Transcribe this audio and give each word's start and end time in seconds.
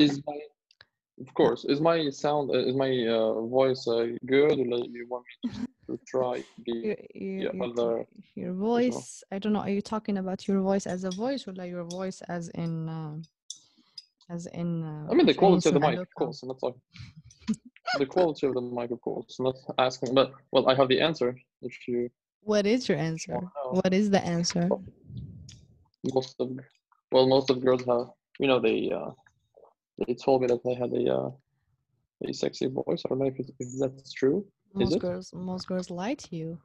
Is 0.00 0.20
my, 0.26 0.40
of 1.20 1.32
course, 1.34 1.64
is 1.64 1.80
my 1.80 2.10
sound, 2.10 2.50
uh, 2.50 2.58
is 2.58 2.74
my 2.74 2.90
uh, 3.06 3.40
voice 3.42 3.86
uh, 3.86 4.08
good? 4.26 4.58
Like 4.58 4.90
you 4.90 5.06
want 5.08 5.24
me 5.44 5.60
to 5.86 6.00
try 6.06 6.42
the 6.66 6.96
your, 7.14 7.52
other? 7.62 8.04
Your 8.34 8.54
voice, 8.54 9.22
you 9.30 9.30
know? 9.30 9.36
I 9.36 9.38
don't 9.38 9.52
know. 9.52 9.60
Are 9.60 9.70
you 9.70 9.80
talking 9.80 10.18
about 10.18 10.48
your 10.48 10.60
voice 10.62 10.88
as 10.88 11.04
a 11.04 11.12
voice 11.12 11.46
or 11.46 11.52
like 11.52 11.70
your 11.70 11.84
voice 11.84 12.22
as 12.22 12.48
in, 12.48 12.88
uh, 12.88 13.14
as 14.30 14.46
in? 14.46 14.82
Uh, 14.82 15.12
I 15.12 15.14
mean 15.14 15.26
the 15.32 15.34
quality 15.34 15.68
of 15.68 15.74
the 15.74 15.80
mic, 15.80 16.00
of 16.00 16.12
course, 16.16 16.42
and 16.42 16.48
not 16.48 16.58
all. 16.62 16.76
the 17.96 18.06
quality 18.06 18.48
of 18.48 18.54
the 18.54 18.60
mic, 18.60 18.90
of 18.90 19.00
course. 19.00 19.36
I'm 19.38 19.44
not 19.44 19.56
asking, 19.78 20.12
but 20.12 20.32
well, 20.50 20.68
I 20.68 20.74
have 20.74 20.88
the 20.88 21.00
answer. 21.00 21.38
If 21.62 21.86
you. 21.86 22.10
What 22.40 22.66
is 22.66 22.88
your 22.88 22.98
answer? 22.98 23.38
What 23.70 23.94
is 23.94 24.10
the 24.10 24.22
answer? 24.24 24.68
Most 26.12 26.34
of, 26.40 26.50
well, 27.12 27.26
most 27.28 27.48
of 27.48 27.64
girls 27.64 27.84
have, 27.84 28.08
you 28.38 28.48
know, 28.48 28.60
they 28.60 28.90
uh, 28.90 29.12
they 29.98 30.14
told 30.14 30.42
me 30.42 30.48
that 30.48 30.60
I 30.66 30.74
had 30.78 30.92
a 30.92 31.14
uh, 31.14 31.30
a 32.28 32.32
sexy 32.32 32.66
voice 32.66 33.02
I 33.04 33.08
don't 33.08 33.18
know 33.20 33.26
if, 33.26 33.38
it, 33.38 33.50
if 33.58 33.68
that's 33.80 34.12
true 34.12 34.44
is 34.78 34.92
Most 34.92 34.98
it 34.98 35.02
girls, 35.02 35.32
most 35.34 35.66
girls 35.68 35.90
lie 35.90 36.14
to 36.14 36.36
you. 36.36 36.60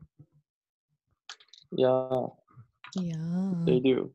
yeah 1.72 2.26
Yeah. 2.96 3.54
they 3.66 3.80
do 3.80 4.12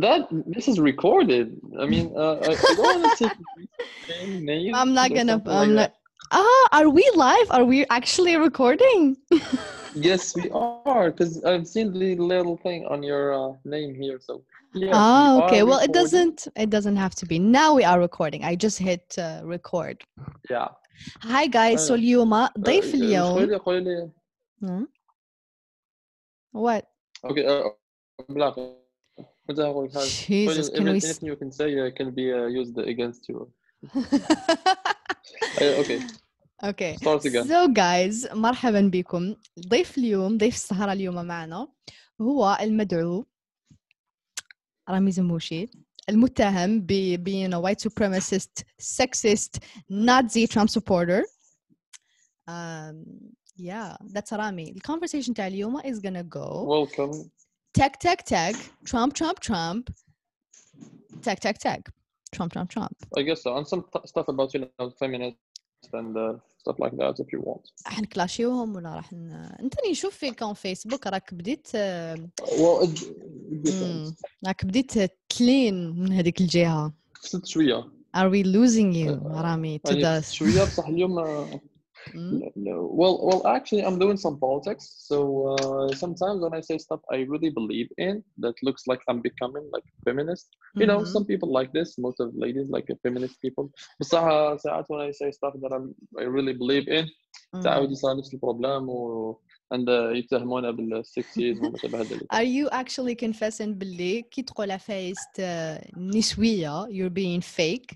that 0.00 0.26
this 0.46 0.68
is 0.68 0.78
recorded 0.80 1.58
I 1.80 1.86
mean 1.86 2.12
uh, 2.16 2.36
I, 2.48 2.52
I 2.70 2.72
don't 2.74 3.00
want 3.00 3.14
to 3.14 3.24
take 3.24 3.36
names 4.18 4.66
I'm 4.72 4.94
not 4.94 5.12
gonna. 5.14 5.42
I'm 5.46 5.74
like 5.74 5.74
not. 5.74 5.92
Ah, 6.32 6.68
are 6.72 6.88
we 6.90 7.08
live? 7.14 7.50
Are 7.50 7.64
we 7.64 7.86
actually 7.90 8.36
recording? 8.36 9.16
that. 9.87 10.05
yes 10.07 10.35
we 10.35 10.49
are 10.51 11.11
because 11.11 11.43
I've 11.43 11.67
seen 11.67 11.87
the 11.93 12.15
little 12.15 12.57
thing 12.57 12.85
on 12.93 13.03
your 13.03 13.25
uh, 13.33 13.53
name 13.65 13.91
here 13.95 14.19
so 14.27 14.33
yes, 14.73 14.89
we 14.91 14.97
ah, 14.97 15.45
okay. 15.45 15.61
are 15.61 15.65
Well, 15.67 15.79
it 15.79 15.91
recording. 15.93 15.93
doesn't. 16.01 16.47
It 16.63 16.69
doesn't 16.69 16.95
have 16.97 17.13
to 17.15 17.25
be. 17.25 17.37
Now 17.39 17.69
we 17.75 17.83
are 17.83 17.99
recording. 17.99 18.41
I 18.43 18.55
just 18.55 18.77
hit 18.79 19.05
uh, 19.17 19.41
record. 19.55 19.97
yeah 20.49 20.69
Hi 21.21 21.47
guys. 21.47 21.79
So 21.87 21.93
أيوة. 21.95 21.99
اليوم 21.99 22.47
ضيف 22.59 22.91
Uh, 22.91 22.95
اليوم. 22.95 23.33
قولي 23.39 23.55
قولي 23.57 24.09
Hmm? 24.61 24.83
What? 26.51 26.83
Okay, 27.25 27.45
uh, 27.45 27.69
بلا 28.29 28.55
متى 29.49 29.63
أقول 29.63 29.89
هذا 29.89 30.05
Jesus, 30.05 30.69
can 30.69 30.83
we? 30.85 30.97
s- 30.97 31.03
anything 31.03 31.27
you 31.29 31.35
can 31.35 31.51
say 31.51 31.79
uh, 31.79 31.91
can 31.97 32.11
be 32.11 32.31
uh, 32.33 32.45
used 32.61 32.77
against 32.77 33.29
you 33.29 33.51
Uh, 35.61 35.81
okay 35.81 35.99
okay. 36.63 36.95
start 36.95 37.25
again 37.25 37.47
So 37.47 37.67
guys 37.67 38.33
مرحبا 38.33 38.81
بكم 38.93 39.35
ضيف 39.67 39.97
اليوم 39.97 40.37
ضيف 40.37 40.55
السهرة 40.55 40.93
اليوم 40.93 41.25
معنا 41.25 41.67
هو 42.21 42.57
المدعو 42.61 43.25
رامي 44.89 45.11
زموشي 45.11 45.69
المتهم 46.09 46.81
ب 46.81 47.15
being 47.23 47.53
a 47.53 47.59
white 47.59 47.79
supremacist 47.79 48.63
sexist 48.81 49.59
Nazi 49.89 50.47
Trump 50.47 50.69
supporter 50.69 51.23
um, 52.47 53.05
yeah 53.57 53.95
that's 54.13 54.33
رامي 54.33 54.73
the 54.73 54.81
conversation 54.81 55.33
تاع 55.33 55.47
اليوم 55.47 55.81
is 55.81 55.99
gonna 55.99 56.23
go 56.23 56.65
welcome 56.65 57.31
tag 57.79 57.91
tag 57.99 58.17
tag 58.25 58.55
Trump 58.85 59.13
Trump 59.13 59.39
Trump 59.39 59.89
tag 61.21 61.39
tag 61.39 61.57
tag 61.57 61.81
Trump 62.35 62.51
Trump 62.53 62.69
Trump 62.69 62.95
I 63.17 63.21
guess 63.21 63.41
so 63.43 63.57
and 63.57 63.67
some 63.67 63.83
t- 63.93 64.07
stuff 64.11 64.27
about 64.27 64.53
you 64.53 64.59
know 64.61 64.89
feminist 64.99 65.37
ستاند 65.82 66.40
stuff 66.68 66.76
like 66.84 66.92
that 66.92 67.14
if 67.24 67.26
you 67.26 67.40
want. 67.44 67.72
راح 67.86 68.00
نكلاشيوهم 68.00 68.76
ولا 68.76 68.94
راح 68.94 69.12
ن... 69.12 69.30
انت 69.60 69.74
نشوف 69.90 70.16
في 70.16 70.30
كون 70.30 70.54
فيسبوك 70.54 71.06
راك 71.06 71.34
بديت 71.34 71.68
uh, 71.68 72.20
راك 74.46 74.64
بديت 74.64 74.92
تلين 75.28 75.90
من 75.90 76.12
هذيك 76.12 76.40
الجهة. 76.40 76.92
شوية. 77.44 77.98
Are 78.16 78.30
we 78.30 78.42
losing 78.42 78.92
you, 78.94 79.10
uh, 79.10 79.26
رامي؟ 79.26 79.80
يعني 79.84 80.22
شوية 80.22 80.62
بصح 80.62 80.88
اليوم 80.88 81.24
uh, 81.24 81.58
uh, 82.07 82.17
مم؟ 82.17 82.41
no, 82.55 82.89
well 82.99 83.15
well 83.27 83.41
actually 83.47 83.83
I'm 83.87 83.99
doing 83.99 84.17
some 84.17 84.39
politics 84.39 84.85
so 85.09 85.17
uh, 85.53 85.87
sometimes 86.03 86.37
when 86.43 86.53
I 86.53 86.61
say 86.61 86.77
stuff 86.77 87.01
I 87.11 87.19
really 87.33 87.51
believe 87.59 87.89
in 87.97 88.23
that 88.43 88.55
looks 88.67 88.83
like 88.91 89.01
I'm 89.09 89.21
becoming 89.29 89.65
like 89.75 89.85
feminist 90.05 90.47
you 90.81 90.87
know 90.87 90.99
مهم. 90.99 91.13
some 91.13 91.25
people 91.31 91.49
like 91.59 91.71
this 91.73 91.89
most 92.05 92.19
of 92.19 92.27
ladies 92.45 92.67
like 92.75 92.87
uh, 92.89 92.95
feminist 93.03 93.35
people 93.41 93.65
بصح 94.01 94.23
uh, 94.23 94.57
ساعات 94.57 94.85
when 94.91 95.01
I 95.09 95.11
say 95.11 95.31
stuff 95.31 95.53
that 95.61 95.71
I'm, 95.77 95.95
I 96.23 96.25
really 96.37 96.53
believe 96.53 96.87
in 96.87 97.05
مم. 97.53 97.61
تعاود 97.61 97.91
يصير 97.91 98.17
نفس 98.17 98.33
البروبلام 98.33 98.89
و 98.89 99.33
and 99.73 99.87
uh, 99.87 100.15
يتهمونا 100.15 100.71
بالسكسيزم 100.71 101.65
وما 101.65 101.77
شابه 101.77 101.99
ذلك 102.01 102.33
Are 102.33 102.43
you 102.43 102.69
actually 102.69 103.15
confessing 103.15 103.67
باللي 103.67 104.21
كي 104.21 104.41
تقول 104.41 104.71
عفايس 104.71 105.17
آه، 105.39 105.87
نسوية 105.97 106.85
you're 106.85 107.13
being 107.13 107.41
fake 107.41 107.95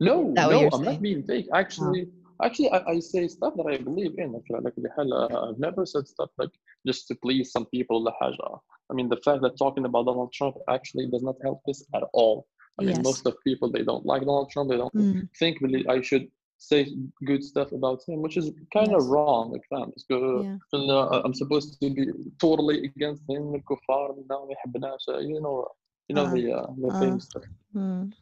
no, 0.00 0.22
no, 0.22 0.68
I'm 0.72 0.82
not 0.82 1.02
being 1.02 1.22
fake. 1.22 1.48
Actually, 1.54 2.08
oh. 2.08 2.44
actually, 2.46 2.70
I, 2.70 2.78
I, 2.92 3.00
say 3.00 3.28
stuff 3.28 3.54
that 3.56 3.66
I 3.66 3.76
believe 3.76 4.18
in. 4.18 4.32
Like, 4.32 4.44
like 4.48 4.74
uh, 4.98 5.48
I've 5.50 5.58
never 5.58 5.84
said 5.84 6.08
stuff 6.08 6.30
like 6.38 6.50
just 6.86 7.06
to 7.08 7.14
please 7.14 7.52
some 7.52 7.66
people. 7.66 8.08
I 8.08 8.94
mean, 8.94 9.08
the 9.08 9.18
fact 9.18 9.42
that 9.42 9.58
talking 9.58 9.84
about 9.84 10.06
Donald 10.06 10.32
Trump 10.32 10.56
actually 10.68 11.06
does 11.08 11.22
not 11.22 11.36
help 11.42 11.60
this 11.66 11.84
at 11.94 12.02
all. 12.14 12.46
I 12.78 12.82
mean, 12.82 12.96
yes. 12.96 13.04
most 13.04 13.26
of 13.26 13.36
people 13.44 13.70
they 13.70 13.82
don't 13.82 14.06
like 14.06 14.22
Donald 14.22 14.50
Trump. 14.50 14.70
They 14.70 14.78
don't 14.78 14.94
mm. 14.94 15.28
think 15.38 15.60
really 15.60 15.86
I 15.86 16.00
should 16.00 16.28
say 16.56 16.88
good 17.26 17.42
stuff 17.44 17.72
about 17.72 18.00
him, 18.06 18.22
which 18.22 18.36
is 18.36 18.52
kind 18.72 18.90
yes. 18.90 19.02
of 19.02 19.08
wrong. 19.08 19.52
Like 19.52 19.66
that, 19.70 19.92
yeah. 20.08 20.56
Uh, 20.78 21.22
I'm 21.24 21.34
supposed 21.34 21.78
to 21.80 21.90
be 21.90 22.06
totally 22.40 22.84
against 22.84 23.22
him. 23.28 23.62
Kufar, 23.68 24.16
you 24.16 25.40
know, 25.40 25.68
you 26.08 26.14
know 26.14 26.24
uh, 26.24 26.34
the 26.34 26.52
uh, 26.52 26.66
the 26.78 26.88
uh, 26.88 27.00
things. 27.00 27.28
Mm. 27.74 28.12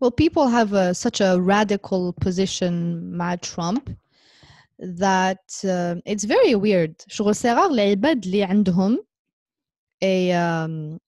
Well, 0.00 0.10
people 0.10 0.48
have 0.48 0.72
a, 0.72 0.94
such 0.94 1.20
a 1.20 1.40
radical 1.40 2.12
position 2.12 3.02
مع 3.16 3.40
Trump 3.40 3.90
that 4.78 5.64
uh, 5.64 5.96
it's 6.04 6.24
very 6.24 6.54
weird. 6.54 6.94
شغل 7.08 7.34
صغار 7.34 7.70
العباد 7.70 8.24
اللي 8.24 8.42
عندهم 8.42 9.04
a 10.04 10.32
um, 10.32 10.98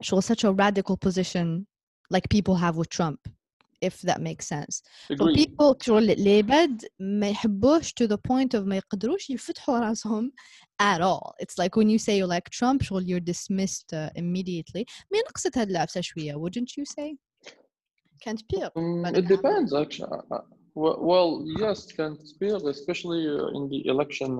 شغل 0.00 0.22
such 0.22 0.44
a 0.44 0.52
radical 0.52 0.96
position 0.96 1.66
like 2.10 2.28
people 2.28 2.54
have 2.54 2.76
with 2.76 2.88
Trump, 2.88 3.20
if 3.80 4.00
that 4.02 4.20
makes 4.20 4.46
sense. 4.46 4.82
So 5.08 5.14
Agree. 5.14 5.46
people 5.46 5.76
شغل 5.82 6.10
العباد 6.10 6.84
ما 7.00 7.28
يحبوش 7.28 7.92
to 7.92 8.06
the 8.06 8.18
point 8.18 8.54
of 8.54 8.66
ما 8.66 8.76
يقدروش 8.76 9.30
يفتحوا 9.30 9.78
راسهم 9.78 10.32
at 10.82 11.00
all. 11.00 11.34
It's 11.40 11.58
like 11.58 11.76
when 11.76 11.88
you 11.88 11.98
say 11.98 12.18
you 12.18 12.26
like 12.26 12.50
Trump, 12.50 12.82
شغل 12.82 13.06
you're 13.06 13.20
dismissed 13.20 13.92
uh, 13.92 14.10
immediately. 14.16 14.84
ما 15.12 15.18
نقصت 15.28 15.58
هاد 15.58 15.70
العفسة 15.70 16.00
شوية, 16.00 16.34
wouldn't 16.34 16.76
you 16.78 16.84
say? 16.84 17.16
Can't 18.21 18.47
peer. 18.49 18.69
Mm, 18.75 19.17
it 19.17 19.27
depends, 19.27 19.73
actually. 19.73 20.09
Uh, 20.11 20.35
uh, 20.35 20.41
well, 20.75 21.43
yes, 21.57 21.85
can't 21.85 22.19
peer, 22.39 22.57
especially 22.67 23.27
uh, 23.27 23.47
in 23.57 23.69
the 23.69 23.85
election 23.87 24.39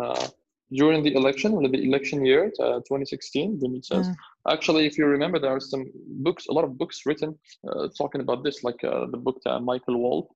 during 0.72 1.02
the 1.02 1.14
election, 1.16 1.54
or 1.54 1.68
the 1.68 1.84
election 1.84 2.24
year, 2.24 2.52
uh, 2.60 2.80
2016, 2.80 3.82
says. 3.82 4.08
Mm. 4.08 4.16
Actually, 4.50 4.86
if 4.86 4.98
you 4.98 5.06
remember, 5.06 5.40
there 5.40 5.56
are 5.56 5.60
some 5.60 5.90
books, 6.24 6.46
a 6.48 6.54
lot 6.54 6.64
of 6.64 6.78
books 6.78 7.06
written 7.06 7.38
uh, 7.68 7.88
talking 7.98 8.22
about 8.22 8.44
this, 8.44 8.64
like 8.64 8.84
uh, 8.84 9.08
the 9.08 9.18
book 9.18 9.40
that 9.46 9.60
Michael 9.62 9.98
Wolff, 9.98 10.28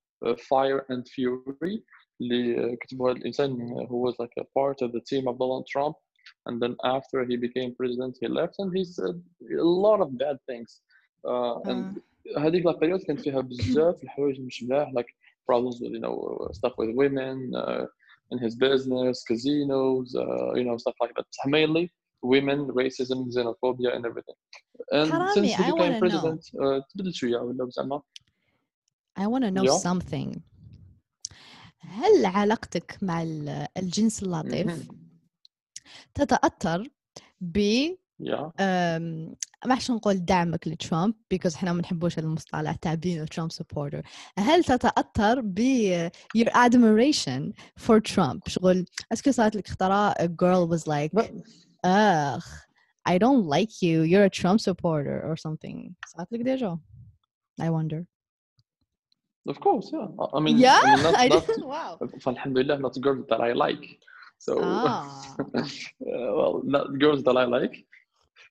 Fire 0.50 0.86
and 0.90 1.08
Fury, 1.10 1.84
who 2.20 3.98
was 4.06 4.16
like 4.18 4.32
a 4.40 4.46
part 4.56 4.82
of 4.82 4.92
the 4.92 5.02
team 5.02 5.28
of 5.28 5.38
Donald 5.38 5.68
Trump, 5.68 5.96
and 6.46 6.62
then 6.62 6.76
after 6.84 7.26
he 7.26 7.36
became 7.36 7.76
president, 7.76 8.18
he 8.20 8.28
left, 8.28 8.56
and 8.60 8.76
he 8.76 8.84
said 8.86 9.22
a 9.60 9.64
lot 9.64 10.00
of 10.00 10.18
bad 10.18 10.38
things. 10.48 10.82
and 11.24 11.96
mm. 11.96 12.02
هذيك 12.38 12.68
البريود 12.68 13.00
كانت 13.04 13.20
فيها 13.22 13.42
بزاف 13.42 14.04
الحوايج 14.04 14.42
مش 14.42 14.64
ملاح 14.64 14.90
like 14.90 15.10
problems 15.52 15.76
with 15.76 15.92
you 15.96 16.02
know 16.06 16.16
stuff 16.54 16.74
with 16.80 16.90
women 17.04 17.38
uh, 17.56 17.86
in 18.34 18.38
his 18.46 18.54
business 18.56 19.16
casinos 19.30 20.08
uh, 20.16 20.52
you 20.60 20.64
know 20.68 20.78
stuff 20.84 20.96
like 21.04 21.14
that 21.18 21.28
mainly 21.56 21.86
women 22.34 22.60
racism 22.82 23.20
xenophobia 23.36 23.90
and 23.96 24.04
everything 24.10 24.38
and 24.98 25.10
Harami, 25.12 25.34
since 25.36 25.52
he 25.58 25.64
became 25.72 26.00
president 26.04 26.42
uh, 26.64 26.82
تبدل 26.94 27.14
شوية 27.14 27.38
ولا 27.38 27.70
زعما 27.70 28.02
I 29.20 29.26
want 29.28 29.44
to 29.44 29.52
know 29.52 29.64
Yeah. 29.66 29.78
something. 29.90 30.40
هل 31.80 32.26
علاقتك 32.26 32.98
مع 33.02 33.24
ال- 33.24 33.68
الجنس 33.78 34.24
اللطيف. 34.24 34.88
تتأثر 36.14 36.90
ب 37.42 37.58
ما 39.66 39.76
حش 39.76 39.92
نقول 39.92 40.26
دعمك 40.26 40.68
لترامب 40.68 41.14
because 41.34 41.56
إحنا 41.56 41.74
ما 41.74 41.82
نحبوش 41.82 42.20
المصطلح 42.20 42.76
a 42.76 43.26
Trump 43.36 43.52
supporter 43.52 44.02
هل 44.40 44.64
تتأثر 44.64 45.42
ب 45.44 45.60
your 46.38 46.50
admiration 46.50 47.54
for 47.80 48.00
Trump 48.14 48.40
شغل 48.48 48.86
اسكو 49.14 49.32
صارت 49.32 49.56
لك 49.56 49.68
خطرة 49.68 50.12
a 50.12 50.28
girl 50.28 50.68
was 50.68 50.82
like 50.88 51.24
ugh 51.84 52.44
I 53.10 53.18
don't 53.18 53.46
like 53.46 53.82
you 53.82 53.98
you're 54.12 54.26
a 54.26 54.34
Trump 54.42 54.60
supporter 54.60 55.18
or 55.30 55.36
something 55.36 55.92
صارت 56.08 56.32
لك 56.32 56.42
ديجا 56.42 56.80
I 57.62 57.66
wonder 57.70 58.06
of 59.50 59.58
course 59.60 59.88
yeah 59.94 60.08
I- 60.20 60.40
mean 60.40 60.58
yeah 60.58 60.80
I 60.84 60.96
mean 60.96 61.04
not, 61.04 61.16
I 61.20 61.28
not 61.28 61.44
didn't 61.48 61.66
wow 61.66 62.20
فالحمد 62.22 62.58
لله 62.58 62.78
not 62.78 62.94
girls 63.02 63.26
that 63.30 63.42
I 63.42 63.54
like 63.54 63.86
so 64.40 64.54
ah 64.62 65.36
uh, 65.56 66.32
well 66.38 66.56
not 66.76 66.86
girls 67.04 67.22
that 67.28 67.38
I 67.44 67.46
like 67.58 67.76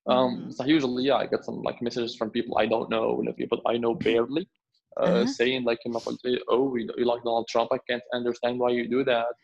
Um, 0.06 0.30
Mhm. 0.30 0.52
so 0.56 0.64
usually, 0.64 1.04
yeah, 1.04 1.16
I 1.16 1.26
get 1.26 1.44
some 1.44 1.62
like 1.68 1.82
messages 1.82 2.16
from 2.16 2.30
people 2.30 2.54
I 2.58 2.66
don't 2.66 2.88
know, 2.94 3.06
like 3.26 3.36
people 3.36 3.60
I 3.72 3.76
know 3.82 3.94
barely, 3.94 4.44
uh, 5.02 5.06
Uh-huh. 5.10 5.26
saying 5.26 5.64
like, 5.64 5.78
"كما 5.86 5.98
قلت 5.98 6.24
لي, 6.24 6.38
"Oh, 6.48 6.76
you, 6.76 6.84
you 6.98 7.04
like 7.12 7.22
Donald 7.24 7.46
Trump? 7.52 7.68
I 7.72 7.78
can't 7.90 8.06
understand 8.18 8.58
why 8.58 8.70
you 8.78 8.84
do 8.96 9.04
that." 9.04 9.34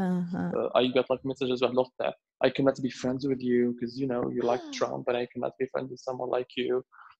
اها 0.00 0.52
Uh, 0.56 0.68
I 0.80 0.82
get 0.96 1.06
like 1.10 1.24
messages 1.24 1.62
واحد 1.62 1.72
الوقت 1.72 1.92
that 2.02 2.14
I 2.46 2.50
cannot 2.50 2.76
be 2.86 2.90
friends 3.02 3.22
with 3.30 3.40
you 3.50 3.60
because 3.72 3.92
you 4.00 4.06
know 4.12 4.22
you 4.36 4.42
like 4.52 4.62
Trump, 4.78 5.02
and 5.08 5.16
I 5.22 5.26
cannot 5.32 5.52
be 5.60 5.66
friends 5.72 5.88
with 5.92 6.00
someone 6.08 6.30
like 6.38 6.50
you. 6.56 6.74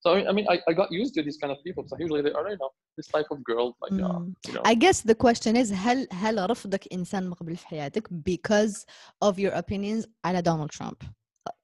So 0.04 0.08
I 0.30 0.32
mean, 0.36 0.46
I, 0.54 0.56
I 0.70 0.72
got 0.80 0.88
used 1.00 1.12
to 1.16 1.22
these 1.26 1.38
kind 1.42 1.52
of 1.54 1.58
people. 1.66 1.82
So 1.88 1.94
usually 2.04 2.22
they 2.26 2.34
are, 2.38 2.46
you 2.54 2.58
know, 2.62 2.70
this 2.96 3.08
type 3.16 3.28
of 3.34 3.38
girl, 3.50 3.66
like, 3.84 3.96
uh, 4.08 4.18
مم. 4.18 4.34
you 4.46 4.52
know, 4.54 4.62
I 4.72 4.74
guess 4.74 4.98
the 5.02 5.14
question 5.14 5.56
is 5.56 5.72
هل 5.72 6.06
هل 6.12 6.50
رفضك 6.50 6.92
إنسان 6.92 7.28
مقبل 7.28 7.56
في 7.56 7.66
حياتك 7.66 8.08
because 8.08 8.84
of 9.24 9.38
your 9.38 9.52
opinions 9.52 10.06
على 10.24 10.42
دونالد 10.42 10.70
ترامب 10.70 10.96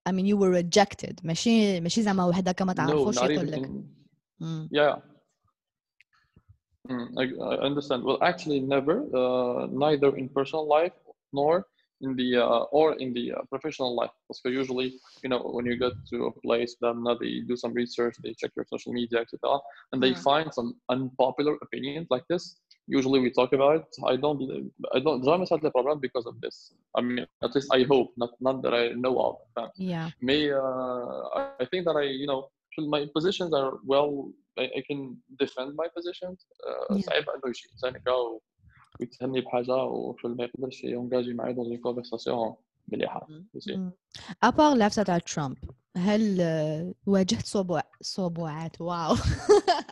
I 0.09 0.13
mean 0.13 0.27
you 0.27 0.37
were 0.37 0.51
rejected 0.51 1.21
ماشي 1.25 1.81
ماشي 1.81 2.03
زعما 2.03 2.25
وحدة 2.25 2.53
كما 2.53 2.73
no, 2.73 2.77
تعرفوش 2.77 3.19
not 3.19 3.23
يقول 3.23 3.47
even 3.47 3.51
لك 3.51 3.67
in, 3.67 3.71
مم. 4.41 4.69
yeah. 4.73 4.97
Mm, 6.89 7.09
I, 7.19 7.25
I 7.45 7.55
understand. 7.69 8.03
Well, 8.05 8.19
actually, 8.23 8.61
never, 8.61 8.97
uh, 9.15 9.67
neither 9.85 10.17
in 10.17 10.29
personal 10.31 10.67
life 10.67 10.97
nor 11.33 11.67
in 12.04 12.16
the 12.16 12.30
uh, 12.38 12.64
or 12.80 12.94
in 13.04 13.14
the 13.14 13.32
uh, 13.34 13.42
professional 13.50 13.96
life. 13.96 14.12
Because 14.28 14.42
usually, 14.62 14.90
you 15.24 15.30
know, 15.30 15.42
when 15.56 15.66
you 15.66 15.78
get 15.78 15.94
to 16.12 16.26
a 16.28 16.32
place, 16.46 16.76
then 16.82 17.04
uh, 17.08 17.16
they 17.22 17.42
do 17.48 17.56
some 17.58 17.74
research, 17.74 18.16
they 18.24 18.34
check 18.42 18.52
your 18.58 18.66
social 18.74 18.94
media, 18.94 19.20
etc., 19.22 19.60
and 19.94 20.02
they 20.04 20.14
Mm. 20.14 20.24
find 20.30 20.54
some 20.54 20.70
unpopular 20.90 21.56
opinions 21.66 22.08
like 22.10 22.26
this. 22.30 22.44
Usually, 22.88 23.20
we 23.20 23.32
talk 23.32 23.54
about 23.54 23.76
it. 23.82 23.88
I 24.14 24.16
don't, 24.18 24.40
I 24.96 25.00
don't, 25.00 25.24
jamais 25.24 25.50
had 25.50 25.62
the 25.62 25.72
problem 25.72 26.00
because 26.02 26.26
of 26.28 26.36
this. 26.42 26.74
I 26.98 27.02
mean, 27.02 27.20
at 27.44 27.54
least 27.56 27.70
I 27.72 27.84
hope, 27.92 28.10
not 28.18 28.32
not 28.42 28.62
that 28.64 28.74
I 28.74 28.84
know 29.04 29.16
of. 29.28 29.36
Uh, 29.58 29.68
yeah 29.78 30.10
may 30.30 30.52
uh, 30.52 31.20
I- 31.40 31.54
I 31.62 31.66
think 31.70 31.84
that 31.88 31.98
I 32.04 32.06
you 32.22 32.28
know 32.28 32.42
my 32.96 33.02
positions 33.16 33.52
are 33.60 33.72
well 33.92 34.10
I, 34.62 34.66
I 34.80 34.82
can 34.88 35.18
defend 35.44 35.76
my 35.82 35.88
positions 35.98 36.38
uh, 36.68 36.96
Yeah. 36.96 38.53
ويتهمني 39.04 39.42
بحاجة 39.42 39.76
وفي 39.76 40.28
ما 40.28 40.44
يقدرش 40.44 40.84
يونجاجي 40.84 41.34
معايا 41.34 41.52
دون 41.54 41.78
كونفرساسيون 41.78 42.56
مليحة. 42.88 43.28
أبار 44.44 44.76
لعبة 44.76 44.94
تاع 44.94 45.18
ترامب 45.18 45.58
هل 45.98 46.42
آه، 46.42 46.94
واجهت 47.06 47.46
صبوع 47.46 47.82
صبوعات 48.02 48.82
واو. 48.82 49.16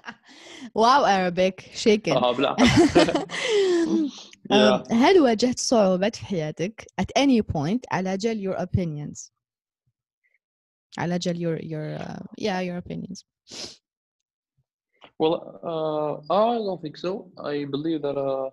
واو 0.76 1.06
Arabic 1.06 1.62
shaken. 1.62 2.12
آه 2.12 2.56
Um, 3.86 4.12
Yeah. 4.52 4.94
هل 4.94 5.20
واجهت 5.20 5.60
صعوبات 5.60 6.16
في 6.16 6.26
حياتك؟ 6.26 6.86
at 7.02 7.22
any 7.22 7.42
point 7.42 7.80
على 7.92 8.18
جال 8.18 8.54
your 8.54 8.58
opinions. 8.60 9.32
على 10.98 11.20
جال 11.20 11.36
your 11.38 11.62
your 11.64 12.02
uh, 12.04 12.24
yeah 12.42 12.60
your 12.62 12.78
opinions. 12.78 13.24
Well, 15.20 15.36
uh, 15.72 16.12
I 16.34 16.58
don't 16.68 16.82
think 16.82 16.98
so. 16.98 17.12
I 17.38 17.66
believe 17.76 18.02
that 18.02 18.18
uh, 18.18 18.50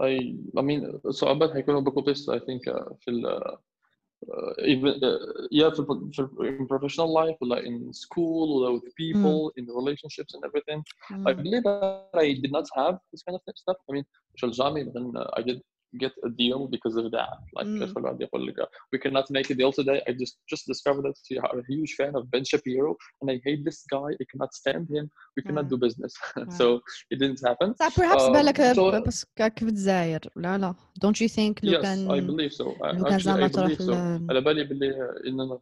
I 0.00 0.36
I 0.58 0.62
mean 0.62 1.10
صعوبات 1.10 1.50
هيكونوا 1.50 1.80
beaucoup 1.80 2.04
plus 2.04 2.28
I 2.30 2.38
think 2.38 2.74
uh, 2.74 2.94
في 3.00 3.10
ال 3.10 3.26
uh, 3.26 4.62
even 4.62 4.94
uh, 4.94 5.48
yeah 5.52 5.68
في, 5.74 5.80
ال- 5.80 6.12
في 6.12 6.18
ال- 6.22 6.58
in 6.60 6.66
professional 6.66 7.08
life 7.20 7.36
ولا 7.42 7.60
in 7.62 7.92
school 7.92 8.48
ولا 8.50 8.78
with 8.78 8.84
people 8.84 9.52
in 9.60 9.64
relationships 9.80 10.34
and 10.36 10.44
everything. 10.48 10.82
I 11.28 11.32
مم. 11.32 11.42
believe 11.42 11.62
that 11.62 12.20
I 12.20 12.34
did 12.44 12.52
not 12.52 12.66
have 12.76 12.94
this 13.12 13.22
kind 13.26 13.36
of 13.38 13.42
stuff. 13.56 13.76
I 13.90 13.92
mean, 13.96 14.04
في 14.36 14.46
الجامعة 14.46 14.84
then 14.84 15.22
uh, 15.22 15.40
I 15.40 15.42
did 15.42 15.60
get 16.04 16.12
a 16.28 16.30
deal 16.42 16.60
because 16.74 16.96
of 17.02 17.06
that. 17.16 17.38
Like 17.56 17.66
Mm. 17.66 17.78
كيف 17.78 17.98
الواحد 17.98 18.20
يقول 18.20 18.46
لك 18.46 18.60
uh, 18.60 18.66
we 18.94 18.98
cannot 18.98 19.24
make 19.30 19.50
a 19.50 19.54
deal 19.60 19.72
today. 19.80 19.98
I 20.08 20.12
just 20.22 20.34
just 20.52 20.64
discovered 20.72 21.04
that 21.08 21.18
you 21.30 21.40
are 21.46 21.58
a 21.58 21.64
huge 21.72 21.92
fan 21.98 22.12
of 22.18 22.22
Ben 22.32 22.44
Shapiro 22.50 22.90
and 23.20 23.26
I 23.34 23.36
hate 23.46 23.62
this 23.68 23.80
guy. 23.94 24.10
I 24.22 24.24
cannot 24.32 24.50
stand 24.60 24.84
him. 24.96 25.04
We 25.36 25.42
cannot 25.46 25.66
Ah. 25.66 25.72
do 25.72 25.76
business. 25.86 26.12
so 26.60 26.66
it 27.12 27.16
didn't 27.22 27.40
happen. 27.48 27.68
صح 27.80 27.88
perhaps 28.00 28.22
Um, 28.22 28.32
بالك 28.32 28.74
so- 28.74 28.80
ب- 28.80 29.06
بس 29.06 29.24
كاك 29.36 29.58
في 29.58 29.64
الجزائر 29.64 30.20
لا 30.36 30.58
لا 30.58 30.74
don't 31.04 31.18
you 31.24 31.28
think 31.28 31.54
لو 31.62 31.72
yes, 31.72 31.78
I 31.78 31.82
كان 31.82 32.26
believe 32.26 32.52
so. 32.52 32.64
I, 32.64 32.94
لو 32.94 33.04
كان 33.04 33.18
actually, 33.18 33.22
زعما 33.22 33.48
I 33.48 33.50
تروح 33.50 33.66
believe 33.72 33.78
so. 33.78 33.90
ل- 33.90 34.26
على 34.30 34.40
بالي 34.40 34.64
باللي 34.64 34.90
إننا 35.26 35.60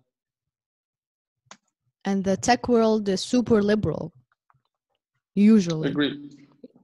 and 2.09 2.23
the 2.25 2.37
tech 2.37 2.69
world 2.69 3.09
is 3.09 3.21
super 3.35 3.63
liberal 3.63 4.13
usually 5.35 5.89
agree. 5.91 6.15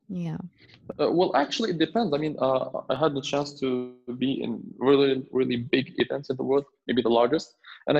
yeah 0.09 0.37
Uh, 0.99 1.11
well, 1.11 1.35
actually, 1.35 1.71
it 1.71 1.79
depends. 1.79 2.13
I 2.13 2.17
mean, 2.17 2.35
uh, 2.39 2.69
I 2.89 2.95
had 2.95 3.13
the 3.15 3.21
chance 3.21 3.59
to 3.59 3.67
be 3.89 4.09
in 4.15 4.33
really, 4.51 4.93
really 5.05 5.29
big 5.35 5.63
events 5.71 6.01
in 6.05 6.13
the 6.13 6.21
world, 6.21 6.39
maybe 6.67 6.81
the 6.85 6.91
largest, 6.93 7.39
and 7.75 7.85
I 7.85 7.95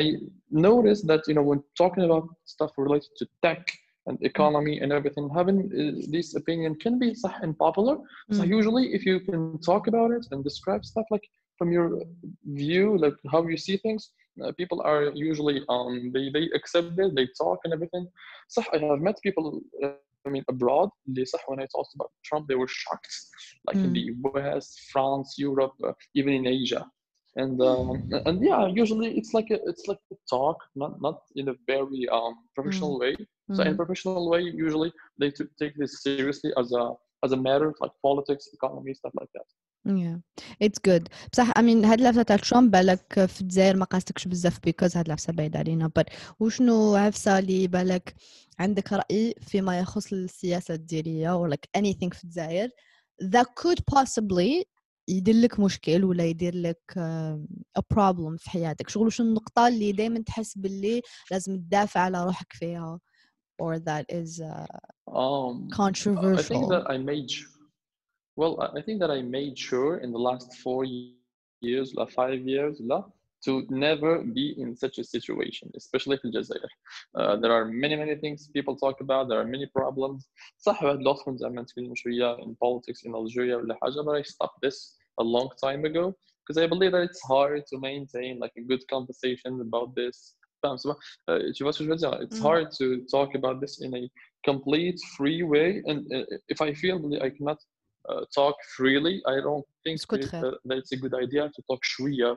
noticed 0.50 1.06
that 1.08 1.22
you 1.28 1.34
know 1.34 1.42
when 1.42 1.58
talking 1.78 2.04
about 2.04 2.28
stuff 2.46 2.72
related 2.78 3.10
to 3.18 3.26
tech 3.42 3.62
and 4.08 4.18
economy 4.22 4.80
and 4.80 4.92
everything, 4.92 5.30
having 5.36 5.60
uh, 5.82 6.02
this 6.12 6.36
opinion 6.36 6.76
can 6.76 7.00
be 7.00 7.14
and 7.42 7.58
popular. 7.58 7.98
So 8.32 8.44
Mm. 8.44 8.50
usually, 8.58 8.94
if 8.94 9.06
you 9.06 9.20
can 9.22 9.44
talk 9.50 9.74
about 9.88 10.00
it 10.00 10.12
and 10.18 10.30
describe 10.30 10.70
stuff 10.72 10.92
like 10.98 11.12
from 11.44 11.60
your 11.62 11.86
view, 12.46 12.98
like 12.98 13.16
how 13.32 13.42
you 13.48 13.58
see 13.58 13.78
things, 13.78 14.12
uh, 14.44 14.52
people 14.58 14.82
are 14.82 15.04
usually 15.14 15.58
um 15.70 16.12
they 16.14 16.30
they 16.36 16.46
accept 16.58 17.00
it, 17.00 17.16
they 17.16 17.28
talk 17.42 17.60
and 17.66 17.74
everything. 17.74 18.06
So 18.50 18.64
I 18.74 18.78
have 18.78 19.00
met 19.02 19.18
people. 19.24 19.62
I 20.26 20.30
mean, 20.30 20.44
abroad, 20.48 20.90
they, 21.08 21.26
when 21.48 21.60
I 21.60 21.68
talked 21.76 21.94
about 21.96 22.12
Trump, 22.24 22.48
they 22.48 22.56
were 22.56 22.68
shocked, 22.68 23.14
like 23.68 23.78
mm. 23.78 23.86
in 23.86 23.94
the 23.94 24.06
US, 24.26 24.76
France, 24.92 25.36
Europe, 25.38 25.74
uh, 25.84 25.94
even 26.16 26.34
in 26.34 26.48
Asia. 26.48 26.86
And 27.38 27.62
um, 27.62 28.04
mm. 28.10 28.26
and 28.26 28.44
yeah, 28.44 28.66
usually 28.68 29.18
it's 29.18 29.34
like 29.34 29.50
a, 29.52 29.60
it's 29.66 29.88
like 29.88 30.00
a 30.12 30.16
talk, 30.30 30.58
not 30.76 31.02
not 31.02 31.20
in 31.36 31.50
a 31.50 31.56
very 31.68 32.08
um, 32.10 32.36
professional 32.56 32.96
mm. 32.96 33.02
way. 33.02 33.16
So 33.18 33.26
mm. 33.26 33.60
in 33.60 33.68
mm-hmm. 33.68 33.76
professional 33.76 34.30
way, 34.30 34.42
usually 34.42 34.92
they 35.20 35.32
t- 35.32 35.52
take 35.60 35.76
this 35.76 36.02
seriously 36.02 36.54
as 36.58 36.72
a 36.72 36.94
as 37.24 37.34
a 37.34 37.38
matter 37.38 37.74
like 37.82 37.92
politics, 38.02 38.48
economy, 38.54 38.94
stuff 38.94 39.12
like 39.20 39.30
that. 39.34 39.48
Yeah, 39.88 40.18
it's 40.60 40.80
good. 40.80 41.08
بصح 41.34 41.52
I 41.52 41.62
mean 41.62 41.86
هاد 41.86 41.98
اللعبة 41.98 42.24
تاع 42.24 42.36
ترامب 42.36 42.72
بالك 42.72 43.26
في 43.26 43.42
الجزائر 43.42 43.76
ما 43.78 43.86
قاستكش 43.86 44.28
بزاف 44.28 44.58
because 44.58 44.98
هاد 44.98 45.06
اللعبة 45.06 45.22
بعيدة 45.30 45.60
علينا 45.60 45.92
but 46.00 46.04
وشنو 46.40 46.96
عفسة 46.96 47.40
اللي 47.40 47.68
بالك؟ 47.68 48.16
عندك 48.60 48.94
رأي 48.94 49.36
فيما 49.42 49.80
يخص 49.80 50.14
السياسة 50.14 50.74
الديرية 50.74 51.44
or 51.44 51.50
like 51.52 51.82
anything 51.82 52.10
في 52.14 52.24
الجزائر 52.24 52.70
that 53.24 53.46
could 53.46 53.80
possibly 53.96 54.64
يدير 55.08 55.36
لك 55.36 55.60
مشكل 55.60 56.04
ولا 56.04 56.26
يدير 56.26 56.56
لك 56.56 56.82
um, 56.92 57.46
a 57.80 57.82
problem 57.96 58.36
في 58.38 58.50
حياتك؟ 58.50 58.90
شغل 58.90 59.14
شنو 59.14 59.28
النقطة 59.28 59.68
اللي 59.68 59.92
دايما 59.92 60.20
تحس 60.20 60.58
باللي 60.58 61.02
لازم 61.32 61.58
تدافع 61.58 62.00
على 62.00 62.24
روحك 62.24 62.54
فيها 62.54 63.00
or 63.62 63.80
that 63.80 64.06
is 64.12 64.42
uh, 64.42 64.66
Um, 65.08 65.68
I 65.70 65.76
think 65.76 65.76
controversial 65.76 66.68
that 66.70 66.86
I 66.90 66.98
made, 66.98 67.32
well, 68.37 68.55
I 68.65 68.79
I 68.79 68.83
think 68.83 68.99
that 69.01 69.11
I 69.11 69.21
made 69.23 69.57
sure 69.59 69.99
in 70.05 70.11
the 70.13 70.19
last 70.29 70.49
four 70.65 70.85
ye- 70.85 71.13
years, 71.13 71.45
like 71.95 72.11
five 72.11 72.41
years, 72.55 72.75
la, 72.91 73.01
to 73.45 73.53
never 73.71 74.13
be 74.39 74.55
in 74.63 74.77
such 74.77 74.97
a 74.99 75.05
situation, 75.15 75.67
especially 75.81 75.81
in 76.25 76.31
Jazair. 76.37 76.69
Uh, 77.19 77.37
there 77.43 77.53
are 77.59 77.65
many, 77.85 77.97
many 77.97 78.15
things 78.23 78.49
people 78.57 78.75
talk 78.77 78.97
about. 79.01 79.29
There 79.29 79.41
are 79.41 79.45
many 79.57 79.67
problems. 79.79 80.29
صح 80.59 80.83
واحد 80.83 80.99
الوقت 81.01 81.23
كنت 81.25 81.39
زعما 81.39 81.63
نتكلم 81.63 81.95
شوية 81.95 82.37
in 82.37 82.55
politics 82.65 83.03
in 83.07 83.15
Algeria 83.15 83.57
ولا 83.57 83.75
حاجة, 83.83 84.05
but 84.05 84.15
I 84.17 84.23
stopped 84.23 84.61
this 84.63 84.97
a 85.21 85.25
long 85.25 85.49
time 85.65 85.85
ago 85.85 86.15
because 86.43 86.59
I 86.63 86.67
believe 86.67 86.93
that 86.93 87.03
it's 87.11 87.23
hard 87.23 87.63
to 87.71 87.79
maintain 87.79 88.39
like 88.41 88.53
a 88.59 88.63
good 88.71 88.83
conversation 88.95 89.61
about 89.61 89.95
this. 89.95 90.35
فاهم 90.63 90.77
سوا؟ 90.77 90.95
Uh, 91.29 91.53
tu 91.57 91.65
vois 91.65 91.73
ce 91.73 91.79
que 91.79 91.85
je 91.85 91.91
veux 91.91 91.97
dire? 91.97 92.15
It's 92.23 92.41
Mm. 92.41 92.47
hard 92.49 92.67
to 92.81 92.87
talk 93.15 93.35
about 93.35 93.61
this 93.61 93.81
in 93.87 93.95
a 93.95 94.05
complete 94.51 94.99
free 95.17 95.43
way 95.55 95.69
and 95.91 95.99
uh, 96.17 96.25
if 96.55 96.59
i 96.69 96.71
feel 96.83 96.97
that 97.03 97.23
i 97.27 97.31
cannot 97.37 97.59
uh, 97.61 97.84
talk 98.39 98.57
freely 98.77 99.17
i 99.33 99.37
don't 99.47 99.67
think 99.85 99.95
اسكت 99.95 100.15
it- 100.25 100.29
خير. 100.31 100.43
uh, 100.51 100.55
that 100.69 100.79
it's 100.79 100.93
a 100.97 101.01
good 101.03 101.15
idea 101.25 101.45
to 101.57 101.61
talk 101.69 101.81
shwiya 101.93 102.31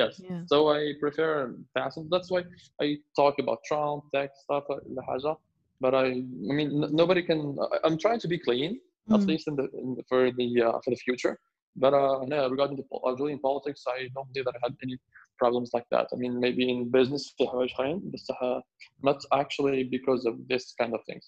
yes 0.00 0.12
Yeah. 0.20 0.42
so 0.52 0.56
i 0.78 0.80
prefer 1.02 1.30
passive 1.78 2.04
that's 2.12 2.30
why 2.34 2.40
i 2.84 2.86
talk 3.20 3.34
about 3.44 3.58
trump 3.68 4.00
tech 4.14 4.30
stuff 4.44 4.64
uh, 4.70 4.80
الحاجة. 4.90 5.36
but 5.84 5.92
i 5.94 6.06
i 6.50 6.52
mean 6.58 6.68
n- 6.82 6.92
nobody 7.02 7.22
can 7.30 7.40
I- 7.74 7.80
i'm 7.84 7.96
trying 8.04 8.20
to 8.24 8.28
be 8.34 8.38
clean 8.48 8.72
at 9.14 9.20
Mm. 9.20 9.28
least 9.30 9.44
in 9.50 9.54
the, 9.60 9.66
in 9.82 9.88
the 9.98 10.04
for 10.10 10.20
the 10.38 10.46
uh, 10.66 10.76
for 10.84 10.90
the 10.94 11.00
future 11.06 11.34
but 11.82 11.92
uh 12.00 12.16
no, 12.30 12.36
regarding 12.54 12.76
the 12.82 12.86
pol- 12.90 13.04
Algerian 13.10 13.40
politics 13.48 13.80
i 13.96 13.98
don't 14.14 14.28
believe 14.30 14.46
that 14.48 14.56
i 14.58 14.62
had 14.66 14.74
any 14.86 14.96
problems 15.42 15.68
like 15.76 15.88
that 15.94 16.06
i 16.14 16.16
mean 16.22 16.32
maybe 16.44 16.62
in 16.72 16.78
business 16.98 17.22
في 17.38 17.46
حوايج 17.46 17.70
آخرين، 17.72 18.10
بس 18.10 18.26
uh, 18.32 18.60
not 19.08 19.18
actually 19.42 19.80
because 19.96 20.22
of 20.30 20.34
this 20.52 20.64
kind 20.80 20.92
of 20.98 21.02
things 21.10 21.26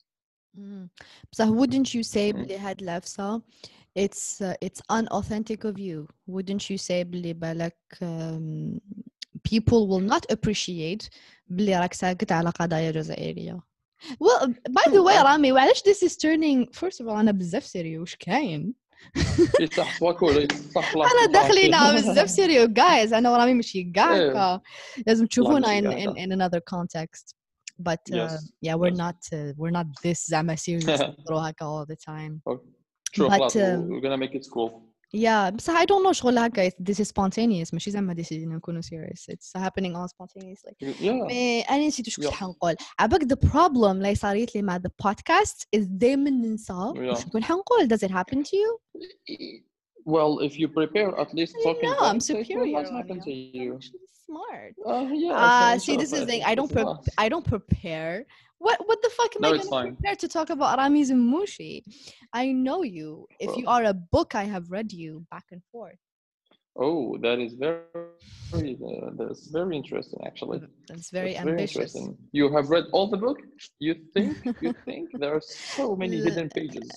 Mm. 0.56 0.88
بصح 1.32 1.49
wouldn't 1.61 1.88
you 1.94 2.02
say 2.14 2.32
Mm. 2.32 2.37
بلي 2.37 2.59
هاد 2.59 2.82
العفسة 2.82 3.42
it's 3.99 4.40
uh, 4.42 4.54
it's 4.66 4.80
unauthentic 4.90 5.64
of 5.64 5.78
you 5.78 6.06
wouldn't 6.26 6.71
you 6.71 6.78
say 6.78 7.02
بلي 7.04 7.32
بالك 7.32 7.76
um, 8.02 8.80
people 9.50 9.88
will 9.88 10.12
not 10.12 10.25
appreciate 10.32 11.09
بلي 11.47 11.76
راك 11.80 11.94
ساكت 11.94 12.32
على 12.32 12.50
قضايا 12.50 12.90
جزائرية 12.90 13.61
well 14.25 14.47
by 14.71 14.85
the 14.87 14.92
True, 14.92 15.04
way 15.06 15.16
I- 15.18 15.23
رامي 15.23 15.52
وعلاش 15.52 15.80
this 15.80 16.02
is 16.09 16.16
turning 16.16 16.66
first 16.73 17.00
of 17.00 17.06
all 17.09 17.11
أنا 17.16 17.30
بزاف 17.32 17.64
سيريو 17.66 18.02
وش 18.02 18.16
كاين 18.16 18.75
إيه 19.61 19.66
صح 19.76 19.99
سوا 19.99 20.12
كول 20.12 20.37
إيه 20.38 20.49
صح 20.75 20.92
خلاص 20.92 21.11
أنا 21.12 21.26
صح، 21.35 21.42
داخلين 21.42 21.73
صح. 21.73 21.94
بزاف 21.94 22.30
سيريو 22.30 22.66
guys 22.66 23.12
أنا 23.12 23.30
ورامي 23.30 23.54
ماشي 23.54 23.78
إيه. 23.78 23.92
كاع 23.92 24.16
هكا 24.30 24.61
لازم 25.06 25.26
تشوفونا 25.26 25.61
ماشي 25.61 25.80
in, 25.80 25.85
قاعدة. 25.85 26.12
in, 26.12 26.16
in 26.28 26.32
another 26.32 26.61
context 26.75 27.35
but 27.88 28.02
uh, 28.12 28.16
Yes. 28.16 28.52
yeah 28.66 28.75
we're 28.80 28.94
yes. 28.94 28.99
not 29.04 29.18
uh, 29.32 29.52
we're 29.59 29.76
not 29.78 29.87
this 30.04 30.28
زعما 30.30 30.56
serious 30.56 31.00
نهضروا 31.00 31.49
هكا 31.50 31.64
all 31.85 31.87
the 31.92 31.97
time 31.97 32.52
True, 33.16 33.28
But, 33.28 33.32
خلاص, 33.38 33.56
um, 33.56 33.88
we're 33.90 34.00
gonna 34.02 34.16
make 34.25 34.35
it 34.35 34.47
cool. 34.54 34.71
yeah 35.16 35.50
بس 35.50 35.71
I 35.71 35.85
don't 35.85 36.04
know 36.06 36.12
شغل 36.12 36.38
هكا 36.38 36.68
this 36.71 36.94
is 36.94 37.09
spontaneous 37.09 37.73
ماشي 37.73 37.90
زعما 37.90 38.14
deciding 38.14 38.32
نكونوا 38.49 38.82
serious 38.82 39.35
it's 39.35 39.61
happening 39.62 39.92
all 39.97 40.09
spontaneously 40.09 40.73
Yeah. 40.82 41.04
مي 41.04 41.61
انا 41.61 41.87
نسيت 41.87 42.09
وش 42.09 42.16
كنت 42.16 42.26
Yeah. 42.26 42.30
حنقول 42.30 42.75
عباك 42.99 43.21
the 43.25 43.49
problem 43.49 43.85
اللي 43.85 44.14
صارت 44.14 44.54
لي 44.54 44.62
مع 44.62 44.78
the 44.78 45.06
podcast 45.09 45.66
is 45.76 45.80
دائما 45.88 46.30
ننسى 46.30 46.73
وش 46.73 47.18
Yeah. 47.21 47.26
نكون 47.26 47.44
حنقول 47.44 47.88
does 47.88 48.09
it 48.09 48.11
happen 48.11 48.38
to 48.38 48.56
you 48.56 48.78
Well, 50.14 50.32
if 50.49 50.54
you 50.61 50.66
prepare 50.80 51.11
at 51.23 51.30
least 51.38 51.54
talking 51.66 51.90
no 51.90 51.97
I'm 52.09 52.18
points, 52.18 52.26
it 52.30 52.35
will 52.35 52.44
superior 52.44 52.82
not 52.82 52.92
happen 52.99 53.18
to 53.26 53.30
Rania. 53.30 53.54
you. 53.62 53.71
I'm 53.73 53.76
actually 53.76 54.06
smart 54.26 54.73
Uh, 54.92 55.06
yeah. 55.25 55.44
Ah, 55.47 55.73
so 55.76 55.82
see, 55.87 55.97
this 56.02 56.11
is 56.14 56.21
the 56.23 56.28
thing. 56.32 56.42
I 56.50 56.54
don't 56.59 56.71
it's 56.71 56.76
pre- 56.76 56.88
not. 56.90 57.02
I 57.25 57.26
don't 57.32 57.47
prepare. 57.54 58.14
What 58.66 58.78
what 58.88 58.99
the 59.02 59.11
fuck 59.18 59.30
am 59.37 59.42
No, 59.42 59.49
I 59.49 59.54
it's 59.56 59.68
gonna 59.68 59.76
fine. 59.82 59.97
prepare 59.97 60.16
to 60.25 60.28
talk 60.37 60.49
about 60.56 60.78
Ramiz 60.78 61.09
and 61.14 61.23
Mushi? 61.35 61.73
I 62.32 62.44
know 62.66 62.80
you. 62.99 63.09
If 63.47 63.50
you 63.59 63.64
Well- 63.66 63.75
are 63.75 63.85
a 63.94 63.97
book, 64.14 64.30
I 64.42 64.44
have 64.54 64.64
read 64.76 64.88
you 65.02 65.12
back 65.32 65.47
and 65.54 65.62
forth. 65.73 65.99
Oh, 66.85 67.18
that 67.25 67.38
is 67.47 67.52
very, 67.64 67.82
very 68.52 68.73
uh, 68.90 69.11
that's 69.18 69.42
very 69.59 69.75
interesting 69.80 70.21
actually. 70.28 70.59
That's 70.88 71.11
very 71.18 71.32
That's 71.35 71.47
ambitious. 71.47 71.76
interesting. 71.76 72.09
You 72.38 72.44
have 72.56 72.66
read 72.75 72.85
all 72.94 73.06
the 73.14 73.21
book? 73.26 73.38
You 73.87 73.94
think? 74.14 74.32
You 74.64 74.73
think 74.88 75.04
there 75.23 75.32
are 75.37 75.44
so 75.76 75.85
many 76.02 76.16
لا- 76.16 76.25
hidden 76.30 76.49
pages? 76.59 76.88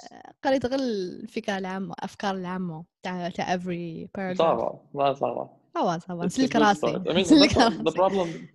قريت 0.43 0.65
غير 0.65 0.79
الفكرة 0.79 1.57
العامة 1.57 1.95
أفكار 1.99 2.35
العامة 2.35 2.85
تاع 3.03 3.29
تاع 3.29 3.57
every 3.57 4.07
paragraph. 4.17 4.37
صعبة 4.37 4.79
لا 4.95 5.13
صعبة. 5.13 5.49
صعبة 5.73 5.97
صعبة 5.99 6.23
It's 6.27 6.37
a 6.37 6.41
نسلك 6.41 6.53
good 6.57 6.61
راسي 6.61 6.79
start. 6.87 7.07
I 7.09 7.13
mean, 7.13 7.17
نسلك 7.17 7.49
that's 7.49 7.55
not- 7.55 7.83
the 7.83 7.91
راسي. 7.91 7.95
problem. 7.97 8.47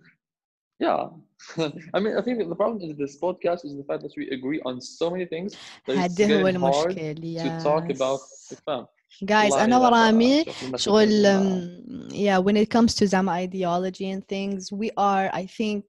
Yeah, 0.79 1.09
I 1.95 1.99
mean, 1.99 2.13
I 2.17 2.21
think 2.21 2.37
the 2.53 2.55
problem 2.55 2.77
is 2.89 2.97
this 2.97 3.15
podcast 3.25 3.61
is 3.67 3.73
the 3.81 3.83
fact 3.89 4.01
that 4.05 4.13
we 4.17 4.25
agree 4.37 4.61
on 4.69 4.75
so 4.81 5.09
many 5.09 5.25
things 5.25 5.51
that 5.87 5.95
it's 5.97 6.19
هذا 6.19 6.25
هو 6.41 6.47
getting 6.51 6.59
hard 6.59 6.97
المشكل 6.97 7.15
to 7.37 7.49
talk 7.63 7.85
about. 7.95 8.19
yes. 8.51 8.59
فاهم؟ 8.67 8.85
Guys 9.25 9.51
والله 9.51 9.63
أنا 9.63 9.75
لا، 9.75 9.79
ورامي 9.79 10.43
شوف 10.43 10.63
المشاكل 10.63 10.81
شغل 10.83 11.23
ما- 11.37 12.09
um, 12.09 12.13
yeah 12.13 12.39
when 12.39 12.55
it 12.57 12.69
comes 12.69 12.95
to 12.95 13.05
زعما 13.05 13.45
ideology 13.47 14.05
and 14.15 14.21
things 14.27 14.71
we 14.71 14.89
are 14.97 15.29
I 15.33 15.45
think 15.45 15.83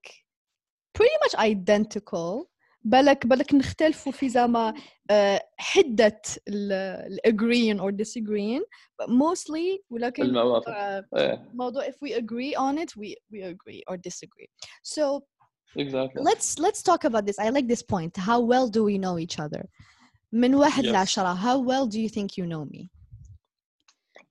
pretty 0.99 1.17
much 1.25 1.35
identical 1.39 2.47
بالك 2.85 3.27
بالك 3.27 3.55
نختلفوا 3.55 4.13
في 4.13 4.29
زعما 4.29 4.75
uh, 5.13 5.39
حدة 5.59 6.21
ال 6.49 6.73
ال- 6.73 7.19
agreeing 7.29 7.81
or 7.81 7.93
disagreeing 7.93 8.63
but 9.03 9.09
mostly 9.09 9.81
ولكن 9.91 10.23
الموافق. 10.23 10.73
uh, 10.73 11.05
إيه، 11.17 11.51
موضوع 11.55 11.85
if 11.87 11.95
we 12.05 12.13
agree 12.13 12.55
on 12.57 12.79
it 12.79 12.91
we 12.97 13.15
we 13.33 13.43
agree 13.43 13.83
or 13.91 13.97
disagree 13.97 14.49
so 14.83 15.23
exactly. 15.77 16.23
let's 16.23 16.59
let's 16.59 16.83
talk 16.83 17.05
about 17.05 17.25
this 17.27 17.39
I 17.39 17.49
like 17.57 17.67
this 17.69 17.83
point 17.83 18.17
how 18.17 18.39
well 18.41 18.67
do 18.69 18.81
we 18.85 18.97
know 18.99 19.19
each 19.19 19.39
other 19.41 19.63
من 20.33 20.55
واحد 20.55 20.85
Yes. 20.85 20.93
لعشرة 20.93 21.35
how 21.37 21.59
well 21.59 21.87
do 21.87 22.01
you 22.01 22.09
think 22.09 22.37
you 22.39 22.47
know 22.47 22.65
me 22.65 22.91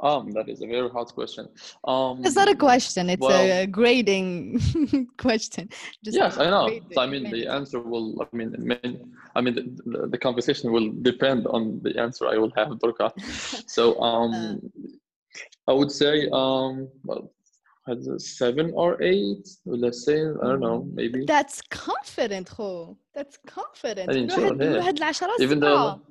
Um, 0.09 0.31
that 0.37 0.47
is 0.53 0.59
a 0.61 0.67
very 0.75 0.89
hard 0.95 1.09
question. 1.19 1.45
Um, 1.91 2.13
It's 2.25 2.35
not 2.41 2.49
a 2.55 2.55
question. 2.69 3.03
It's 3.13 3.21
a 3.23 3.27
well- 3.27 3.67
grading 3.79 4.27
question. 5.25 5.63
Just 6.03 6.15
yes, 6.21 6.31
I 6.43 6.45
know. 6.53 6.65
grade 6.69 6.83
So, 6.95 7.01
I 7.01 7.05
it, 7.07 7.11
mean, 7.13 7.23
grade 7.23 7.33
the 7.35 7.41
it. 7.49 7.57
answer 7.57 7.77
will. 7.91 8.07
I 8.23 8.25
mean, 8.39 8.49
I 8.59 8.63
mean, 8.71 8.91
I 9.37 9.39
mean, 9.43 9.53
the, 9.59 9.63
the, 9.93 9.99
the 10.13 10.19
conversation 10.27 10.65
will 10.75 10.89
depend 11.11 11.41
on 11.55 11.61
the 11.85 11.93
answer 12.05 12.23
I 12.33 12.37
will 12.41 12.53
have, 12.59 12.69
Durka. 12.81 13.07
So, 13.77 13.83
um, 14.09 14.33
I 15.71 15.73
would 15.79 15.91
say, 16.01 16.13
um, 16.41 16.71
well, 17.07 17.23
has 17.23 17.34
a 17.34 17.34
seven 18.17 18.71
or 18.75 19.01
eight. 19.01 19.45
Well, 19.65 19.79
let's 19.79 20.03
say, 20.05 20.19
I 20.21 20.45
don't 20.49 20.59
know, 20.59 20.87
maybe. 20.93 21.25
That's 21.25 21.61
confident, 21.69 22.47
Ho. 22.49 22.97
That's 23.15 23.37
confident. 23.47 24.09
I 24.09 24.13
mean, 24.13 24.29
الواحد- 24.29 24.35
sure, 24.35 24.55
yeah. 24.55 24.61
الواحد 24.61 24.97
العشرة 24.97 25.35
Even 25.39 25.59
سبعة. 25.59 25.59
though, 25.61 26.01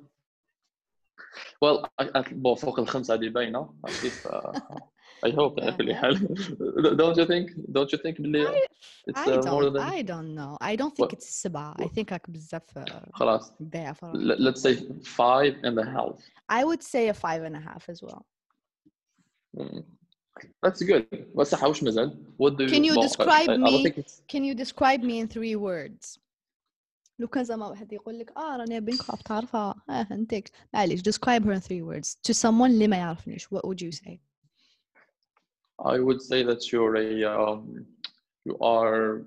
well, 1.61 1.85
I, 1.99 2.05
I, 2.15 2.21
bon, 2.33 2.55
فوق 2.55 2.79
الخمسة 2.79 3.13
هذه 3.13 3.29
باينة. 3.29 3.73
At 3.87 4.03
least, 4.03 4.25
uh, 4.25 4.59
I 5.25 5.29
hope 5.31 5.59
على 5.61 5.71
كل 5.77 5.93
حال. 5.95 6.17
Don't 6.97 7.17
you 7.17 7.25
think? 7.25 7.51
Don't 7.71 7.91
you 7.93 7.97
think 7.97 8.17
باللي 8.21 8.45
it's 9.09 9.17
I 9.19 9.31
uh, 9.31 9.41
more 9.51 9.61
don't. 9.63 9.73
than 9.73 9.81
I 9.81 10.01
don't 10.01 10.35
know. 10.35 10.57
I 10.61 10.75
don't 10.75 10.95
think 10.95 11.11
What- 11.11 11.13
it's 11.13 11.29
سبعة. 11.29 11.75
I 11.79 11.87
think 11.87 12.13
هاك 12.13 12.29
بزاف 12.29 12.63
uh, 12.79 13.09
خلاص. 13.13 13.53
ضعف. 13.61 14.05
Let- 14.05 14.39
Let's 14.39 14.61
say 14.61 14.75
five 15.03 15.55
and 15.63 15.79
a 15.79 15.85
half. 15.85 16.15
I 16.49 16.63
would 16.65 16.83
say 16.83 17.09
a 17.09 17.13
five 17.13 17.43
and 17.43 17.55
a 17.55 17.59
half 17.59 17.89
as 17.89 18.01
well. 18.03 18.25
Mm. 20.39 20.47
That's 20.63 20.81
good. 20.83 21.25
بس 21.35 21.55
حوش 21.55 21.83
مازال. 21.83 22.17
What 22.39 22.51
do 22.51 22.63
you 22.63 22.69
Can 22.71 22.83
you 22.83 22.95
well, 22.95 22.99
I- 22.99 23.07
describe 23.07 23.49
I, 23.49 23.53
I 23.53 23.57
don't 23.57 23.71
me? 23.71 23.83
think 23.83 23.97
it's 23.97 24.21
Can 24.33 24.43
you 24.43 24.55
describe 24.55 25.01
me 25.03 25.19
in 25.19 25.27
three 25.27 25.55
words? 25.55 26.19
لو 27.19 27.27
كان 27.27 27.43
زعما 27.43 27.67
واحد 27.67 27.93
يقول 27.93 28.19
لك 28.19 28.31
اه 28.37 28.57
راني 28.57 28.79
بنت 28.79 29.09
راه 29.09 29.15
بتعرفها 29.15 29.75
اه 29.89 30.07
انتك 30.11 30.51
معليش 30.73 31.01
describe 31.01 31.43
her 31.43 31.53
in 31.53 31.61
three 31.61 31.81
words 31.81 32.17
to 32.27 32.33
someone 32.33 32.69
اللي 32.71 32.87
ما 32.87 32.97
يعرفنيش 32.97 33.47
what 33.47 33.61
would 33.65 33.81
you 33.81 33.91
say 33.91 34.19
I 35.93 35.99
would 35.99 36.21
say 36.21 36.43
that 36.43 36.61
you're 36.71 36.95
a 36.95 37.09
um, 37.35 37.85
you 38.47 38.55
are 38.77 39.23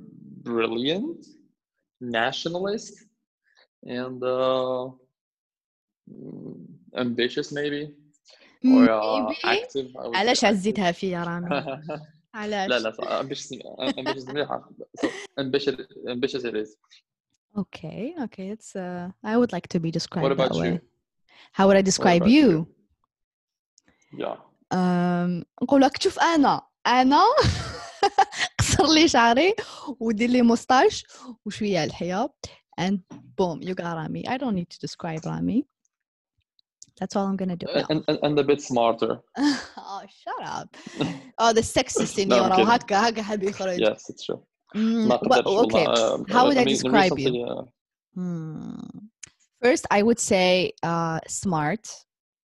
brilliant, 0.51 1.21
nationalist, 2.01 2.95
and 4.01 4.21
uh, 4.23 4.85
mm, 6.11 6.57
ambitious 7.05 7.49
maybe 7.59 7.81
علاش 10.16 10.46
عزيتها 10.46 10.92
في 10.92 11.10
يا 11.10 11.24
رامي 11.24 11.50
علاش؟ 12.34 12.70
لا 12.70 12.80
لا 12.80 13.20
امبيشس 13.20 13.54
مليحه 14.28 14.70
امبيشس 15.40 15.76
امبيشس 16.08 16.78
أوكي 17.58 18.16
أوكي 18.22 18.54
اتس 18.54 18.78
اي 18.78 19.36
وود 19.36 19.52
لايك 19.52 19.68
تو 19.68 19.80
بي 19.80 19.92
ديسكرايبد 19.92 20.40
وات 20.40 20.52
اباوت 20.52 20.66
يو 20.66 20.80
هاو 21.56 21.68
وود 21.68 21.76
اي 21.76 21.82
ديسكرايب 21.82 22.28
يو 22.28 22.66
يا 24.18 24.38
نقول 25.64 25.82
لك 25.82 26.02
شوف 26.02 26.20
أنا 26.20 26.62
أنا 26.88 27.22
قصر 28.60 28.94
لي 28.94 29.08
شعري 29.08 29.56
ودير 30.00 30.30
لي 30.30 30.42
موستاش 30.42 31.06
وشوية 31.46 31.84
الحياة 31.84 32.34
and 32.80 33.00
boom 33.38 33.62
you 33.62 33.74
got 33.76 33.96
Rami. 34.00 34.28
I 34.28 34.38
don't 34.38 34.56
need 34.56 34.70
to 34.70 34.80
describe 34.80 35.26
Rami. 35.26 35.66
That's 37.00 37.16
all 37.16 37.28
I'm 37.28 37.38
gonna 37.38 37.56
do. 37.56 37.68
And, 37.68 38.04
and, 38.08 38.20
and, 38.22 38.40
a 38.40 38.44
bit 38.44 38.62
smarter. 38.62 39.20
oh, 39.38 40.02
shut 40.22 40.44
up! 40.44 40.76
Oh, 41.38 41.54
the 41.54 41.62
sexist 41.62 42.18
in 42.18 42.28
no, 42.30 42.38
you. 42.58 43.86
yes, 43.86 44.10
it's 44.10 44.26
true. 44.26 44.44
Mm, 44.76 45.08
not 45.08 45.28
well, 45.28 45.66
okay. 45.66 45.86
Uh, 45.86 46.18
How 46.30 46.46
uh, 46.46 46.50
would 46.50 46.58
I, 46.58 46.62
I 46.62 46.66
describe 46.66 47.18
you? 47.18 47.44
Uh, 47.44 47.64
hmm. 48.16 48.76
First, 49.64 49.86
I 49.90 50.04
would 50.04 50.20
say 50.20 50.74
uh, 50.84 51.20
smart. 51.28 51.88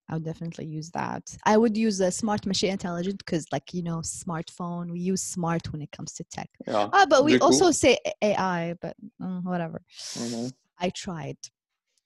I 0.09 0.13
would 0.13 0.24
definitely 0.24 0.65
use 0.65 0.91
that. 0.91 1.24
I 1.45 1.57
would 1.57 1.75
use 1.75 2.00
a 2.00 2.12
smart 2.12 2.45
machine 2.45 2.71
intelligent 2.71 3.17
because, 3.17 3.45
like 3.51 3.74
you 3.74 3.83
know, 3.83 3.97
smartphone. 3.97 4.91
We 4.91 5.00
use 5.00 5.21
smart 5.21 5.71
when 5.71 5.81
it 5.81 5.91
comes 5.91 6.13
to 6.13 6.24
tech. 6.25 6.50
Yeah. 6.67 6.89
Ah, 6.93 7.05
but 7.09 7.25
we 7.25 7.39
also 7.39 7.71
say 7.71 7.97
AI. 8.21 8.75
But 8.81 8.95
mm, 9.21 9.43
whatever. 9.43 9.81
Mm-hmm. 10.13 10.47
I 10.79 10.89
tried. 10.89 11.38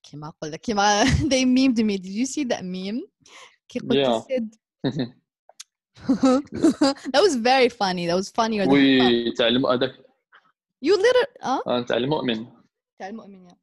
كيما 0.02 0.28
أقول 0.28 0.52
لك 0.52 0.60
كيما 0.60 1.04
they 1.30 1.44
memed 1.44 1.78
me. 1.84 1.98
Did 1.98 2.12
you 2.12 2.26
see 2.26 2.44
that 2.44 2.62
meme? 2.64 3.00
كي 3.68 3.78
قلت 3.78 3.92
Yeah. 3.96 4.16
السد. 4.16 4.54
that 7.12 7.20
was 7.22 7.36
very 7.36 7.68
funny. 7.68 8.06
That 8.06 8.16
was 8.16 8.30
funnier 8.30 8.66
than 8.66 8.74
the 8.74 8.98
fun. 8.98 9.06
وي 9.06 9.32
تاع 9.32 9.48
الم- 9.48 9.66
هذاك 9.66 9.94
You 10.84 10.96
literally. 10.96 11.36
Uh? 11.42 11.60
آه، 11.66 11.82
تاع 11.82 11.96
المؤمن 11.96 12.46
تاع 12.98 13.08
المؤمن 13.08 13.48
يا. 13.48 13.56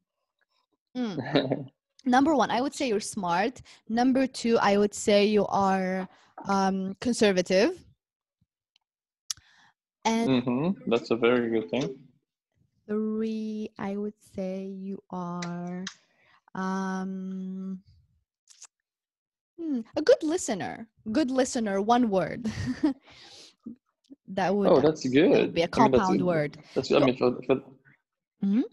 Mm. 0.98 1.66
number 2.04 2.34
one 2.34 2.50
i 2.50 2.60
would 2.60 2.74
say 2.74 2.86
you're 2.88 3.08
smart 3.16 3.54
number 3.88 4.26
two 4.26 4.58
i 4.58 4.76
would 4.76 4.92
say 5.06 5.24
you 5.36 5.44
are 5.46 6.08
um, 6.54 6.94
conservative 7.06 7.70
and 10.04 10.28
Mhm, 10.28 10.74
That's 10.90 11.10
a 11.10 11.16
very 11.26 11.48
good 11.54 11.66
thing. 11.72 11.86
three 12.88 13.70
i 13.78 13.92
would 14.02 14.18
say 14.34 14.54
you 14.88 14.96
are 15.10 15.84
um, 16.57 17.81
hmm, 19.59 19.81
a 19.97 20.01
good 20.03 20.23
listener 20.23 20.87
good 21.11 21.31
listener 21.31 21.81
one 21.81 22.09
word 22.11 22.51
that 24.29 24.55
would 24.55 24.73
Oh, 24.73 24.81
that's 24.81 25.07
that 25.29 25.39
good. 25.39 25.41
would 25.41 25.55
be 25.55 25.63
a 25.63 25.69
I 25.77 25.79
mean, 25.81 25.91
that's 25.91 26.09
compound 26.09 26.21
word 26.25 26.57
That's 26.75 26.91
I 26.91 26.99
mean 26.99 27.17
for, 27.17 27.41
for 27.47 27.61
Mhm. 28.43 28.63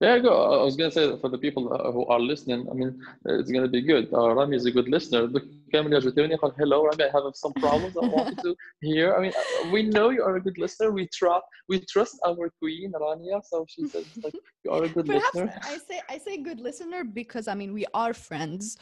Yeah, 0.00 0.18
go. 0.18 0.60
I 0.60 0.64
was 0.64 0.76
gonna 0.76 0.90
say 0.90 1.14
for 1.18 1.28
the 1.28 1.36
people 1.36 1.70
uh, 1.70 1.92
who 1.92 2.06
are 2.06 2.18
listening, 2.18 2.66
I 2.70 2.72
mean, 2.72 3.04
uh, 3.28 3.38
it's 3.38 3.50
gonna 3.50 3.68
be 3.68 3.82
good. 3.82 4.08
Uh, 4.10 4.34
Rami 4.34 4.56
is 4.56 4.64
a 4.64 4.70
good 4.70 4.88
listener. 4.88 5.28
Hello, 5.70 6.84
Rami. 6.86 7.04
I 7.04 7.10
have 7.12 7.24
some 7.34 7.52
problems 7.52 7.94
I 7.98 8.06
wanted 8.06 8.38
to 8.38 8.56
hear. 8.80 9.14
I 9.14 9.20
mean, 9.20 9.32
uh, 9.36 9.70
we 9.70 9.82
know 9.82 10.08
you 10.08 10.22
are 10.22 10.36
a 10.36 10.40
good 10.40 10.56
listener. 10.56 10.90
We 10.90 11.06
trust 11.08 11.44
we 11.68 11.80
trust 11.80 12.18
our 12.26 12.50
queen 12.58 12.92
Rania, 12.92 13.42
so 13.44 13.66
she 13.68 13.86
says 13.88 14.06
like 14.24 14.34
you 14.64 14.70
are 14.70 14.84
a 14.84 14.88
good 14.88 15.04
Perhaps 15.04 15.34
listener. 15.34 15.60
I 15.64 15.76
say 15.76 16.00
I 16.08 16.16
say 16.16 16.38
good 16.38 16.60
listener 16.60 17.04
because 17.04 17.46
I 17.46 17.54
mean 17.54 17.74
we 17.74 17.84
are 17.92 18.14
friends. 18.14 18.78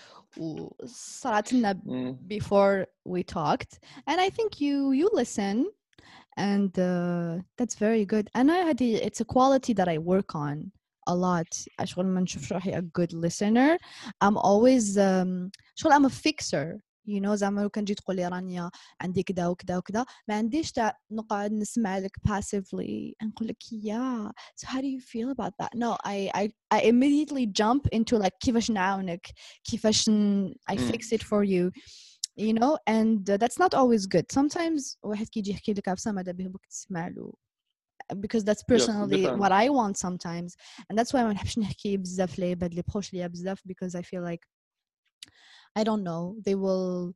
Mm. 1.84 2.16
before 2.28 2.86
we 3.04 3.24
talked, 3.24 3.80
and 4.06 4.20
I 4.20 4.30
think 4.30 4.60
you 4.60 4.92
you 4.92 5.10
listen, 5.12 5.66
and 6.36 6.78
uh, 6.78 7.38
that's 7.56 7.74
very 7.74 8.04
good. 8.04 8.30
And 8.36 8.52
I 8.52 8.58
had 8.58 8.80
it's 8.80 9.20
a 9.20 9.24
quality 9.24 9.72
that 9.72 9.88
I 9.88 9.98
work 9.98 10.36
on 10.36 10.70
a 11.09 11.13
lot 11.13 11.65
شغل 11.83 12.05
ما 12.05 12.21
نشوفش 12.21 12.53
روحي 12.53 12.71
a 12.71 12.81
good 12.81 13.11
listener 13.13 13.77
I'm 14.25 14.37
always 14.37 14.97
um, 14.97 15.49
شغل 15.75 15.93
I'm 15.93 16.05
a 16.05 16.09
fixer 16.09 16.79
you 17.05 17.19
know 17.21 17.33
زعما 17.35 17.61
لو 17.61 17.69
كان 17.69 17.83
جيت 17.85 17.97
تقول 17.99 18.15
لي 18.15 18.27
رانيا 18.27 18.69
عندي 19.01 19.23
كذا 19.23 19.47
وكذا 19.47 19.77
وكذا 19.77 20.05
ما 20.27 20.35
عنديش 20.35 20.71
تاع 20.71 20.97
نقعد 21.11 21.51
نسمع 21.51 21.97
لك 21.97 22.11
passively 22.27 23.13
نقول 23.23 23.47
لك 23.47 23.63
yeah 23.63 24.31
so 24.61 24.67
how 24.67 24.79
do 24.81 24.85
you 24.87 25.01
feel 25.01 25.29
about 25.31 25.53
that 25.61 25.69
no 25.75 25.97
I 26.05 26.29
I 26.41 26.49
I 26.77 26.79
immediately 26.81 27.45
jump 27.61 27.87
into 27.95 28.17
like 28.17 28.37
كيفاش 28.39 28.71
نعاونك 28.71 29.27
كيفاش 29.63 30.09
ن- 30.09 30.53
I 30.71 30.75
Mm. 30.75 30.79
fix 30.91 31.11
it 31.17 31.23
for 31.23 31.43
you 31.43 31.71
you 32.47 32.53
know 32.59 32.77
and 32.89 33.29
uh, 33.29 33.37
that's 33.41 33.59
not 33.63 33.73
always 33.73 34.05
good 34.15 34.25
sometimes 34.39 34.97
واحد 35.03 35.27
كيجي 35.29 35.51
يحكي 35.51 35.73
لك 35.73 35.87
عفسه 35.87 36.11
ماذا 36.11 36.31
به 36.31 36.47
بك 36.47 36.65
تسمع 36.65 37.07
له 37.07 37.33
because 38.19 38.43
that's 38.43 38.63
personally 38.63 39.17
different. 39.21 39.39
what 39.41 39.51
I 39.51 39.69
want 39.69 39.97
sometimes 39.97 40.55
and 40.89 40.97
that's 40.97 41.13
why 41.13 41.23
ما 41.23 41.33
نحبش 41.33 41.59
نحكي 41.59 41.97
بزاف 41.97 42.39
لعباد 42.39 42.69
اللي 42.69 42.83
بروش 42.91 43.13
ليا 43.13 43.27
بزاف 43.27 43.61
because 43.67 43.95
I 43.95 44.01
feel 44.01 44.21
like 44.31 44.43
I 45.79 45.83
don't 45.83 46.03
know 46.03 46.35
they 46.47 46.55
will 46.55 47.13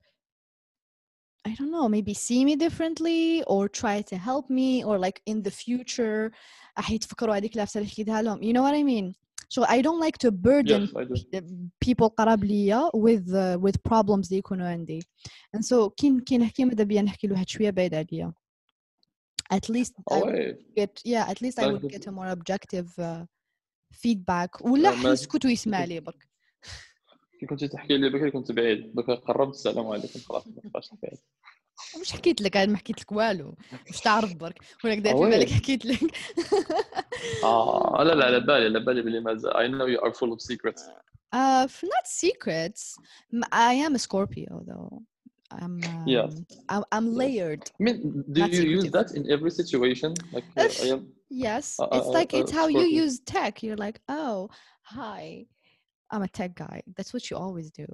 I 1.50 1.54
don't 1.60 1.72
know 1.72 1.88
maybe 1.88 2.14
see 2.14 2.44
me 2.46 2.56
differently 2.66 3.44
or 3.54 3.62
try 3.82 4.02
to 4.12 4.16
help 4.18 4.46
me 4.50 4.84
or 4.84 4.96
like 5.00 5.22
in 5.26 5.42
the 5.44 5.52
future 5.52 6.32
حيتفكروا 6.78 7.36
هذيك 7.38 7.56
العفسه 7.56 7.78
اللي 7.80 7.90
حكيتها 7.92 8.22
لهم 8.22 8.40
you 8.42 8.54
know 8.54 8.62
what 8.64 8.76
I 8.76 8.84
mean 8.84 9.14
so 9.56 9.64
I 9.64 9.82
don't 9.82 10.02
like 10.06 10.18
to 10.26 10.32
burden 10.32 10.82
Yes, 10.82 10.96
I 10.96 11.04
do. 11.06 11.70
people 11.86 12.08
قراب 12.08 12.44
ليا 12.44 12.90
with 12.96 13.28
uh, 13.30 13.58
with 13.66 13.78
problems 13.90 14.28
اللي 14.28 14.38
يكونوا 14.38 14.68
عندي 14.68 15.00
and 15.58 15.62
so 15.62 15.90
كي 15.98 16.20
كي 16.26 16.38
نحكي 16.38 16.66
ماذا 16.66 16.84
بيا 16.84 17.02
نحكي 17.02 17.28
له 17.28 17.34
واحد 17.34 17.50
شويه 17.50 17.70
بعيد 17.70 17.94
عليا 17.94 18.34
at 19.54 19.70
least 19.70 19.94
I 19.98 20.14
Oh, 20.14 20.20
would 20.22 20.34
wait. 20.34 20.58
get 20.80 20.94
yeah 21.14 21.26
at 21.32 21.40
least 21.44 21.58
I 21.60 21.64
Like 21.64 21.72
would 21.74 21.84
this- 21.84 21.94
get 21.96 22.04
a 22.08 22.12
more 22.12 22.30
objective 22.38 22.90
uh, 23.00 23.26
feedback 24.04 24.62
ولا 24.62 24.90
Yeah, 24.92 24.96
ما- 24.96 25.10
حيسكت 25.10 25.46
ويسمع 25.46 25.84
لي 25.86 26.00
برك 26.00 26.28
كي 27.40 27.46
كنت 27.46 27.64
تحكي 27.64 27.98
لي 27.98 28.10
بكري 28.10 28.32
كنت 28.32 28.52
بعيد 28.52 28.96
بكري 28.96 29.16
قربت 29.16 29.56
السلام 29.56 29.88
عليكم 29.88 30.20
خلاص 30.20 30.48
ما 30.48 30.62
تبقاش 30.62 30.90
بعيد 31.04 31.20
مش 32.02 32.12
حكيت 32.12 32.42
لك 32.42 32.58
انا 32.58 32.72
ما 32.72 32.78
حكيت 32.78 33.00
لك 33.02 33.12
والو 33.12 33.56
مش 33.90 34.00
تعرف 34.00 34.34
برك 34.34 34.58
ولا 34.84 34.96
كدا 34.96 35.10
في 35.10 35.16
أوي. 35.16 35.30
بالك 35.30 35.50
حكيت 35.50 35.86
لك 35.86 36.00
اه 37.44 38.04
لا 38.04 38.14
لا 38.14 38.26
على 38.26 38.40
بالي 38.40 38.66
على 38.66 38.80
بالي 38.80 39.02
بلي 39.02 39.20
مازال 39.20 39.52
I 39.54 39.72
know 39.72 39.88
you 40.00 40.04
are 40.08 40.14
full 40.14 40.32
of 40.34 40.42
secrets 40.42 40.82
uh 41.36 41.66
f- 41.68 41.84
not 41.94 42.06
secrets 42.24 42.84
M- 43.34 43.50
I 43.54 43.74
am 43.88 43.94
a 43.96 44.00
Scorpio 44.08 44.54
though 44.70 45.02
I'm 45.52 45.76
um, 45.94 46.04
Yes. 46.16 46.32
I'm, 46.74 46.84
I'm 46.96 47.08
layered 47.22 47.64
I 47.80 47.84
mean 47.86 47.98
do 48.36 48.42
Not 48.42 48.52
you 48.56 48.62
use 48.78 48.84
secretive. 48.86 48.94
that 48.98 49.08
in 49.18 49.24
every 49.36 49.52
situation 49.62 50.10
like 50.36 50.46
uh, 50.58 50.64
If- 50.66 50.82
I 50.84 50.88
am 50.96 51.02
Yes, 51.48 51.66
Uh, 51.80 51.88
it's 51.98 52.08
uh, 52.08 52.20
like 52.20 52.32
uh, 52.34 52.38
it's 52.40 52.54
how 52.60 52.68
you 52.78 52.86
Scorpio. 52.88 53.04
use 53.04 53.16
tech. 53.34 53.54
You're 53.64 53.82
like, 53.88 53.98
oh, 54.20 54.38
hi, 54.98 55.24
I'm 56.12 56.22
a 56.30 56.30
tech 56.40 56.52
guy. 56.56 56.78
That's 56.96 57.12
what 57.14 57.24
you 57.30 57.36
always 57.46 57.68
do. 57.82 57.88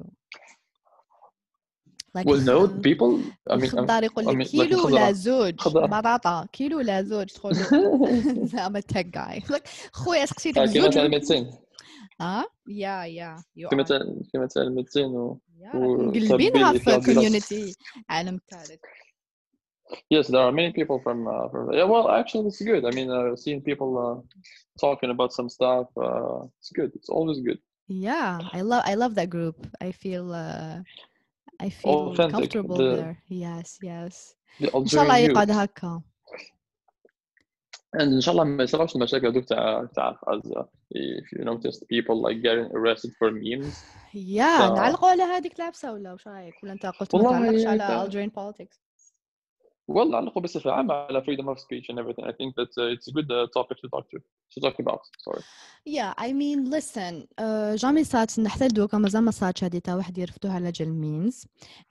Like 2.15 2.25
well 2.27 2.39
no 2.53 2.57
الخ- 2.65 2.81
people 2.83 3.11
I 3.49 3.55
mean 3.57 3.71
I'm, 3.71 3.77
الخضار 3.79 4.03
يقول 4.03 4.25
I 4.25 4.27
لك 4.27 4.35
mean, 4.37 4.45
like 4.45 4.51
كيلو 4.51 4.77
الخضرة. 4.77 4.85
ولا 4.93 5.11
زوج 5.11 5.59
خضرة. 5.59 5.85
بطاطا 5.85 6.47
كيلو 6.53 6.77
ولا 6.77 7.01
زوج 7.01 7.25
تقول 7.27 7.53
له 7.53 7.65
I'm 8.67 8.75
a 8.75 8.81
tech 8.81 9.11
guy. 9.11 9.41
Like 9.53 9.67
خويا 9.93 10.25
سقسيتك 10.25 10.61
كي 10.63 10.67
زوج 10.67 10.87
مثلا 10.87 10.89
ولا- 10.89 11.05
الميدسين 11.05 11.51
اه 12.21 12.43
yeah 12.69 13.05
yeah 13.05 13.41
you 13.57 13.69
كي 13.69 13.75
are 13.75 13.79
مثلا 13.79 14.21
كي 14.31 14.37
مثلا 14.37 14.63
الميدسين 14.63 15.05
و 15.05 15.39
yeah 15.46 15.46
و- 15.46 15.46
مقلبينها 15.75 16.71
طبيب 16.71 16.81
في 16.81 16.91
يطلع 16.91 16.97
بلا- 16.97 17.29
community 17.29 17.75
عالم 18.09 18.39
ثالث 18.51 18.79
Yes, 20.09 20.27
there 20.27 20.43
are 20.47 20.51
many 20.51 20.71
people 20.79 20.97
from. 21.05 21.17
Uh, 21.27 21.47
from 21.51 21.63
yeah, 21.73 21.83
well, 21.93 22.05
actually, 22.19 22.47
it's 22.51 22.61
good. 22.71 22.83
I 22.89 22.91
mean, 22.97 23.09
uh, 23.17 23.35
seeing 23.43 23.61
people 23.69 23.91
uh, 24.05 24.15
talking 24.85 25.09
about 25.15 25.31
some 25.37 25.49
stuff, 25.57 25.87
uh, 26.07 26.39
it's 26.59 26.71
good. 26.79 26.89
It's 26.97 27.09
always 27.17 27.39
good. 27.47 27.59
yeah 28.09 28.31
I 28.57 28.61
love 28.71 28.83
I 28.91 28.93
love 29.03 29.13
that 29.19 29.29
group 29.35 29.57
I 29.87 29.89
feel 30.03 30.25
uh, 30.45 30.75
I 31.65 31.69
feel 31.81 31.93
Authentic, 32.11 32.33
comfortable 32.33 32.77
the- 32.81 32.95
there 32.95 33.15
yes 33.45 33.67
yes 33.91 34.13
The 34.61 34.69
ان 34.75 34.85
شاء 34.85 35.03
الله 35.03 35.15
Algerian 35.17 35.29
يقعد 35.31 35.47
youth. 35.51 35.55
هكا 35.55 36.01
And 37.97 38.01
ان 38.01 38.21
شاء 38.21 38.31
الله 38.33 38.43
ما 38.43 38.63
يصيرش 38.63 38.95
المشاكل 38.95 39.27
هذوك 39.27 39.45
تاع 39.45 39.85
تاع 39.95 40.19
as 40.27 40.49
uh, 40.51 40.63
if 40.95 41.39
you 41.39 41.43
noticed 41.45 41.81
people 41.89 42.15
like 42.21 42.41
getting 42.41 42.67
arrested 42.75 43.11
for 43.19 43.31
memes. 43.31 43.75
يا 44.13 44.69
ف- 44.69 44.75
نعلقوا 44.75 45.09
على 45.09 45.23
هذيك 45.23 45.59
العبسه 45.59 45.93
ولا 45.93 46.13
وش 46.13 46.27
رايك 46.27 46.63
ولا 46.63 46.73
انت 46.73 46.85
قلت 46.85 47.15
ما 47.15 47.21
والله 47.21 47.29
تعلقش 47.29 47.67
على 47.67 47.79
ك- 47.87 48.09
Algerian 48.09 48.31
politics 48.31 48.86
Well, 49.91 50.15
علقوا 50.15 50.41
بصفة 50.41 50.71
عامة 50.71 50.93
على 50.93 51.21
freedom 51.21 51.47
of 51.49 51.59
speech 51.59 51.89
and 51.89 51.99
everything. 51.99 52.25
I 52.25 52.31
think 52.31 52.55
that 52.55 52.71
uh, 52.77 52.93
it's 52.95 53.07
a 53.09 53.11
good 53.11 53.29
uh, 53.31 53.47
topic 53.57 53.77
to 53.81 53.87
talk 53.89 54.05
to 54.11 54.17
to 54.53 54.59
talk 54.61 54.79
about. 54.79 55.01
Sorry. 55.25 55.43
Yeah, 55.85 56.13
I 56.17 56.31
mean, 56.33 56.69
listen, 56.69 57.27
uh, 57.39 57.75
جامي 57.75 58.03
صارت 58.03 58.47
حتى 58.47 58.67
دوكا 58.67 58.97
مازال 58.97 59.21
ما 59.23 59.31
صارتش 59.31 59.63
هذه 59.63 59.77
تا 59.79 59.95
واحد 59.95 60.17
يرفضوها 60.17 60.53
على 60.53 60.71
جال 60.71 60.87
memes 61.01 61.45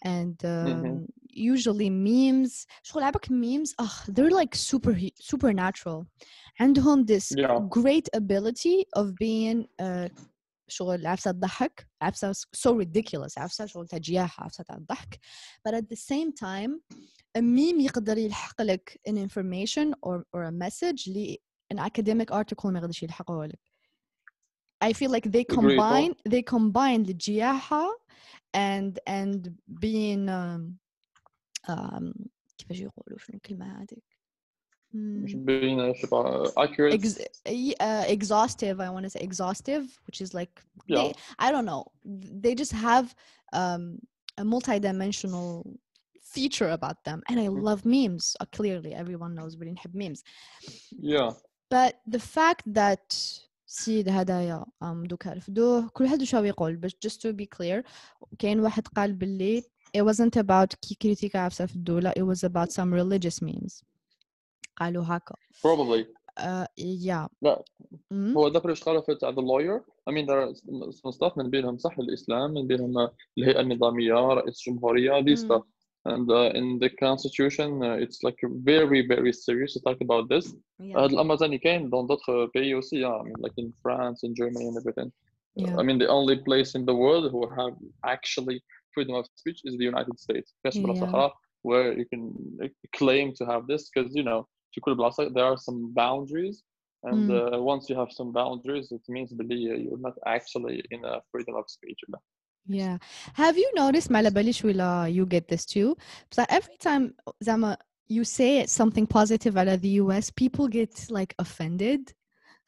and 0.06 0.37
Mhm. 0.44 0.44
um, 0.44 1.06
usually 1.35 1.90
memes 1.90 2.66
شغل 2.82 3.02
عبك 3.02 3.26
memes 3.26 3.74
ugh, 3.78 4.12
they're 4.14 4.30
like 4.40 4.54
super 4.54 4.96
supernatural 5.20 6.04
عندهم 6.61 7.06
this 7.06 7.32
Yeah. 7.37 7.58
great 7.68 8.08
ability 8.16 8.87
of 8.96 9.06
being 9.14 9.66
uh, 9.82 10.08
شغل 10.68 11.06
عفسة 11.06 11.30
تضحك 11.30 11.88
عفسة 12.02 12.32
so 12.32 12.70
ridiculous 12.85 13.38
عفسة 13.38 13.66
شغل 13.66 13.88
تاع 13.88 13.98
جياحة 13.98 14.44
عفسة 14.44 14.64
تاع 14.64 14.76
الضحك 14.76 15.18
but 15.68 15.72
at 15.72 15.85
the 15.85 15.96
same 15.96 16.32
time 16.32 16.96
a 17.38 17.40
meme 17.40 17.80
يقدر 17.80 18.18
يلحق 18.18 18.62
لك 18.62 19.00
an 19.08 19.12
information 19.12 19.94
or, 20.06 20.22
or 20.37 20.42
a 20.44 20.52
message 20.52 21.08
ل 21.08 21.37
an 21.74 21.78
academic 21.78 22.32
article 22.32 22.66
ما 22.66 22.78
يقدرش 22.78 23.02
يلحقه 23.02 23.46
لك 23.46 23.61
I 24.85 24.92
feel 24.92 25.11
like 25.11 25.30
they 25.30 25.44
Agreed. 25.44 25.58
combine 25.58 26.14
they 26.28 26.42
combine 26.42 27.08
الجياحة 27.11 28.02
and 28.56 28.98
and 29.08 29.50
being 29.80 30.28
um, 30.28 30.78
um, 31.68 32.28
كيفاش 32.58 32.80
يقولوا 32.80 33.18
شنو 33.18 33.37
الكلمة 33.37 33.82
هذيك 33.82 34.15
مش 34.94 35.32
Hmm, 35.32 35.44
being 35.46 35.78
uh, 35.80 36.00
شبه 36.02 36.44
accurate. 36.64 36.94
ex- 36.94 37.18
y- 37.46 37.74
uh, 37.80 38.04
exhaustive 38.16 38.76
I 38.80 38.88
want 38.94 39.04
to 39.06 39.11
say 39.11 39.20
exhaustive 39.30 39.85
which 40.06 40.20
is 40.24 40.30
like 40.40 40.54
yeah. 40.88 40.96
they, 40.98 41.08
I 41.44 41.50
don't 41.52 41.68
know 41.72 41.82
they 42.44 42.54
just 42.62 42.72
have 42.88 43.06
um, 43.61 43.82
a 44.42 44.44
multi-dimensional 44.54 45.46
feature 46.35 46.70
about 46.78 46.98
them 47.06 47.18
and 47.28 47.37
I 47.40 47.48
love 47.68 47.80
memes 47.96 48.24
uh, 48.40 48.46
clearly 48.58 48.92
everyone 49.02 49.32
knows 49.38 49.50
we 49.58 49.64
didn't 49.68 49.82
have 49.87 49.94
memes 50.02 50.20
Yeah. 51.14 51.30
but 51.74 51.92
the 52.16 52.22
fact 52.37 52.64
that 52.80 53.04
سيد 53.66 54.08
هدايا 54.08 54.64
um, 54.85 55.06
دوكا 55.06 55.32
رفضوه 55.32 55.88
كل 55.88 56.04
واحد 56.04 56.22
وشو 56.22 56.44
يقول 56.44 56.76
بس 56.76 56.92
just 57.06 57.16
to 57.20 57.32
be 57.32 57.46
clear 57.58 57.82
كاين 58.38 58.61
واحد 58.61 58.87
قال 58.88 59.12
باللي 59.12 59.62
it 59.96 60.00
wasn't 60.02 60.37
about 60.42 60.74
كي 60.80 60.94
كريتيكا 60.94 61.38
عفسة 61.38 61.66
في 61.66 61.76
الدولة 61.76 62.11
it 62.11 62.22
was 62.22 62.38
about 62.44 62.72
some 62.72 62.92
religious 62.92 63.42
memes 63.42 63.82
قالوا 64.76 65.04
هكا 65.06 65.35
Probably. 65.62 66.04
uh, 66.40 66.66
yeah 66.78 67.28
لا 67.42 67.62
mm? 68.12 68.37
هو 68.37 68.48
ذكر 68.48 68.70
ايش 68.70 68.82
قالوا 68.85 69.00
في 69.02 69.14
تاع 69.14 69.32
the 69.32 69.42
lawyer 69.42 69.80
I 70.11 70.12
mean 70.14 70.26
there 70.26 70.40
are 70.42 70.54
some 70.92 71.12
stuff 71.12 71.38
من 71.38 71.50
بينهم 71.50 71.78
صح 71.78 71.98
الإسلام 71.98 72.50
من 72.50 72.66
بينهم 72.66 73.08
الهيئة 73.38 73.61
النظامية 73.61 74.14
رئيس 74.14 74.68
الجمهورية 74.68 75.22
these 75.24 75.40
Mm. 75.40 75.44
stuff 75.44 75.62
and 76.04 76.28
uh, 76.30 76.50
in 76.58 76.78
the 76.82 76.90
constitution 77.04 77.68
uh, 77.82 78.04
it's 78.04 78.20
like 78.26 78.40
very 78.72 79.00
very 79.14 79.32
serious 79.32 79.72
to 79.74 79.80
talk 79.87 79.98
about 80.00 80.28
this 80.28 80.54
yeah 80.80 80.96
هذا 80.98 81.06
الأمر 81.06 81.37
ثاني 81.37 81.58
كاين 81.58 81.90
dans 81.90 82.04
d'autres 82.06 82.48
pays 82.56 82.74
aussi 82.74 82.96
yeah, 83.02 83.14
I 83.20 83.22
mean 83.22 83.37
like 83.38 83.56
in 83.58 83.72
France 83.82 84.18
and 84.24 84.35
Germany 84.37 84.66
and 84.68 84.76
everything 84.80 85.11
yeah 85.56 85.76
I 85.80 85.82
mean 85.82 85.98
the 85.98 86.08
only 86.18 86.37
place 86.48 86.70
in 86.78 86.85
the 86.90 86.94
world 87.04 87.24
who 87.32 87.40
have 87.61 87.74
actually 88.14 88.58
freedom 88.94 89.14
of 89.20 89.24
speech 89.40 89.61
is 89.68 89.72
the 89.80 89.85
United 89.92 90.16
States 90.18 90.54
كاش 90.64 90.78
بلاصة 90.78 91.06
Yeah. 91.06 91.11
أخرى 91.11 91.32
where 91.68 91.92
you 92.00 92.04
can 92.12 92.22
claim 92.98 93.26
to 93.38 93.44
have 93.52 93.62
this 93.70 93.82
because 93.90 94.11
you 94.18 94.24
know 94.30 94.40
في 94.76 94.80
كل 94.80 94.94
بلاصة 94.94 95.28
there 95.28 95.54
are 95.54 95.56
some 95.56 95.92
boundaries 95.94 96.62
and 97.04 97.28
Mm. 97.28 97.30
uh, 97.30 97.58
once 97.62 97.88
you 97.90 97.96
have 97.96 98.11
some 98.12 98.32
boundaries 98.32 98.92
it 98.92 99.04
means 99.08 99.32
really 99.38 99.82
you're 99.85 100.04
not 100.08 100.16
actually 100.26 100.78
in 100.90 101.04
a 101.04 101.20
freedom 101.30 101.54
of 101.56 101.64
speech 101.68 102.00
Yeah. 102.68 102.98
Have 103.35 103.56
you 103.58 103.68
noticed 103.76 104.11
مع 104.11 104.20
باليش 104.20 104.64
ولا 104.64 105.06
you 105.08 105.26
get 105.26 105.48
this 105.48 105.64
too? 105.66 105.96
But 106.37 106.46
every 106.50 106.76
time 106.78 107.14
زعما 107.40 107.76
you 108.11 108.24
say 108.24 108.66
something 108.66 109.06
positive 109.06 109.56
على 109.56 109.78
the 109.78 110.00
US, 110.02 110.30
people 110.30 110.68
get 110.68 111.11
like 111.11 111.35
offended. 111.38 112.12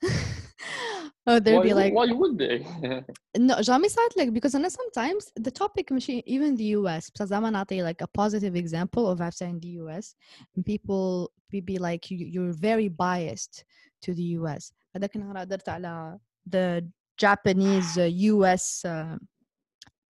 or 1.29 1.40
they'll 1.40 1.59
why, 1.59 1.62
be 1.62 1.75
like, 1.75 1.93
why 1.93 2.07
would 2.12 2.38
they 2.38 2.64
no, 3.38 3.61
جامي 3.61 3.88
صارت 3.88 4.19
like 4.19 4.33
because 4.33 4.55
أنا 4.55 4.69
sometimes 4.69 5.25
the 5.40 5.51
topic 5.51 5.93
ماشي 5.93 6.23
even 6.27 6.57
the 6.57 6.77
US 6.79 7.11
بس 7.11 7.23
زعما 7.23 7.51
نعطي 7.51 7.83
like 7.83 8.03
a 8.03 8.09
positive 8.21 8.57
example 8.57 9.07
of 9.09 9.21
I've 9.21 9.40
in 9.40 9.61
the 9.61 9.69
US 9.83 10.14
and 10.57 10.64
people 10.64 11.31
be, 11.51 11.61
be 11.61 11.79
like 11.79 12.11
you, 12.11 12.27
you're 12.27 12.53
very 12.53 12.88
biased 12.88 13.64
to 14.03 14.14
the 14.14 14.38
US 14.38 14.73
هذاك 14.97 15.17
النهار 15.17 15.45
درت 15.45 15.69
على 15.69 16.19
the 16.51 16.85
Japanese 17.17 17.97
uh, 17.97 18.33
US 18.33 18.85
uh, 18.85 19.17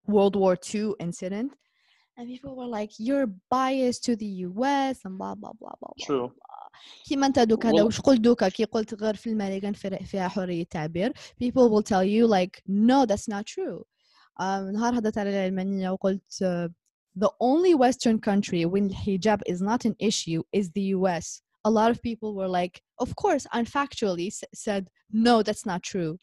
World 0.06 0.36
War 0.36 0.56
II 0.74 0.94
incident 1.00 1.52
and 2.16 2.28
people 2.28 2.54
were 2.56 2.66
like 2.66 2.90
you're 2.98 3.28
biased 3.50 4.04
to 4.04 4.16
the 4.16 4.32
US 4.48 5.04
and 5.04 5.18
blah 5.18 5.34
blah 5.34 5.52
blah 5.60 5.74
blah 5.80 5.92
blah 5.96 6.06
true 6.06 6.32
كيما 7.04 7.26
انت 7.26 7.38
دوكا 7.38 7.68
هذا 7.68 7.76
Well- 7.76 7.84
واش 7.84 8.00
قلت 8.00 8.20
دوكا 8.20 8.48
كي 8.48 8.64
قلت 8.64 8.94
غير 8.94 9.14
في 9.14 9.30
الماريكان 9.30 9.72
في- 9.72 10.04
فيها 10.04 10.28
حريه 10.28 10.64
تعبير 10.64 11.12
people 11.12 11.68
will 11.70 11.82
tell 11.84 12.04
you 12.04 12.26
like 12.28 12.60
no 12.68 13.06
that's 13.06 13.28
not 13.34 13.44
true 13.46 13.82
um, 14.40 14.72
نهار 14.72 14.98
هضرت 14.98 15.18
على 15.18 15.30
العلمانيه 15.30 15.90
وقلت 15.90 16.44
uh, 16.44 16.68
the 17.24 17.28
only 17.42 17.74
western 17.74 18.18
country 18.18 18.64
when 18.66 18.90
الحجاب 18.90 19.42
is 19.48 19.60
not 19.60 19.84
an 19.88 19.94
issue 20.08 20.42
is 20.56 20.66
the 20.68 20.94
US 20.98 21.42
a 21.68 21.70
lot 21.70 21.90
of 21.90 21.98
people 22.02 22.30
were 22.38 22.48
like 22.60 22.74
of 23.04 23.08
course 23.22 23.46
and 23.54 23.66
factually 23.68 24.26
s- 24.36 24.44
said 24.64 24.84
no 25.26 25.42
that's 25.42 25.64
not 25.72 25.80
true 25.92 26.16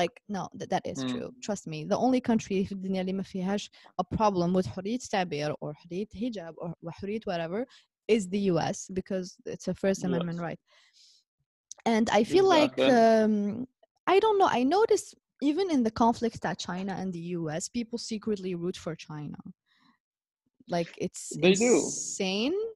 like 0.00 0.14
no 0.36 0.42
that, 0.58 0.68
that 0.74 0.84
is 0.92 0.98
Mm. 1.04 1.08
true 1.12 1.28
trust 1.46 1.64
me 1.72 1.78
the 1.92 1.98
only 2.06 2.20
country 2.30 2.64
في 2.64 2.72
الدنيا 2.72 3.00
اللي 3.00 3.12
ما 3.12 3.22
فيهاش 3.22 3.70
a 4.02 4.16
problem 4.16 4.54
with 4.56 4.66
حرية 4.66 4.96
التعبير 4.96 5.52
or 5.52 5.72
حرية 5.74 6.06
hijab 6.14 6.54
or 6.64 6.72
وحرية 6.82 7.20
whatever 7.20 7.64
is 8.09 8.27
the 8.27 8.43
US 8.53 8.89
because 8.91 9.37
it's 9.45 9.67
a 9.69 9.73
First 9.73 10.03
Amendment 10.03 10.39
right. 10.41 10.59
And 11.85 12.09
I 12.09 12.23
feel 12.25 12.51
exactly. 12.51 12.85
like 12.85 12.93
um, 12.93 13.67
I 14.07 14.19
don't 14.19 14.39
know. 14.39 14.49
I 14.59 14.63
notice 14.63 15.13
even 15.41 15.71
in 15.71 15.83
the 15.83 15.91
conflicts 15.91 16.39
that 16.39 16.59
China 16.59 16.93
and 16.99 17.13
the 17.13 17.25
US, 17.37 17.69
people 17.69 17.97
secretly 17.97 18.55
root 18.55 18.75
for 18.75 18.95
China. 18.95 19.37
Like 20.67 20.91
it's 20.97 21.29
they 21.41 21.51
insane. 21.51 22.51
Do. 22.51 22.73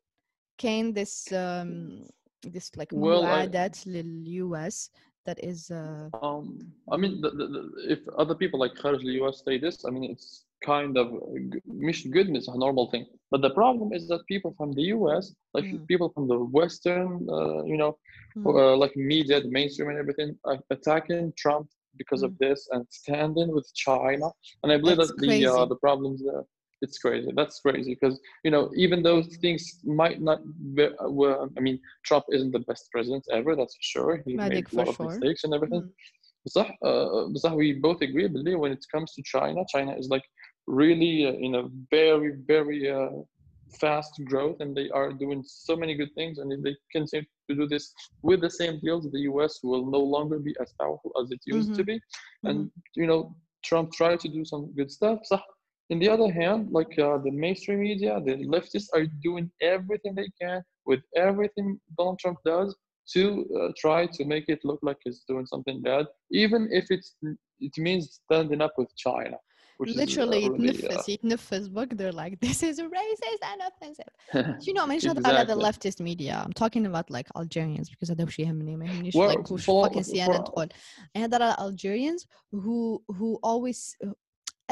Can 0.59 0.93
this 0.93 1.31
um, 1.33 2.05
this 2.43 2.71
like 2.77 2.91
well, 2.93 3.25
I, 3.25 3.47
that 3.47 3.83
US 3.85 4.89
that 5.25 5.43
is 5.43 5.71
uh, 5.71 6.09
um 6.21 6.71
I 6.91 6.97
mean 6.97 7.21
the, 7.21 7.29
the, 7.31 7.47
the, 7.47 7.61
if 7.89 7.99
other 8.17 8.35
people 8.35 8.59
like 8.59 8.73
Kharij 8.75 9.01
the 9.01 9.15
US 9.23 9.43
say 9.45 9.57
this, 9.57 9.85
I 9.85 9.89
mean 9.89 10.11
it's 10.11 10.45
kind 10.64 10.96
of 10.96 11.06
g- 11.52 11.60
مش 11.66 12.06
goodness, 12.08 12.48
a 12.48 12.56
normal 12.58 12.86
thing. 12.92 13.04
But 13.30 13.40
the 13.42 13.50
problem 13.60 13.88
is 13.98 14.02
that 14.08 14.20
people 14.32 14.52
from 14.58 14.70
the 14.78 14.84
US, 14.96 15.24
like 15.54 15.66
Mm. 15.66 15.86
people 15.90 16.08
from 16.14 16.26
the 16.32 16.38
Western, 16.58 17.10
uh, 17.36 17.62
you 17.72 17.78
know, 17.82 17.92
mm, 18.36 18.60
uh, 18.60 18.76
like 18.82 18.94
media, 18.96 19.36
the 19.40 19.50
mainstream 19.58 19.88
and 19.90 19.98
everything, 20.04 20.30
are 20.48 20.58
attacking 20.76 21.26
Trump 21.42 21.62
because 22.00 22.22
of 22.22 22.32
this 22.38 22.60
and 22.72 22.82
standing 22.90 23.48
with 23.56 23.68
China. 23.74 24.26
And 24.62 24.70
I 24.72 24.76
believe 24.78 24.98
That's 24.98 25.02
that 25.02 25.14
the 25.26 25.36
uh, 25.52 25.64
crazy. 25.64 25.68
the 25.72 25.76
problems 25.86 26.18
there, 26.26 26.44
it's 26.84 26.98
crazy. 27.04 27.30
That's 27.38 27.58
crazy 27.66 27.92
because 27.98 28.16
you 28.44 28.50
know 28.54 28.64
even 28.84 29.02
those 29.02 29.26
things 29.44 29.62
might 30.02 30.20
not. 30.28 30.38
Be, 30.76 30.84
uh, 30.86 31.10
well, 31.20 31.48
I 31.58 31.60
mean, 31.66 31.78
Trump 32.08 32.24
isn't 32.36 32.52
the 32.52 32.64
best 32.70 32.84
president 32.94 33.24
ever. 33.38 33.52
That's 33.56 33.76
for 33.78 33.86
sure. 33.94 34.12
He 34.26 34.36
Madik 34.36 34.52
made 34.52 34.66
a 34.72 34.74
for 34.74 34.80
lot 34.80 34.88
of 34.92 34.96
sure. 34.96 35.08
mistakes 35.08 35.42
and 35.44 35.52
everything. 35.54 35.82
mm, 35.82 35.92
بصح 36.46 36.68
uh, 36.88 37.28
بصح 37.34 37.52
we 37.54 37.72
both 37.86 38.00
agree 38.02 38.26
بلي 38.28 38.54
when 38.60 38.72
it 38.72 38.84
comes 38.92 39.12
to 39.14 39.22
China, 39.34 39.60
China 39.74 39.92
is 40.00 40.08
like 40.08 40.24
really 40.67 41.25
uh, 41.27 41.33
in 41.33 41.55
a 41.55 41.63
very 41.91 42.33
very 42.47 42.89
uh, 42.89 43.09
fast 43.79 44.13
growth 44.25 44.57
and 44.59 44.75
they 44.75 44.89
are 44.89 45.11
doing 45.13 45.43
so 45.45 45.75
many 45.75 45.95
good 45.95 46.13
things 46.15 46.37
and 46.39 46.51
if 46.51 46.61
they 46.63 46.75
continue 46.91 47.25
to 47.49 47.55
do 47.55 47.67
this 47.67 47.93
with 48.21 48.41
the 48.41 48.49
same 48.49 48.79
deals, 48.81 49.09
the 49.11 49.21
US 49.31 49.59
will 49.63 49.85
no 49.89 49.99
longer 49.99 50.39
be 50.39 50.55
as 50.61 50.73
powerful 50.79 51.11
as 51.21 51.31
it 51.31 51.39
used 51.45 51.73
to 51.75 51.83
Mhm. 51.83 51.83
be. 51.83 51.99
And 52.45 52.69
you 52.95 53.07
know, 53.07 53.35
Trump 53.63 53.91
tried 53.93 54.19
to 54.21 54.29
do 54.29 54.43
some 54.45 54.71
good 54.75 54.91
stuff. 54.91 55.19
In 55.89 55.99
the 55.99 56.09
other 56.09 56.31
hand, 56.31 56.69
like 56.71 56.97
uh, 56.99 57.17
the 57.17 57.31
mainstream 57.31 57.81
media, 57.81 58.19
the 58.25 58.35
leftists 58.45 58.87
are 58.93 59.05
doing 59.21 59.51
everything 59.61 60.15
they 60.15 60.29
can 60.41 60.63
with 60.85 61.01
everything 61.15 61.79
Donald 61.97 62.19
Trump 62.19 62.39
does 62.45 62.75
to 63.13 63.45
uh, 63.59 63.69
try 63.77 64.05
to 64.07 64.25
make 64.25 64.45
it 64.47 64.59
look 64.63 64.79
like 64.81 64.97
he's 65.03 65.23
doing 65.27 65.45
something 65.45 65.81
bad, 65.81 66.05
even 66.31 66.67
if 66.71 66.85
it's 66.89 67.15
it 67.59 67.77
means 67.77 68.19
standing 68.25 68.61
up 68.61 68.73
with 68.77 68.89
China, 68.97 69.37
literally 69.80 70.44
is 70.44 70.48
uh, 70.48 70.52
really, 70.52 70.68
يتنفس 70.68 71.08
يتنفس 71.08 71.68
book 71.68 71.88
they're 71.96 72.12
like 72.12 72.34
this 72.40 72.62
is 72.62 72.80
racist 72.80 73.42
and 73.52 73.60
offensive 73.68 74.12
uh, 74.34 74.42
Do 74.42 74.64
you 74.70 74.74
know 74.74 74.86
مانيش 74.86 75.06
نهضر 75.06 75.26
على 75.34 75.46
the 75.46 75.50
Exactly. 75.50 75.90
leftist 75.90 76.00
media 76.00 76.44
I'm 76.46 76.52
talking 76.52 76.86
about 76.86 77.10
like 77.10 77.28
Algerians 77.36 77.88
because 77.90 78.10
هذا 78.10 78.24
وش 78.24 78.38
يهمني 78.38 78.76
ما 78.76 78.84
يهمنيش 78.86 79.14
Well, 79.16 79.28
like 79.36 79.50
وش 79.50 79.64
for- 79.66 79.88
fucking 79.88 80.02
CNN 80.04 80.36
for- 80.36 80.42
تقول 80.44 80.68
أنا 81.16 81.26
نهضر 81.26 81.42
على 81.42 81.54
Algerians 81.56 82.24
who 82.54 83.02
who 83.12 83.38
always 83.46 83.96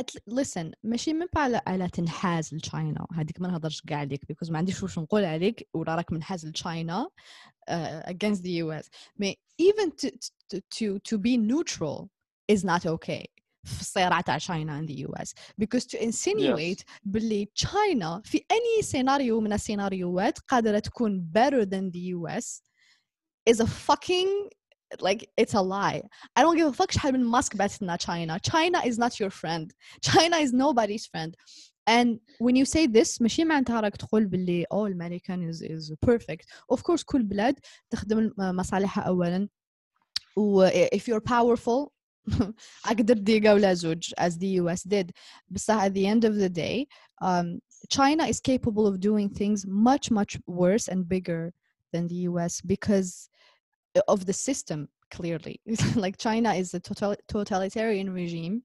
at, 0.01 0.11
listen 0.31 0.73
ماشي 0.85 1.13
من 1.13 1.27
على 1.37 1.61
على 1.67 1.89
تنحاز 1.89 2.55
لتشاينا 2.55 3.07
هذيك 3.15 3.41
ما 3.41 3.49
نهضرش 3.49 3.81
كاع 3.81 3.99
عليك 3.99 4.21
because 4.33 4.51
ما 4.51 4.59
عنديش 4.59 4.83
واش 4.83 4.99
نقول 4.99 5.25
عليك 5.25 5.69
ولا 5.75 5.95
راك 5.95 6.13
منحاز 6.13 6.47
لتشاينا 6.47 7.09
uh, 7.71 7.75
against 8.11 8.43
the 8.43 8.63
US 8.65 8.85
but 9.23 9.35
even 9.59 9.91
to, 10.01 10.11
to 10.51 10.61
to 10.77 10.99
to 11.11 11.19
be 11.19 11.37
neutral 11.37 12.09
is 12.53 12.63
not 12.65 12.83
okay 12.87 13.25
في 13.67 13.81
الصراع 13.81 14.21
تاع 14.21 14.39
China 14.39 14.81
and 14.81 14.89
the 14.89 15.07
US 15.07 15.35
because 15.59 15.85
to 15.87 15.99
insinuate 15.99 16.85
باللي 17.03 17.49
China 17.55 18.21
في 18.25 18.45
أي 18.51 18.83
سيناريو 18.83 19.41
من 19.41 19.53
السيناريوهات 19.53 20.39
قادرة 20.39 20.79
تكون 20.79 21.33
better 21.33 21.65
than 21.65 21.91
the 21.91 22.15
US 22.17 22.63
is 23.51 23.61
a 23.61 23.67
fucking 23.67 24.49
like 25.01 25.29
it's 25.41 25.55
a 25.55 25.63
lie 25.63 26.03
I 26.37 26.43
don't 26.43 26.57
give 26.57 26.69
a 26.69 26.73
fuck 26.73 26.91
شحال 26.91 27.13
من 27.13 27.25
ماسك 27.25 27.57
بعثت 27.57 27.83
لنا 27.83 27.97
China 27.97 28.39
China 28.39 28.79
is 28.85 28.99
not 28.99 29.21
your 29.21 29.31
friend 29.31 29.73
China 30.03 30.37
is 30.37 30.53
nobody's 30.53 31.07
friend 31.07 31.35
and 31.89 32.19
when 32.39 32.57
you 32.57 32.65
say 32.65 32.87
this 32.87 33.21
ماشي 33.23 33.45
معناتها 33.45 33.81
راك 33.81 33.97
تقول 33.97 34.27
باللي 34.27 34.65
oh 34.75 34.77
الامريكان 34.77 35.53
is 35.53 35.57
is 35.57 35.95
perfect 36.11 36.47
of 36.75 36.79
course 36.79 37.05
كل 37.05 37.23
بلاد 37.23 37.59
تخدم 37.91 38.33
مصالحها 38.39 39.03
أولا 39.05 39.49
و 40.37 40.69
if 40.69 41.03
you're 41.09 41.21
powerful 41.21 41.97
أقدر 42.91 43.15
دقيقة 43.15 43.55
ولا 43.55 43.75
زوج 43.75 44.13
as 44.21 44.39
the 44.39 44.61
US 44.61 44.83
did 44.83 45.13
بصح 45.51 45.87
at 45.87 45.95
the 45.95 46.07
end 46.07 46.25
of 46.25 46.35
the 46.35 46.49
day 46.49 46.87
um, 47.23 47.61
China 47.89 48.25
is 48.27 48.41
capable 48.41 48.87
of 48.87 49.01
doing 49.01 49.29
things 49.29 49.65
much 49.67 50.11
much 50.11 50.39
worse 50.47 50.89
and 50.89 51.09
bigger 51.09 51.53
than 51.93 52.09
the 52.09 52.29
US 52.31 52.61
because 52.61 53.29
of 54.09 54.27
the 54.27 54.33
system 54.33 54.89
clearly 55.11 55.61
like 55.95 56.17
China 56.19 56.53
is 56.55 56.75
a 56.75 56.81
total, 56.81 57.15
totalitarian 57.29 58.13
regime 58.13 58.63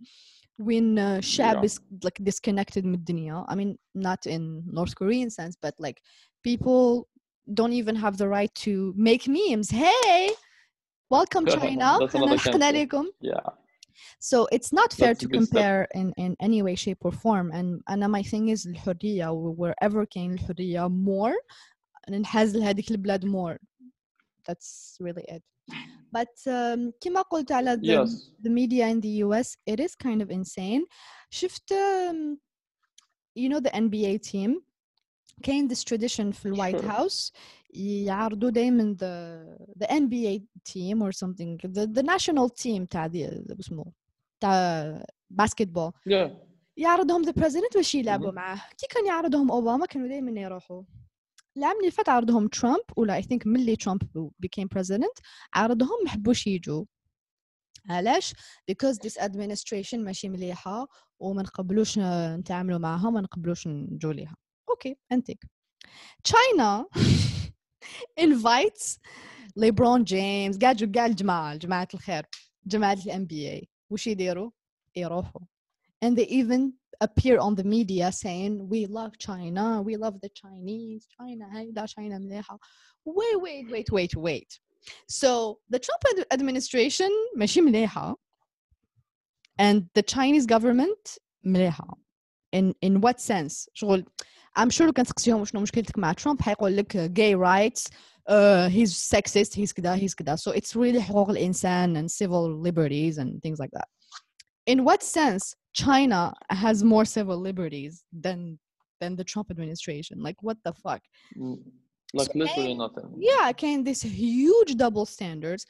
when 0.58 0.98
uh, 0.98 1.20
Shab 1.22 1.58
Yeah. 1.58 1.64
is 1.64 1.80
like 2.04 2.20
disconnected 2.24 2.84
من 2.86 2.96
الدنيا 2.96 3.46
I 3.48 3.56
mean 3.56 3.78
not 3.94 4.26
in 4.26 4.64
North 4.66 4.96
Korean 4.96 5.30
sense 5.30 5.56
but 5.62 5.76
like 5.80 6.02
people 6.44 7.08
don't 7.54 7.74
even 7.74 7.96
have 7.96 8.18
the 8.18 8.28
right 8.28 8.54
to 8.66 8.94
make 8.98 9.28
memes 9.28 9.70
hey 9.70 10.32
welcome 11.14 11.46
China 11.46 11.98
That's 12.00 12.16
أنا 12.16 12.26
another 12.26 12.36
لحقنا 12.36 12.72
country. 12.72 12.76
لكم 12.82 13.06
Yeah. 13.24 13.50
so 14.20 14.48
it's 14.56 14.72
not 14.74 14.94
fair 14.94 15.14
That's 15.14 15.20
to 15.20 15.26
a 15.26 15.30
good 15.30 15.44
step. 15.44 15.58
compare 15.58 15.88
in, 15.96 16.14
in 16.18 16.36
any 16.40 16.62
way 16.62 16.76
shape 16.76 17.02
or 17.08 17.12
form 17.12 17.52
and 17.52 17.82
and 17.90 18.00
my 18.12 18.24
thing 18.24 18.50
is 18.50 18.66
الحرية 18.68 19.30
wherever 19.58 20.04
كاين 20.06 20.34
الحرية 20.34 20.88
more 20.88 21.36
ننحاز 22.10 22.58
لهذيك 22.58 22.92
البلاد 22.92 23.26
more 23.26 23.58
that's 24.50 24.98
really 25.00 25.24
it 25.28 25.44
but 26.18 26.34
um, 26.48 26.92
كما 27.02 27.22
قلت 27.22 27.52
على 27.52 27.78
the, 27.78 27.82
Yes. 27.84 28.32
the 28.44 28.50
media 28.50 28.88
in 28.88 29.00
the 29.02 29.24
US 29.26 29.58
it 29.66 29.80
is 29.80 29.96
kind 29.96 30.22
of 30.22 30.30
insane 30.32 30.86
شفت 31.30 31.74
um, 31.74 32.38
you 33.36 33.50
know 33.50 33.60
the 33.60 33.70
NBA 33.76 34.20
team 34.32 34.62
كاين 35.44 35.68
this 35.70 35.84
tradition 35.84 36.32
في 36.32 36.46
الوايت 36.46 36.76
Sure. 36.82 36.86
هاوس 36.86 37.34
يعرضوا 38.05 38.51
دايما 38.51 38.97
the 39.01 39.85
the 39.85 39.87
NBA 39.87 40.41
team 40.73 41.03
or 41.03 41.13
something 41.13 41.59
the, 41.71 41.87
the 41.87 42.03
national 42.03 42.49
team 42.63 42.87
تاع 42.91 43.11
اسمه 43.61 43.93
تاع 44.41 45.03
basketball. 45.43 45.93
Yeah. 46.11 46.31
يعرضهم 46.77 47.25
the 47.25 47.33
president 47.33 47.75
باش 47.75 47.95
يلعبوا 47.95 48.31
Mhm. 48.31 48.35
معاه. 48.35 48.61
كي 48.79 48.87
كان 48.91 49.07
يعرضهم 49.07 49.51
أوباما 49.51 49.87
كانوا 49.87 50.09
دائما 50.09 50.41
يروحوا. 50.41 50.83
العام 51.57 51.77
اللي 51.81 51.91
فات 51.91 52.09
عرضهم 52.09 52.49
ترامب 52.49 52.81
ولا 52.97 53.21
I 53.21 53.25
think 53.25 53.47
ملي 53.47 53.77
ترامب 53.77 54.03
became 54.47 54.69
president 54.79 55.23
عرضهم 55.55 55.99
ما 56.05 56.11
حبوش 56.11 56.47
يجوا. 56.47 56.85
علاش؟ 57.91 58.35
because 58.73 58.97
this 59.07 59.23
administration 59.23 59.95
ماشي 59.95 60.29
مليحة 60.29 60.89
وما 61.21 61.43
نقبلوش 61.43 61.99
ن- 61.99 62.37
نتعاملوا 62.37 62.79
معاها 62.79 63.09
وما 63.09 63.21
نقبلوش 63.21 63.67
نجوا 63.67 64.13
ليها. 64.13 64.37
أوكي 64.71 64.97
أنتك. 65.13 65.47
China 66.29 66.85
invites 68.20 69.00
ليبرون 69.56 70.04
جيمس 70.04 70.58
قاعد 70.58 70.92
قاع 70.98 71.06
الجماعة 71.06 71.56
جماعة 71.56 71.88
الخير 71.94 72.26
جماعة 72.66 72.98
الام 73.06 73.26
بي 73.26 73.50
اي 73.52 73.70
وش 73.90 74.08
يديروا 74.08 74.52
يروحوا 74.96 75.42
and 76.06 76.18
they 76.18 76.28
even 76.28 76.74
appear 77.04 77.40
on 77.40 77.56
the 77.56 77.64
media 77.64 78.12
saying 78.12 78.70
we 78.70 78.86
love 78.86 79.18
China 79.18 79.82
we 79.82 79.96
love 79.96 80.16
the 80.22 80.30
Chinese 80.30 81.08
China 81.18 81.46
هاي 81.56 81.72
لا 81.72 81.86
China 81.86 82.20
مليحة 82.20 82.60
wait 83.06 83.38
wait 83.42 83.72
wait 83.72 83.92
wait 83.92 84.16
wait 84.16 84.60
so 85.08 85.60
the 85.70 85.80
Trump 85.80 86.04
ad- 86.12 86.26
administration 86.34 87.12
ماشي 87.36 87.62
مليحة 87.62 88.16
and 89.62 89.84
the 89.96 90.04
Chinese 90.04 90.46
government 90.46 91.20
مليحة 91.44 91.98
in 92.56 92.74
in 92.82 93.02
what 93.02 93.20
sense 93.20 93.70
شغل 93.74 94.06
I'm 94.60 94.70
sure 94.70 94.82
لو 94.86 94.92
كان 94.94 95.06
تسقسيهم 95.06 95.46
شنو 95.46 95.62
مشكلتك 95.62 95.98
مع 95.98 96.14
ترامب 96.14 96.42
حيقول 96.42 96.78
لك 96.78 96.98
gay 97.14 97.36
rights 97.36 97.84
uh, 98.30 98.70
he's 98.70 98.92
sexist 98.94 99.54
he's 99.56 99.74
كذا 99.74 99.98
he's 99.98 100.14
كذا 100.16 100.36
so 100.36 100.52
it's 100.52 100.76
really 100.76 101.00
حقوق 101.02 101.30
الإنسان 101.30 101.98
and 101.98 102.12
civil 102.12 102.62
liberties 102.68 103.18
and 103.18 103.42
things 103.42 103.60
like 103.60 103.72
that 103.72 103.88
in 104.68 104.84
what 104.86 105.02
sense 105.04 105.56
China 105.74 106.34
has 106.50 106.84
more 106.84 107.06
civil 107.06 107.38
liberties 107.50 108.04
than 108.26 108.60
than 109.02 109.16
the 109.16 109.24
Trump 109.32 109.48
administration 109.52 110.16
like 110.28 110.38
what 110.48 110.58
the 110.66 110.74
fuck 110.84 111.02
Mm. 111.38 111.58
like 112.20 112.32
So 112.34 112.40
literally 112.40 112.74
كاين- 112.74 112.78
nothing. 112.78 113.08
yeah 113.32 113.52
كاين 113.52 113.84
this 113.86 114.02
huge 114.02 114.72
double 114.84 115.06
standards 115.06 115.66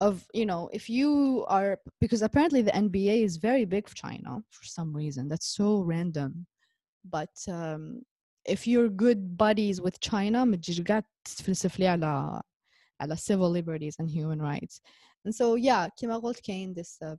of 0.00 0.26
you 0.34 0.44
know 0.46 0.68
if 0.72 0.90
you 0.90 1.44
are 1.48 1.78
because 2.00 2.22
apparently 2.22 2.62
the 2.62 2.70
NBA 2.72 3.16
is 3.24 3.36
very 3.38 3.64
big 3.64 3.88
for 3.88 3.96
China 3.96 4.42
for 4.50 4.64
some 4.64 4.90
reason 4.94 5.28
that's 5.28 5.48
so 5.56 5.80
random 5.80 6.46
but 7.16 7.34
um, 7.48 8.02
if 8.44 8.66
you're 8.66 8.88
good 8.88 9.36
buddies 9.36 9.80
with 9.80 9.98
China 10.00 10.44
ما 10.44 10.56
تجيش 10.56 10.80
قاعد 10.82 11.04
تتفلسف 11.24 11.78
لي 11.80 11.86
على 11.88 12.42
على 13.00 13.16
civil 13.16 13.50
liberties 13.50 13.94
and 14.00 14.10
human 14.10 14.40
rights 14.40 14.80
and 15.24 15.34
so 15.34 15.54
yeah 15.56 15.88
كما 15.96 16.18
قلت 16.18 16.40
كاين 16.40 16.74
this 16.74 16.98
uh, 17.02 17.16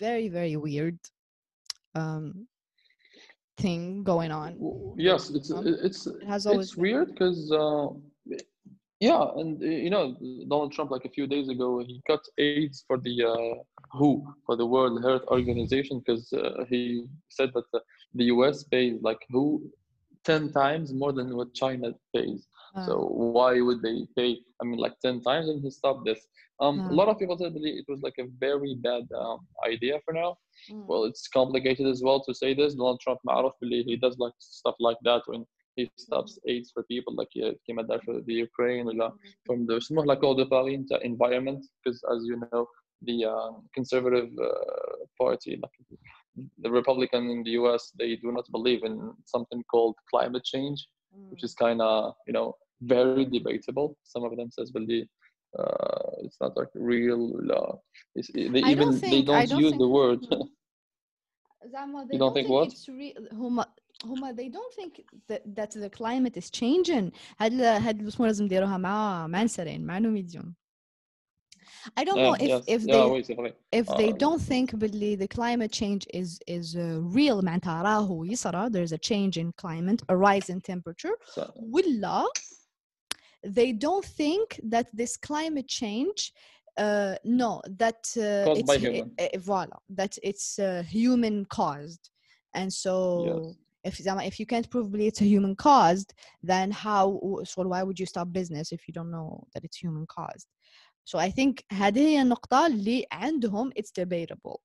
very 0.00 0.28
very 0.28 0.56
weird 0.56 0.98
um, 1.94 2.46
thing 3.56 4.02
going 4.04 4.30
on 4.30 4.52
W- 4.58 4.94
Yes, 5.08 5.30
it's 5.30 5.50
Um, 5.50 5.66
it's 5.88 6.06
it 6.06 6.26
has 6.32 6.46
always 6.46 6.68
it's 6.68 6.74
been. 6.74 6.82
weird 6.84 7.08
because 7.12 7.40
uh, 7.52 7.88
yeah, 9.00 9.24
and 9.36 9.60
uh, 9.62 9.66
you 9.66 9.90
know 9.90 10.16
Donald 10.48 10.72
Trump 10.72 10.90
like 10.90 11.04
a 11.04 11.10
few 11.16 11.26
days 11.26 11.48
ago 11.48 11.82
he 11.86 12.00
cut 12.06 12.22
AIDS 12.38 12.84
for 12.86 12.98
the 12.98 13.14
uh, 13.24 13.54
WHO 13.92 14.24
for 14.46 14.56
the 14.56 14.66
World 14.66 15.02
Health 15.04 15.24
Organization 15.28 16.00
because 16.00 16.32
uh, 16.32 16.64
he 16.68 17.04
said 17.28 17.50
that 17.54 17.64
the, 17.72 17.80
the 18.14 18.24
U.S. 18.34 18.64
pays 18.64 18.96
like 19.02 19.20
WHO 19.30 19.60
ten 20.24 20.52
times 20.52 20.92
more 20.92 21.12
than 21.12 21.34
what 21.36 21.52
China 21.54 21.88
pays. 22.14 22.46
Uh, 22.76 22.84
So 22.86 22.92
why 23.36 23.60
would 23.60 23.80
they 23.82 23.98
pay? 24.16 24.30
I 24.60 24.64
mean, 24.64 24.78
like 24.78 24.96
ten 25.00 25.20
times, 25.20 25.48
and 25.50 25.60
he 25.64 25.70
stopped 25.70 26.04
this. 26.04 26.20
Um, 26.60 26.76
Yeah. 26.78 26.92
A 26.92 26.96
lot 27.00 27.08
of 27.08 27.18
people 27.18 27.36
said 27.38 27.52
that 27.54 27.64
it 27.64 27.86
was 27.88 28.00
like 28.06 28.18
a 28.18 28.28
very 28.46 28.74
bad 28.88 29.04
um, 29.22 29.40
idea 29.72 29.96
for 30.04 30.12
now. 30.22 30.30
mm, 30.70 30.84
Well, 30.88 31.04
it's 31.10 31.26
complicated 31.28 31.86
as 31.94 32.00
well 32.06 32.20
to 32.26 32.32
say 32.42 32.50
this. 32.54 32.74
Donald 32.74 33.00
Trump 33.00 33.20
معروف 33.24 33.54
باللي 33.60 33.84
he 33.90 33.96
does 34.04 34.16
like 34.18 34.36
stuff 34.38 34.76
like 34.88 35.00
that 35.08 35.22
when 35.26 35.42
he 35.76 35.90
stops 35.96 36.32
AIDS 36.50 36.68
for 36.74 36.82
people 36.92 37.14
like 37.20 37.32
uh, 37.44 37.54
كما 37.66 37.82
دار 37.82 37.98
for 38.00 38.20
the 38.26 38.34
Ukraine 38.46 38.86
ولا 38.86 39.12
from 39.48 39.66
the 39.66 39.76
اسمه 39.76 40.04
l'accord 40.04 40.36
de 40.36 40.44
Paris 40.46 40.78
نتاع 40.78 40.98
environment 40.98 41.60
because 41.78 41.98
as 42.14 42.20
you 42.30 42.36
know 42.36 42.66
the 43.08 43.24
um, 43.24 43.54
conservative 43.78 44.30
uh, 44.38 44.96
party 45.22 45.52
like 45.62 45.78
the 46.64 46.70
Republican 46.70 47.22
in 47.34 47.42
the 47.46 47.52
US 47.60 47.82
they 48.00 48.10
do 48.24 48.28
not 48.36 48.46
believe 48.56 48.82
in 48.90 48.94
something 49.34 49.60
called 49.72 49.94
climate 50.12 50.44
change 50.52 50.80
which 51.30 51.42
is 51.48 51.52
kind 51.64 51.80
of 51.90 52.14
you 52.28 52.32
know 52.36 52.48
very 52.94 53.24
debatable. 53.36 53.88
Some 54.12 54.22
of 54.28 54.32
them 54.38 54.48
says 54.56 54.70
باللي 54.74 55.00
uh, 55.60 56.10
it's 56.24 56.38
not 56.44 56.52
like 56.60 56.72
real. 56.74 57.22
Uh, 57.58 57.74
it's, 58.18 58.28
they 58.54 58.62
I 58.68 58.70
even 58.74 58.88
don't 58.88 59.00
they 59.00 59.10
think- 59.12 59.28
I 59.28 59.44
don't 59.44 59.50
don't 59.50 59.60
use 59.66 59.70
think- 59.72 59.82
the 59.84 59.88
word. 59.98 60.20
زعما 61.64 62.04
they 62.08 62.14
You 62.14 62.18
don't 62.18 62.34
think 62.34 62.48
what? 62.48 62.68
it's 62.72 62.88
real 62.88 63.14
هما 64.04 64.30
هما 64.30 64.32
they 64.36 64.48
don't 64.48 64.72
think 64.74 65.04
that, 65.28 65.42
that 65.54 65.70
the 65.72 65.90
climate 65.90 66.36
is 66.36 66.50
changing 66.50 67.10
هاد 67.40 67.52
ال- 67.52 67.82
هاد 67.82 68.00
الأسبوع 68.00 68.26
لازم 68.26 68.44
نديروها 68.44 68.76
مع 68.78 69.26
مع 69.26 69.42
نسرين 69.42 69.86
مع 69.86 69.98
نو 69.98 70.10
ميديوم 70.10 70.54
I 72.00 72.04
don't 72.04 72.22
know 72.22 72.34
Yeah, 72.34 72.46
if 72.46 72.50
yes. 72.50 72.64
if 72.66 72.82
yeah, 72.82 72.94
they 72.94 73.04
oui, 73.12 73.22
c'est 73.24 73.34
vrai. 73.34 73.52
if 73.80 73.86
they 73.96 74.10
Uh, 74.12 74.16
don't 74.24 74.40
think 74.40 74.74
باللي 74.74 75.16
the 75.18 75.28
climate 75.28 75.72
change 75.72 76.06
is 76.14 76.38
is 76.46 76.76
uh, 76.76 77.00
real 77.16 77.42
معناتها 77.42 77.82
راهو 77.82 78.24
يصرى 78.24 78.70
there's 78.70 78.92
a 78.92 78.98
change 78.98 79.36
in 79.38 79.52
climate 79.52 80.02
a 80.08 80.16
rise 80.16 80.48
in 80.50 80.60
temperature 80.60 81.14
So, 81.26 81.52
ولا 81.56 82.24
they 83.46 83.72
don't 83.72 84.04
think 84.04 84.60
that 84.62 84.86
this 84.94 85.16
climate 85.16 85.68
change 85.68 86.32
uh, 86.78 87.14
no 87.24 87.60
that 87.82 88.02
uh, 88.16 88.46
Caused 88.46 88.60
it's 88.60 88.68
by 88.72 88.78
hu- 88.78 88.92
human. 88.92 89.10
eh, 89.18 89.28
eh, 89.34 89.38
voila 89.38 89.78
that 90.00 90.14
it's 90.22 90.58
uh, 90.58 90.82
human 90.96 91.44
caused 91.58 92.10
and 92.54 92.72
so 92.72 92.94
if 93.88 94.02
زعما 94.02 94.28
if 94.28 94.32
you 94.40 94.46
can't 94.46 94.68
prove 94.70 94.92
really 94.92 95.10
it's 95.10 95.20
a 95.20 95.24
human 95.24 95.54
caused 95.56 96.12
then 96.42 96.70
how 96.70 97.20
so 97.44 97.62
why 97.62 97.82
would 97.82 97.98
you 98.00 98.06
stop 98.06 98.28
business 98.32 98.72
if 98.72 98.88
you 98.88 98.94
don't 98.94 99.10
know 99.10 99.44
that 99.54 99.64
it's 99.64 99.76
human 99.84 100.06
caused 100.06 100.48
so 101.04 101.18
I 101.18 101.30
think 101.30 101.64
هذه 101.72 101.98
هي 101.98 102.22
النقطة 102.22 102.66
اللي 102.66 103.06
عندهم 103.12 103.70
it's 103.70 103.90
debatable 104.02 104.60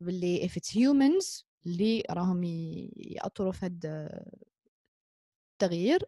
باللي 0.00 0.48
if 0.48 0.52
it's 0.52 0.70
humans 0.76 1.44
اللي 1.66 2.02
راهم 2.10 2.44
ي- 2.44 2.92
يأطروا 2.96 3.52
في 3.52 3.66
هاد 3.66 4.08
التغيير 5.52 6.02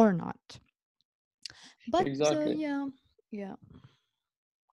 or 0.00 0.12
not 0.12 0.58
but 1.90 2.00
uh, 2.00 2.06
Exactly. 2.06 2.54
yeah 2.66 2.86
yeah 3.32 3.54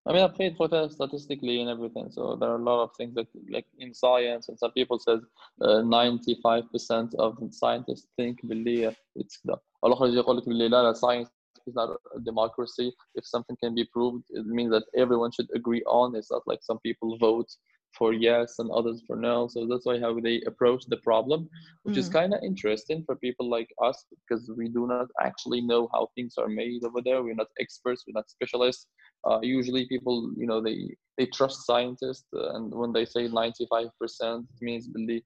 I 0.08 0.12
mean, 0.14 0.22
I've 0.24 0.36
paid 0.36 0.58
for 0.58 0.68
that 0.68 0.92
statistically 0.92 1.62
and 1.62 1.70
everything. 1.70 2.12
So 2.12 2.36
there 2.40 2.50
are 2.50 2.58
a 2.58 2.64
lot 2.64 2.84
of 2.84 2.90
things 2.98 3.14
that, 3.16 3.28
like 3.50 3.66
in 3.80 3.94
science, 3.94 4.50
and 4.50 4.60
some 4.60 4.72
people 4.72 5.00
says 5.00 5.22
uh, 5.62 5.82
95% 5.82 7.16
of 7.20 7.38
scientists 7.52 8.08
think 8.18 8.40
باللي 8.44 8.96
it's 9.16 9.38
كذا. 9.46 9.60
الآخر 9.86 10.06
يجي 10.08 10.18
يقول 10.18 10.38
لك 10.38 10.46
باللي 10.50 10.68
لا 10.70 10.84
لا 10.84 10.94
science 10.94 11.30
is 11.68 11.76
not 11.76 11.90
a 12.16 12.20
democracy. 12.20 12.92
If 13.16 13.26
something 13.26 13.56
can 13.64 13.74
be 13.76 13.86
proved, 13.94 14.24
it 14.30 14.46
means 14.46 14.72
that 14.72 14.84
everyone 15.04 15.32
should 15.32 15.50
agree 15.56 15.84
on. 15.88 16.16
It's 16.16 16.32
not 16.32 16.44
like 16.48 16.60
some 16.62 16.80
people 16.80 17.18
vote 17.18 17.50
for 17.98 18.12
yes 18.14 18.60
and 18.60 18.70
others 18.72 19.02
for 19.08 19.16
no. 19.16 19.48
So 19.48 19.66
that's 19.70 19.86
why 19.86 20.00
how 20.00 20.20
they 20.20 20.38
approach 20.52 20.84
the 20.94 20.98
problem, 21.10 21.40
which 21.84 21.98
is 22.02 22.08
Mm. 22.10 22.14
kind 22.20 22.32
of 22.36 22.40
interesting 22.52 23.00
for 23.06 23.16
people 23.26 23.48
like 23.58 23.70
us 23.88 23.98
because 24.22 24.44
we 24.60 24.68
do 24.78 24.84
not 24.94 25.08
actually 25.30 25.62
know 25.72 25.82
how 25.94 26.04
things 26.16 26.34
are 26.42 26.52
made 26.62 26.82
over 26.88 27.02
there. 27.08 27.20
We're 27.24 27.42
not 27.44 27.52
experts. 27.64 28.02
We're 28.04 28.20
not 28.20 28.30
specialists. 28.38 28.86
Uh, 29.27 29.39
usually, 29.43 29.87
people, 29.87 30.31
you 30.37 30.47
know, 30.47 30.61
they 30.61 30.95
they 31.17 31.27
trust 31.27 31.67
scientists, 31.67 32.27
uh, 32.35 32.55
and 32.55 32.73
when 32.75 32.93
they 32.93 33.05
say 33.05 33.29
95%, 33.29 33.91
it 34.51 34.63
means 34.63 34.87
believe 34.89 35.23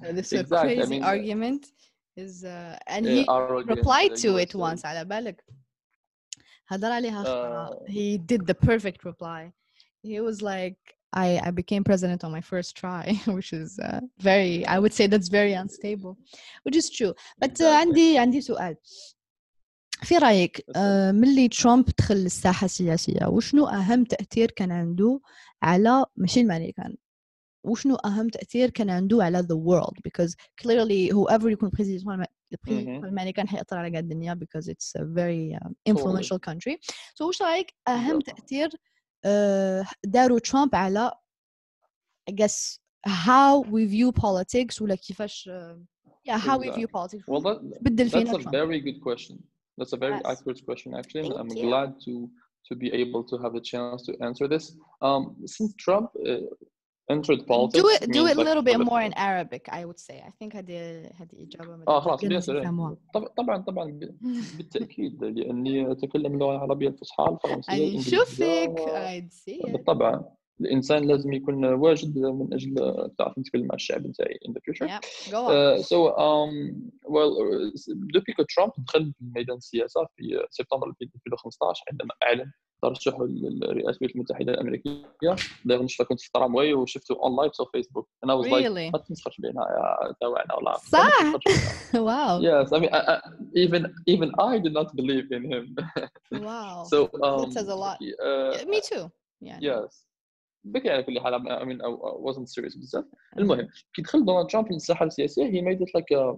So 0.01 0.11
this 0.17 0.27
is 0.33 0.33
a 0.33 0.39
exactly. 0.43 0.73
I 0.73 0.75
crazy 0.75 0.91
mean, 0.93 1.03
uh, 1.03 1.07
argument 1.13 1.63
is 2.25 2.33
uh, 2.43 2.77
and 2.95 3.05
uh, 3.05 3.09
he 3.15 3.19
arrogant, 3.29 3.77
replied 3.77 4.11
uh, 4.11 4.21
to 4.23 4.27
US 4.37 4.41
it 4.43 4.55
once 4.55 4.81
على 4.85 5.05
بالك 5.05 5.43
هدر 6.67 6.91
عليها 6.91 7.23
Uh, 7.23 7.25
خطرة. 7.25 7.87
he 7.87 8.17
did 8.17 8.41
the 8.47 8.55
perfect 8.69 9.03
reply 9.05 9.51
he 10.03 10.19
was 10.27 10.41
like 10.41 10.79
I, 11.13 11.29
I 11.47 11.51
became 11.51 11.83
president 11.91 12.23
on 12.25 12.31
my 12.37 12.43
first 12.51 12.71
try 12.81 13.05
which 13.37 13.51
is 13.61 13.69
uh, 13.87 13.99
very 14.29 14.65
I 14.75 14.77
would 14.81 14.93
say 14.97 15.05
that's 15.07 15.29
very 15.39 15.53
unstable 15.63 16.13
which 16.65 16.77
is 16.81 16.87
true 16.97 17.13
but 17.41 17.49
uh, 17.49 17.51
Exactly. 17.51 17.65
عندي 17.65 18.17
عندي 18.17 18.41
سؤال 18.41 18.75
في 20.03 20.17
رايك 20.17 20.57
Listen. 20.57 20.63
آه، 20.75 21.11
ملي 21.11 21.47
ترامب 21.47 21.85
دخل 21.97 22.15
الساحه 22.15 22.65
السياسيه 22.65 23.25
وشنو 23.27 23.65
اهم 23.67 24.03
تاثير 24.03 24.51
كان 24.51 24.71
عنده 24.71 25.19
على 25.63 26.05
ماشي 26.15 26.41
الامريكان 26.41 26.95
وشنو 27.65 27.95
اهم 27.95 28.29
تاثير 28.29 28.69
كان 28.69 28.89
عنده 28.89 29.23
على 29.23 29.43
the 29.43 29.55
world 29.67 29.95
because 30.07 30.31
clearly 30.63 31.11
whoever 31.13 31.45
يكون 31.45 31.69
بريزيدنت 31.69 32.27
Mhm. 32.67 32.69
الامريكان 33.03 33.47
حيأثر 33.47 33.77
على 33.77 33.89
قاع 33.91 33.99
الدنيا 33.99 34.33
because 34.43 34.63
it's 34.67 35.01
a 35.01 35.03
very 35.03 35.57
um, 35.63 35.71
influential 35.89 36.39
country 36.49 36.75
so 37.15 37.21
وش 37.21 37.41
رايك 37.41 37.73
اهم 37.87 38.19
بالضبط. 38.19 38.25
تاثير 38.39 38.65
آه، 38.67 38.77
داروا 40.05 40.39
ترامب 40.39 40.75
على 40.75 41.11
I 42.29 42.33
guess 42.33 42.79
how 43.07 43.61
we 43.61 43.85
view 43.85 44.11
politics 44.21 44.81
ولا 44.81 44.95
كيفاش 44.95 45.49
آه، 45.51 45.85
yeah 46.29 46.37
how 46.37 46.57
we 46.57 46.69
view 46.69 46.87
Exactly. 46.87 46.87
politics 46.87 47.25
Well, 47.27 47.41
that, 47.41 47.61
بدل 47.81 48.09
That's 48.09 48.11
فينا 48.11 48.33
a 48.33 48.37
ترامب 48.37 48.51
very 48.51 48.79
good 48.81 49.01
question. 49.01 49.37
That's 49.77 49.93
a 49.93 49.97
very 49.97 50.19
Yes. 50.19 50.31
accurate 50.31 50.61
question, 50.65 50.93
actually. 50.99 51.21
and 51.21 51.33
Thank 51.33 51.41
I'm 51.41 51.51
you. 51.57 51.67
glad 51.67 51.89
to 52.05 52.13
to 52.67 52.75
be 52.75 52.87
able 53.03 53.23
to 53.31 53.35
have 53.43 53.53
the 53.57 53.63
chance 53.71 53.99
to 54.07 54.11
answer 54.27 54.45
this. 54.53 54.65
Um, 55.07 55.21
since 55.45 55.73
Trump 55.85 56.07
uh, 56.15 56.37
entered 57.11 57.41
politics, 57.47 57.81
do 57.83 57.89
it 57.95 58.01
do 58.17 58.19
means 58.23 58.31
it 58.31 58.35
a 58.35 58.39
like 58.39 58.47
little 58.47 58.63
for 58.63 58.69
bit 58.71 58.77
the- 58.77 58.85
more 58.91 59.01
in 59.07 59.13
Arabic 59.29 59.63
I 59.79 59.81
would 59.87 59.99
say 60.07 60.15
I 60.29 60.31
think 60.39 60.55
هذه 60.55 61.01
هذه 61.19 61.35
إجابة 61.43 61.83
اه 61.87 61.99
خلاص 61.99 62.19
مدة 62.23 62.29
بيان 62.29 62.41
سور 62.41 62.57
يفهموها 62.57 62.97
طب- 63.13 63.27
طبعا 63.37 63.57
طبعا 63.57 63.85
ب- 63.91 64.15
بالتاكيد 64.57 65.23
لاني 65.23 65.91
اتكلم 65.91 66.33
اللغه 66.33 66.51
العربيه 66.55 66.87
الفصحى 66.87 67.23
الفرنسيه 67.25 67.73
أي 67.73 67.87
الانجليزيه 67.87 68.17
نشوفك 68.17 68.79
و- 68.79 69.19
I'd 69.19 69.31
see 69.33 69.67
it 69.67 69.71
بالطبع 69.71 70.21
الإنسان 70.60 71.04
لازم 71.04 71.32
يكون 71.32 71.64
واجد 71.64 72.18
من 72.18 72.54
أجل 72.54 72.74
تعرف 73.18 73.38
نتكلم 73.38 73.66
مع 73.66 73.74
الشعب 73.74 74.06
نتاعي 74.06 74.38
in 74.48 74.52
the 74.52 74.60
future. 74.60 74.86
Yeah 74.86 75.00
go 75.30 75.46
on. 75.46 75.52
Uh, 75.52 75.82
so 75.82 75.96
um, 76.26 76.52
well 77.14 77.30
depuis 78.14 78.34
que 78.34 78.44
Trump 78.54 78.72
دخل 78.78 79.12
في 79.18 79.24
ميدان 79.34 79.56
السياسة 79.56 80.06
في 80.16 80.46
سبتمبر 80.50 80.92
2015 81.02 81.84
عندما 81.90 82.10
أعلن 82.22 82.52
ترشحوا 82.82 83.26
لرئاسه 83.26 83.98
الولايات 84.00 84.14
المتحدة 84.14 84.52
الأمريكية 84.52 85.36
داير 85.64 85.82
نشفى 85.82 86.04
كنت 86.04 86.20
في 86.20 86.26
الترامواي 86.26 86.74
وشفته 86.74 87.14
اون 87.14 87.36
لايف 87.36 87.52
في 87.52 87.64
فيسبوك 87.72 88.08
أنا 88.24 88.34
واز 88.34 88.46
لايك 88.46 88.92
ما 88.94 88.98
تمسخرش 88.98 89.40
بينا 89.40 89.60
يا 89.60 90.12
تاوعنا 90.20 90.54
ولا 90.54 90.76
صح. 90.76 91.32
wow. 92.10 92.40
Yes, 92.40 92.72
I 92.72 92.78
mean, 92.80 92.92
I, 92.92 93.00
I, 93.12 93.16
even 93.64 93.82
even 94.06 94.28
I 94.50 94.58
did 94.64 94.74
not 94.78 94.88
believe 95.00 95.26
in 95.36 95.42
him. 95.52 95.64
wow. 96.48 96.84
So 96.92 96.98
um, 97.26 97.50
says 97.52 97.68
a 97.68 97.78
lot. 97.84 97.98
uh, 98.26 98.64
me 98.72 98.80
too. 98.90 99.04
Yes. 99.40 99.90
بكي 100.65 100.89
على 100.89 101.03
كل 101.03 101.19
حال 101.19 101.33
I 101.33 101.63
mean 101.65 101.81
I 101.81 101.87
I 101.89 102.31
wasn't 102.31 102.47
serious 102.49 102.77
بزاف 102.79 103.05
المهم 103.37 103.67
كي 103.93 104.01
دخل 104.01 104.25
دونالد 104.25 104.47
ترامب 104.49 104.71
للساحه 104.71 105.05
السياسيه 105.05 105.51
he 105.51 105.63
made 105.65 105.79
it 105.79 105.89
like 105.97 106.17
a, 106.17 106.37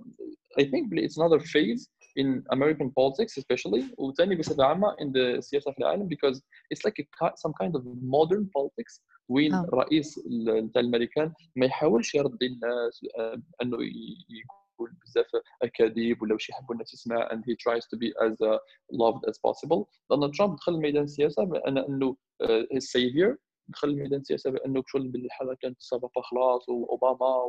I 0.61 0.63
think 0.63 0.83
it's 1.05 1.17
another 1.17 1.39
phase 1.39 1.87
in 2.21 2.27
American 2.55 2.89
politics 2.99 3.37
especially 3.37 3.83
وثاني 3.97 4.35
بصفه 4.35 4.63
عامه 4.63 4.91
in 4.95 5.11
the 5.13 5.17
السياسه 5.17 5.71
في 5.71 5.77
العالم 5.79 6.09
because 6.09 6.37
it's 6.73 6.81
like 6.89 6.99
a, 6.99 7.03
ki- 7.03 7.35
some 7.35 7.53
kind 7.63 7.75
of 7.75 7.81
modern 8.01 8.45
politics 8.57 9.01
وين 9.29 9.53
آه. 9.53 9.63
الرئيس 9.63 10.17
ال- 10.17 10.71
تاع 10.71 10.81
الامريكان 10.81 11.33
ما 11.55 11.65
يحاولش 11.65 12.15
يرضي 12.15 12.45
الناس 12.47 13.05
آه، 13.19 13.41
انه 13.61 13.83
ي- 13.83 14.17
يقول 14.29 14.91
بزاف 15.05 15.25
اكاذيب 15.61 16.21
ولا 16.21 16.33
واش 16.33 16.49
يحبوا 16.49 16.73
الناس 16.75 16.93
يسمع 16.93 17.27
and 17.29 17.37
he 17.39 17.55
tries 17.55 17.83
to 17.83 17.97
be 17.99 18.09
as 18.27 18.33
uh, 18.33 18.57
loved 18.93 19.29
as 19.29 19.37
possible 19.47 19.85
دونالد 20.09 20.33
ترامب 20.35 20.55
دخل 20.55 20.77
ميدان 20.77 21.03
السياسه 21.03 21.43
بان 21.43 21.77
انه 21.77 22.15
uh, 22.43 22.47
his 22.75 22.83
savior 22.83 23.35
دخل 23.68 23.96
ميدان 23.96 24.20
السياسة 24.20 24.50
بأنه 24.50 24.82
شغل 24.86 25.08
باللي 25.08 25.28
حاجة 25.30 25.56
كانت 25.62 25.76
سابقه 25.80 26.22
خلاص 26.22 26.68
وأوباما 26.68 27.44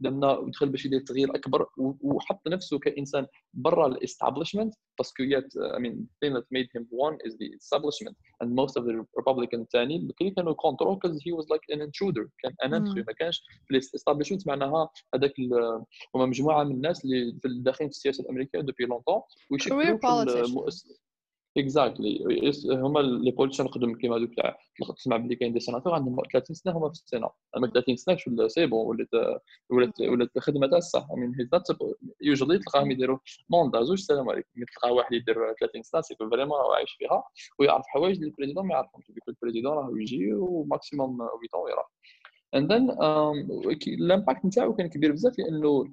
لما 0.00 0.38
ودخل 0.38 0.68
باش 0.68 0.86
يدير 0.86 1.00
تغيير 1.00 1.34
أكبر 1.34 1.62
و- 1.78 1.94
وحط 2.02 2.48
نفسه 2.48 2.78
كإنسان 2.78 3.26
برا 3.54 3.86
الاستابلشمنت 3.86 4.74
باسكو 4.98 5.22
يات 5.22 5.44
I 5.58 5.78
mean 5.78 5.92
the 5.94 6.26
thing 6.28 6.32
that 6.34 6.44
made 6.56 6.68
him 6.76 6.84
one 6.90 7.16
is 7.28 7.32
the 7.34 7.48
establishment 7.60 8.16
and 8.42 8.48
most 8.60 8.76
of 8.76 8.84
the 8.84 8.94
Republican 9.20 9.66
بكري 10.06 10.30
كانوا 10.30 10.52
كونترول 10.52 10.96
because 10.98 11.16
he 11.16 11.32
was 11.32 11.44
like 11.44 11.76
an 11.76 11.80
intruder 11.80 12.28
كان 12.38 12.54
انتري 12.74 13.00
مم. 13.00 13.04
ما 13.06 13.12
كانش 13.12 13.42
في 13.66 13.70
الاستابلشمنت 13.70 14.46
معناها 14.46 14.90
هذاك 15.14 15.32
هما 16.14 16.26
مجموعة 16.26 16.64
من 16.64 16.74
الناس 16.74 17.04
اللي 17.04 17.32
في 17.42 17.48
داخلين 17.48 17.90
في 17.90 17.96
السياسة 17.96 18.22
الأمريكية 18.22 18.60
دوبي 18.60 18.84
لونتون 18.84 19.20
ويشكلوا 19.50 19.80
في 19.80 20.06
politicians. 20.46 20.54
اكزاكتلي 21.58 22.24
هما 22.70 23.00
لي 23.00 23.30
بوليتيشن 23.30 23.64
القدم 23.64 23.94
كيما 23.94 24.16
هذوك 24.16 24.34
تاع 24.34 24.58
تسمع 24.96 25.16
بلي 25.16 25.34
كاين 25.34 25.52
دي 25.52 25.60
سيناتور 25.60 25.94
عندهم 25.94 26.16
30 26.32 26.54
سنة 26.56 26.72
هما 26.72 26.88
في 26.88 26.92
السينات 26.94 27.32
أما 27.56 27.66
30 27.66 27.96
سنة 27.96 28.16
شو 28.16 28.48
سي؟ 28.48 28.66
بون 28.66 28.86
ولات 28.86 29.42
ولات 29.70 30.00
ولات 30.00 30.36
الخدمة 30.36 30.66
تاع 30.66 30.78
الصح 30.78 31.06
he's 31.06 31.58
not 31.58 31.76
يوجوالي 32.22 32.58
تلقاهم 32.58 32.90
يديروا 32.90 33.18
موندا 33.50 33.82
زوج 33.82 33.98
السلام 33.98 34.30
عليكم؟ 34.30 34.48
ملي 34.56 34.66
تلقى 34.66 34.94
واحد 34.94 35.12
يدير 35.12 35.54
30 35.60 35.82
سنة 35.82 36.00
سي 36.00 36.14
فريمون 36.14 36.58
راه 36.58 36.74
عايش 36.74 36.92
فيها 36.98 37.24
ويعرف 37.58 37.84
حوايج 37.86 38.16
اللي 38.16 38.26
البريزيدون 38.26 38.66
ما 38.66 38.74
يعرفهمش. 38.74 39.04
بيكون 39.08 39.34
البريزيدون 39.34 39.72
راه 39.72 39.90
يجي 39.96 40.32
وماكسيموم 40.34 41.18
8 41.18 41.74
ans 41.74 42.68
then 42.68 42.90
um, 42.90 43.88
الامباكت 43.88 44.44
نتاعو 44.44 44.74
كان 44.74 44.88
كبير 44.88 45.12
بزاف 45.12 45.38
لأنه 45.38 45.84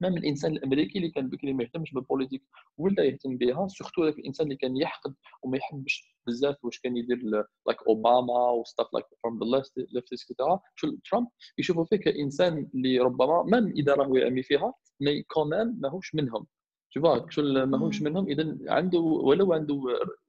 ميم 0.00 0.16
الانسان 0.16 0.52
الامريكي 0.52 0.98
اللي 0.98 1.10
كان 1.10 1.28
بكري 1.28 1.52
ما 1.52 1.64
يهتمش 1.64 1.92
بالبوليتيك 1.92 2.42
ولا 2.78 3.04
يهتم 3.04 3.36
بها 3.36 3.68
سورتو 3.68 4.04
ذاك 4.04 4.18
الانسان 4.18 4.46
اللي 4.46 4.56
كان 4.56 4.76
يحقد 4.76 5.14
وما 5.42 5.56
يحبش 5.56 6.16
بزاف 6.26 6.64
واش 6.64 6.80
كان 6.80 6.96
يدير 6.96 7.18
لايك 7.66 7.82
اوباما 7.88 8.50
وستاف 8.50 8.86
لايك 8.94 9.06
فروم 9.22 9.38
ذا 9.38 9.62
ليفت 9.92 10.12
اكسترا 10.12 10.60
شو 10.74 10.96
ترامب 11.10 11.28
يشوفوا 11.58 11.84
فيه 11.84 11.96
كانسان 11.96 12.70
اللي 12.74 12.98
ربما 12.98 13.42
ميم 13.42 13.66
اذا 13.66 13.94
راهو 13.94 14.16
يامي 14.16 14.42
فيها 14.42 14.74
مي 15.00 15.22
كومان 15.22 15.76
ماهوش 15.80 16.14
منهم 16.14 16.46
شوف 16.90 17.30
شو 17.30 17.42
ماهوش. 17.42 18.02
منهم 18.02 18.28
اذا 18.28 18.58
عنده 18.68 18.98
ولو 18.98 19.52
عنده 19.52 19.82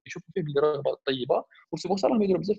يشوفوا 0.05 0.29
فيه 0.33 0.41
بلي 0.41 0.59
رغبه 0.61 0.97
طيبه 1.05 1.43
وسي 1.71 1.87
بور 1.87 1.97
راهم 2.03 2.21
يديروا 2.21 2.41
بزاف 2.41 2.57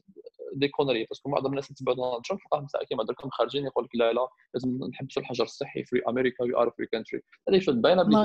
دي 0.55 0.69
كونري 0.69 1.05
باسكو 1.05 1.31
معظم 1.31 1.47
الناس 1.51 1.67
اللي 1.67 1.77
تبعوا 1.77 1.97
دونالد 1.97 2.23
ترامب 2.25 2.41
تلقاهم 2.41 2.67
ساعه 2.69 2.85
كيما 2.85 3.05
دركم 3.05 3.29
خارجين 3.31 3.65
يقول 3.67 3.85
لك 3.85 3.91
لا 3.97 4.13
لا 4.13 4.29
لازم 4.55 4.79
نحبسوا 4.91 5.23
الحجر 5.23 5.45
الصحي 5.45 5.85
في 5.85 6.03
أمريكا 6.09 6.45
وي 6.45 6.57
ار 6.57 6.71
فري 6.71 6.87
كونتري 6.87 7.23
هذه 7.49 7.59
شو 7.59 7.73
باينه 7.73 8.03
بلي 8.03 8.17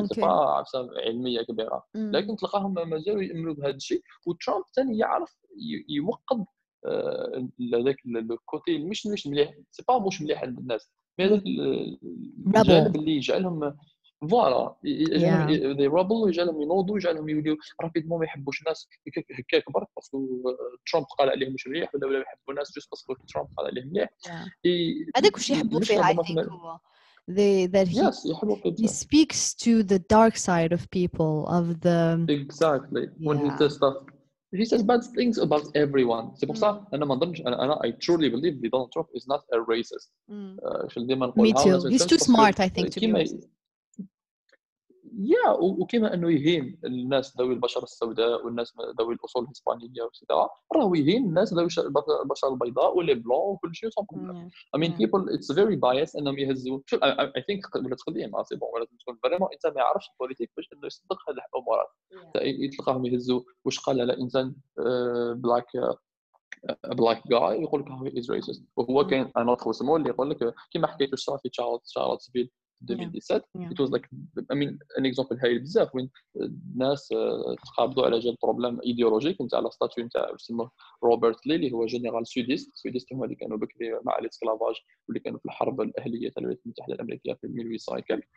عفسه 0.57 0.89
علميه 1.07 1.41
كبيره. 1.41 1.83
لكن 2.11 2.35
تلقاهم 2.35 2.73
مازالوا 2.89 3.21
يؤمنوا 3.23 3.53
بهذا 3.53 3.75
الشيء 3.75 4.01
وترامب 4.27 4.63
ثاني 4.75 4.97
يعرف 4.97 5.35
ي- 5.57 5.85
يوقظ 5.95 6.43
آه، 6.85 7.47
هذاك 7.73 7.97
الكوتي 8.05 8.77
مش 8.77 9.07
مش 9.07 9.27
مليح 9.27 9.53
سي 9.71 9.83
با 9.87 9.99
مش 10.07 10.21
مليح 10.21 10.43
عند 10.43 10.59
الناس 10.59 10.89
مي 11.19 11.25
هذاك. 11.25 11.43
الجانب 12.57 12.95
اللي 12.95 13.11
يجعلهم 13.11 13.77
فوالا 14.30 14.74
يجعلهم 14.84 15.76
ذي 15.76 15.86
رابل 15.86 16.14
ويجعلهم 16.14 16.62
ينوضوا 16.62 16.94
ويجعلهم 16.94 17.28
يوليو 17.28 17.56
رابيدمون 17.82 18.18
ما 18.18 18.24
يحبوش 18.24 18.60
الناس 18.62 18.88
هكاك 19.06 19.26
هكاك 19.32 19.72
برك 19.72 19.86
باسكو 19.96 20.42
ترامب 20.92 21.06
قال 21.18 21.30
عليهم 21.30 21.52
مش 21.52 21.66
مليح 21.66 21.94
ولا 21.94 22.06
ولا 22.06 22.18
يحبوا 22.18 22.50
الناس 22.54 22.72
جوست 22.74 22.90
باسكو 22.90 23.14
ترامب 23.34 23.48
قال 23.56 23.66
عليهم 23.66 23.88
مليح 23.88 24.08
Yeah. 24.26 24.66
ي- 24.66 25.06
هذاك 25.16 25.34
واش 25.34 25.50
يحبوا 25.50 25.80
مش 25.80 25.88
فيه 25.88 26.02
I 26.02 26.10
ربما 26.10 26.22
think 26.22 26.40
في- 26.40 26.50
هو 26.50 26.78
they 27.30 27.70
that 27.72 27.88
he 27.88 27.96
Yes, 27.96 28.26
يحبوا 28.30 28.56
he 28.56 28.60
كده 28.60 28.86
speaks 28.88 29.54
to 29.54 29.82
the 29.92 29.98
dark 29.98 30.36
side 30.36 30.72
of 30.72 30.80
people 30.90 31.46
of 31.48 31.80
the 31.80 32.26
Exactly. 32.40 33.04
When 33.26 33.38
he 33.38 33.48
Yeah. 33.50 33.58
says 33.60 33.72
stuff, 33.78 33.96
he 34.60 34.64
says 34.70 34.82
bad 34.90 35.02
things 35.18 35.36
about 35.46 35.64
everyone. 35.84 36.26
C'est 36.36 36.46
pour 36.46 36.56
Mm. 36.56 36.60
ça, 36.64 36.86
أنا 36.94 37.04
ما 37.06 37.14
نظنش 37.14 37.40
أنا 37.40 37.64
أنا 37.64 37.74
I 37.84 37.90
truly 37.90 38.28
believe 38.30 38.60
that 38.62 38.70
Donald 38.74 38.90
Trump 38.92 39.08
is 39.14 39.24
not 39.32 39.40
a 39.54 39.58
racist. 39.72 40.08
Mm. 40.30 40.58
Uh, 40.62 40.88
شو 40.88 41.00
ديما 41.06 41.26
me 41.26 41.30
نقولها 41.30 41.62
too 41.62 41.66
وناس 41.66 41.84
ما 41.84 41.90
he's 41.90 42.06
تفهمش 42.06 42.12
too 42.12 42.18
باسكو 42.18 42.32
smart 42.32 42.54
I 42.54 42.68
think 42.68 42.86
to 42.88 42.90
be 42.90 43.00
كيما 43.00 43.24
racist 43.24 43.46
يا 45.17 45.49
و- 45.49 45.81
وكيما 45.81 46.13
أنه 46.13 46.31
يهين 46.31 46.79
الناس 46.85 47.37
ذوي 47.37 47.53
البشره 47.53 47.83
السوداء 47.83 48.45
والناس 48.45 48.73
ذوي 48.99 49.13
الأصول 49.13 49.43
الإسبانية 49.45 50.01
وكذا 50.03 50.49
راهو 50.75 50.95
يهين 50.95 51.25
الناس 51.25 51.53
ذوي 51.53 51.67
البشره 52.21 52.49
البيضاء 52.49 52.97
واللي 52.97 53.13
بلون 53.13 53.37
وكل 53.53 53.75
شيء 53.75 53.89
سون 53.89 54.05
بروبليم 54.11 54.49
mean 54.77 54.91
Yeah. 54.91 54.97
people 55.05 55.29
it's 55.35 55.55
very 55.55 55.75
biased 55.75 56.17
أنهم 56.17 56.37
يهزوا 56.39 56.79
شوف 56.85 56.99
I 57.03 57.41
think 57.41 57.75
ولات 57.85 58.01
قديمه 58.07 58.43
سي 58.43 58.55
بون 58.55 58.69
ولازم 58.73 58.97
تكون 58.99 59.17
فريمون 59.23 59.49
إنسان 59.53 59.73
ما 59.73 59.81
يعرفش 59.81 60.09
البوليتيك 60.13 60.51
باش 60.57 60.69
إنه 60.73 60.85
يصدق 60.87 61.17
هذه 61.29 61.37
الامورات 61.55 61.87
تلقاهم 62.77 63.05
يهزوا. 63.05 63.41
واش 63.65 63.79
قال 63.79 64.01
على 64.01 64.17
إنسان 64.21 64.55
بلاك 65.35 65.67
بلاك 66.85 67.27
جاي 67.27 67.61
يقول 67.61 67.81
لك 67.81 67.87
هو 67.91 68.07
از 68.17 68.31
ريسست 68.31 68.63
وهو. 68.75 69.07
كاين 69.07 69.31
ان 69.37 69.49
اوتر 69.49 69.71
سمول 69.71 69.99
اللي 69.99 70.09
يقول 70.09 70.29
لك 70.29 70.53
كيما 70.71 70.87
حكيت 70.87 71.15
صار 71.15 71.37
في 71.37 71.49
تشارلز 71.49 71.81
تشارلز 71.81 72.31
2017 72.89 73.41
Yeah. 73.55 73.71
it 73.71 73.79
was 73.79 73.89
like 73.95 74.05
I 74.51 74.55
mean 74.55 74.77
an 74.99 75.05
example 75.05 75.43
هايل 75.43 75.59
بزاف 75.59 75.95
وين 75.95 76.09
الناس 76.35 77.07
تقابضوا 77.65 78.05
على 78.05 78.19
جال 78.19 78.37
بروبليم 78.43 78.79
إيديولوجيك 78.81 79.41
نتاع 79.41 79.59
لا 79.59 79.69
ستاتيو 79.69 80.05
نتاع 80.05 80.31
يسموه 80.35 80.71
روبرت 81.03 81.47
لي 81.47 81.55
اللي 81.55 81.71
هو 81.71 81.85
جنرال 81.85 82.27
سوديست 82.27 82.71
سوديست 82.75 83.13
هما 83.13 83.25
اللي 83.25 83.35
كانوا 83.35 83.57
بكري 83.57 83.99
مع 84.03 84.17
الإسكلافاج 84.19 84.75
واللي 85.07 85.19
كانوا 85.19 85.39
في 85.39 85.45
الحرب 85.45 85.81
الأهلية 85.81 86.29
تاع 86.29 86.39
الولايات 86.41 86.61
المتحدة 86.65 86.93
الأمريكية 86.93 87.33
في 87.33 87.47
1800 87.47 88.01
كالك. 88.03 88.27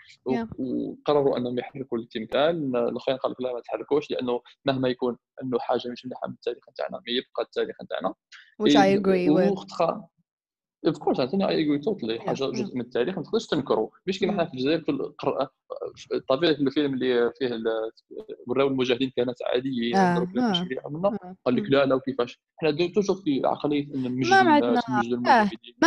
وقرروا 0.58 1.36
أنهم 1.38 1.58
يحركوا 1.58 1.98
التمثال 1.98 2.76
الأخرين 2.76 3.18
قال 3.18 3.32
لك 3.32 3.40
لا 3.40 3.52
ما 3.54 3.60
تحركوش 3.60 4.10
لأنه 4.10 4.40
مهما 4.64 4.88
يكون 4.88 5.16
أنه 5.42 5.58
حاجة 5.58 5.88
مش 5.88 6.06
مليحة 6.06 6.28
من 6.28 6.34
التاريخ 6.34 6.68
نتاعنا 6.70 6.96
ما 6.96 7.02
يبقى 7.08 7.42
التاريخ 7.42 7.76
نتاعنا. 7.82 8.14
Which 8.62 8.72
I 8.76 8.86
agree 9.00 9.28
with. 9.38 9.58
اوف 10.86 10.98
كورس 10.98 11.20
عاوتاني 11.20 11.48
أي 11.48 11.66
اغري 11.66 11.78
توتلي 11.78 12.20
حاجة 12.20 12.44
جزء 12.44 12.74
من 12.74 12.80
التاريخ 12.80 13.16
ما 13.16 13.22
تقدرش 13.22 13.46
تنكرو 13.46 13.92
مش 14.06 14.18
كيما 14.18 14.32
حنا 14.32 14.44
في 14.44 14.54
الجزائر 14.54 14.80
في 14.80 14.90
القرأة 14.90 15.50
طبيعي 16.28 16.54
في 16.54 16.62
الفيلم 16.62 16.94
اللي 16.94 17.32
فيه 17.38 17.62
وراو 18.46 18.68
المجاهدين 18.68 19.12
كانت 19.16 19.36
عاديين 19.54 19.96
آه، 19.96 20.28
آه، 20.38 20.70
آه، 21.04 21.36
قال 21.46 21.56
لك 21.56 21.70
لا 21.70 21.86
لا 21.86 21.94
وكيفاش؟ 21.94 22.40
حنا 22.56 22.70
توجور 22.94 23.16
في 23.16 23.42
عقلية 23.44 23.86
نمجدوا 23.94 24.42
ما 24.42 24.50
عندنا 24.50 24.80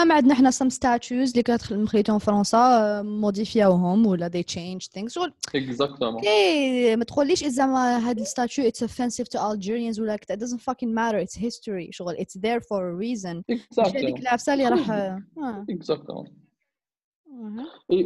ما 0.05 0.13
عندنا 0.13 0.33
حنا 0.33 0.51
سم 0.51 0.69
ستاتوز 0.69 1.29
اللي 1.29 1.43
كانت 1.43 1.73
مخيتهم 1.73 2.19
فرنسا 2.19 3.01
موديفياوهم 3.01 4.05
ولا 4.05 4.27
دي 4.27 4.43
تشينج 4.43 4.83
ثينكس 4.93 5.19
اكزاكتومون 5.55 6.25
اي 6.25 6.95
ما 6.95 7.03
تقوليش 7.03 7.45
زعما 7.45 8.09
هاد 8.09 8.19
الستاتو 8.19 8.61
اتس 8.61 8.81
اوفنسيف 8.81 9.27
تو 9.27 9.51
الجيريانز 9.51 9.99
ولا 9.99 10.15
كذا. 10.15 10.35
دازنت 10.35 10.61
فاكين 10.61 10.93
ماتر 10.93 11.21
اتس 11.21 11.39
هيستوري 11.39 11.89
شغل 11.91 12.15
اتس 12.19 12.37
ذير 12.37 12.59
فور 12.59 12.91
ا 12.91 12.97
ريزون 12.97 13.43
هذيك 13.79 14.17
اللي 14.17 14.37
اللي 14.53 14.80
آه. 14.89 15.65
اكزاكتومون. 15.69 16.27
إي 17.91 18.05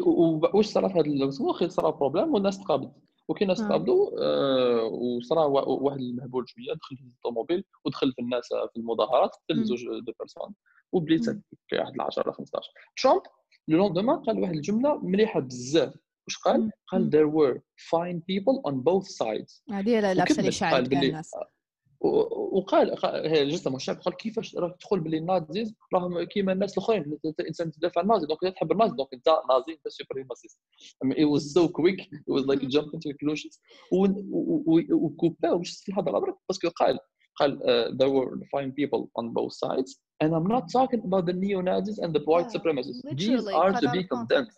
واش 0.53 0.65
صرا 0.65 0.87
في 0.87 0.93
هذا 0.99 1.05
الوقت 1.05 1.63
صرا 1.63 1.89
بروبليم 1.89 2.33
والناس 2.33 2.59
تقابض 2.59 2.91
وكي 3.27 3.43
الناس 3.43 3.61
آه. 3.61 3.67
تقابضوا 3.67 4.11
آه 4.23 4.83
وصرا 4.83 5.45
وا- 5.45 5.61
واحد 5.67 5.99
المهبول 5.99 6.49
شوية 6.49 6.73
دخل 6.73 6.97
في 6.97 7.03
الطوموبيل 7.03 7.63
ودخل 7.85 8.13
في 8.13 8.21
الناس 8.21 8.47
في 8.47 8.77
المظاهرات 8.79 9.29
قتل. 9.49 9.63
زوج 9.63 9.83
دو 9.85 10.11
بيرسون. 10.19 10.53
وبليت 10.91 11.27
واحد 11.73 11.93
10 11.99 12.23
ولا 12.25 12.31
15 12.33 12.71
ترامب 13.03 13.21
لو 13.67 13.77
لوندومان 13.77 14.17
قال 14.19 14.39
واحد 14.41 14.53
الجملة 14.53 14.97
مليحة 14.97 15.39
بزاف. 15.39 15.93
واش 16.27 16.37
قال؟ 16.37 16.71
قال 16.87 17.09
there 17.11 17.31
were 17.31 17.59
fine 17.79 18.19
people 18.19 18.71
on 18.71 18.73
both 18.75 19.07
sides. 19.07 19.61
هذه 19.71 19.99
العفسه 20.11 20.31
اللي 20.39 20.41
وكذب 20.41 20.49
شعلت 20.49 20.93
الناس. 20.93 21.31
وقال 22.05 22.95
جسم 23.51 23.75
الشعب 23.75 23.97
قال 23.97 24.17
كيفاش 24.17 24.55
راك 24.55 24.75
تدخل 24.79 24.99
باللي 24.99 25.17
النازيز؟ 25.17 25.73
راهم 25.93 26.23
كيما 26.23 26.51
الناس 26.51 26.77
الأخرين 26.77 27.17
انت 27.25 27.39
إنسان 27.39 27.71
تدافع 27.71 28.01
النازي 28.01 28.27
دونك 28.27 28.55
تحب 28.55 28.71
النازي 28.71 28.95
دونك 28.95 29.13
إنت 29.13 29.27
نازي 29.27 29.71
إنت 29.71 29.87
سوبريماسيست 29.87 30.59
اي 31.17 31.25
واز 31.25 31.53
سو 31.53 31.67
كويك 31.67 31.99
اي 31.99 32.07
واز 32.27 32.45
لايك 32.45 32.65
جامب 32.65 32.93
انت 32.93 33.07
كلوشنز 33.07 33.61
وكوبا 34.91 35.55
مش 35.55 35.81
في 35.83 35.91
الهضره 35.91 36.19
برك 36.19 36.35
باسكو 36.49 36.69
قال 36.69 36.99
قال 37.35 37.59
uh, 37.59 37.97
there 37.97 38.09
were 38.09 38.37
fine 38.55 38.71
people 38.71 39.09
on 39.19 39.33
both 39.33 39.53
sides 39.53 39.99
and 40.23 40.33
I'm 40.33 40.47
not 40.47 40.69
talking 40.71 41.01
about 41.03 41.25
the 41.25 41.33
neo-Nazis 41.33 41.97
and 41.99 42.13
the 42.13 42.21
white 42.21 42.47
supremacists. 42.47 43.01
These 43.13 43.47
are 43.47 43.73
to 43.73 43.91
be 43.91 44.03
condemned. 44.05 44.51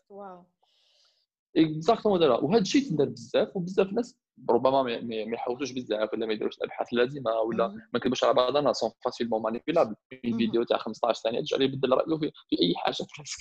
اكزاكتومون 1.57 2.19
دابا 2.19 2.35
وهذا 2.37 2.61
الشيء 2.61 2.89
تندار 2.89 3.09
بزاف 3.09 3.55
وبزاف 3.55 3.89
الناس 3.89 4.17
ربما 4.49 4.83
ما 4.83 5.13
يحوسوش 5.15 5.71
بزاف 5.71 6.13
ولا 6.13 6.25
ما 6.25 6.33
يديروش 6.33 6.57
الأبحاث 6.57 6.93
اللازمة 6.93 7.31
ولا. 7.31 7.67
ما 7.67 7.81
نكذبوش 7.95 8.23
على 8.23 8.33
بعضنا 8.33 8.73
سون 8.73 8.89
فاسيلمون 9.05 9.41
مانيبيلابل 9.41 9.95
في. 10.09 10.33
فيديو 10.37 10.63
تاع 10.63 10.77
15 10.77 11.21
ثانية 11.23 11.39
ترجع 11.39 11.57
ليه 11.57 11.65
يبدل 11.65 11.89
رأيه 11.93 12.17
في, 12.17 12.31
في 12.49 12.55
أي 12.61 12.73
حاجة 12.75 12.95
براسك 13.17 13.39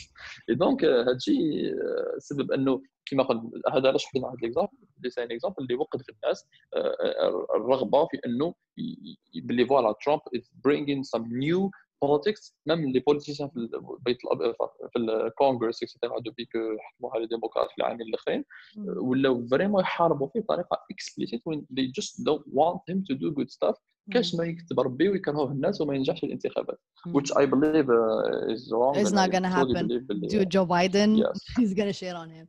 اي 0.51 0.55
دونك 0.55 0.85
هذا 0.85 1.13
الشيء 1.13 1.75
سبب 2.19 2.53
أنه 2.53 2.83
كما 3.07 3.23
قلت 3.23 3.43
هذا 3.73 3.89
علاش 3.89 4.05
حطينا 4.07 4.27
هذا 4.29 4.35
الاكزامبل 4.43 4.71
اللي 4.99 5.11
سان 5.11 5.33
اكزامبل 5.33 5.57
اللي 5.61 5.75
وقد 5.75 6.03
في 6.03 6.13
الناس 6.23 6.47
آه، 6.77 7.57
الرغبة 7.57 8.07
في 8.07 8.19
أنه 8.27 8.55
ي- 8.79 9.17
ي- 9.35 9.41
باللي 9.41 9.67
فوالا 9.67 9.95
ترامب 10.05 10.21
is 10.37 10.45
bringing 10.69 11.03
some 11.17 11.25
new 11.25 11.71
politics 12.05 12.53
ميم 12.67 12.93
لي 12.93 13.01
بوليتيسيان 13.01 13.49
في 13.49 13.57
البيت 13.57 14.25
الابيض 14.25 14.55
في 14.93 14.99
الكونغرس 14.99 15.83
اكسيتيرا 15.83 16.21
دوبي 16.21 16.45
كو 16.45 16.59
حكموها 16.79 17.19
لي 17.19 17.27
ديموكرات 17.27 17.71
في 17.71 17.79
العامين 17.79 18.07
الأخرين. 18.07 18.45
ولاو 18.87 19.47
فريمون 19.47 19.81
يحاربوا 19.83 20.29
فيه 20.29 20.41
بطريقة 20.41 20.85
اكسبليسيت 20.91 21.43
وين 21.47 21.67
they 21.73 21.85
just 22.01 22.25
don't 22.29 22.47
want 22.47 22.81
him 22.91 22.99
to 23.11 23.15
do 23.15 23.31
good 23.39 23.51
stuff 23.51 23.77
كاش 24.14 24.36
ما 24.36 24.44
يكتب 24.46 24.80
ربي 24.80 25.10
ويكرهوه 25.10 25.52
الناس 25.52 25.82
وما 25.82 25.96
ينجحش 25.96 26.20
في 26.20 26.26
الانتخابات 26.26 26.80
Mhm. 27.08 27.12
which 27.16 27.32
I 27.32 27.46
believe 27.46 27.88
uh, 27.90 28.54
is 28.54 28.62
wrong 28.72 28.96
It's 28.96 29.10
and 29.10 29.16
not 29.20 29.30
I 29.30 29.32
gonna 29.36 29.50
truly 29.52 29.74
happen. 29.74 29.88
believe 29.88 30.06
باللي- 30.08 30.28
Dude, 30.28 30.50
Joe 30.56 30.66
Biden, 30.66 31.10
Yes. 31.18 31.38
he's 31.60 31.74
gonna 31.80 31.94
shit 32.02 32.16
on 32.24 32.30
him. 32.38 32.46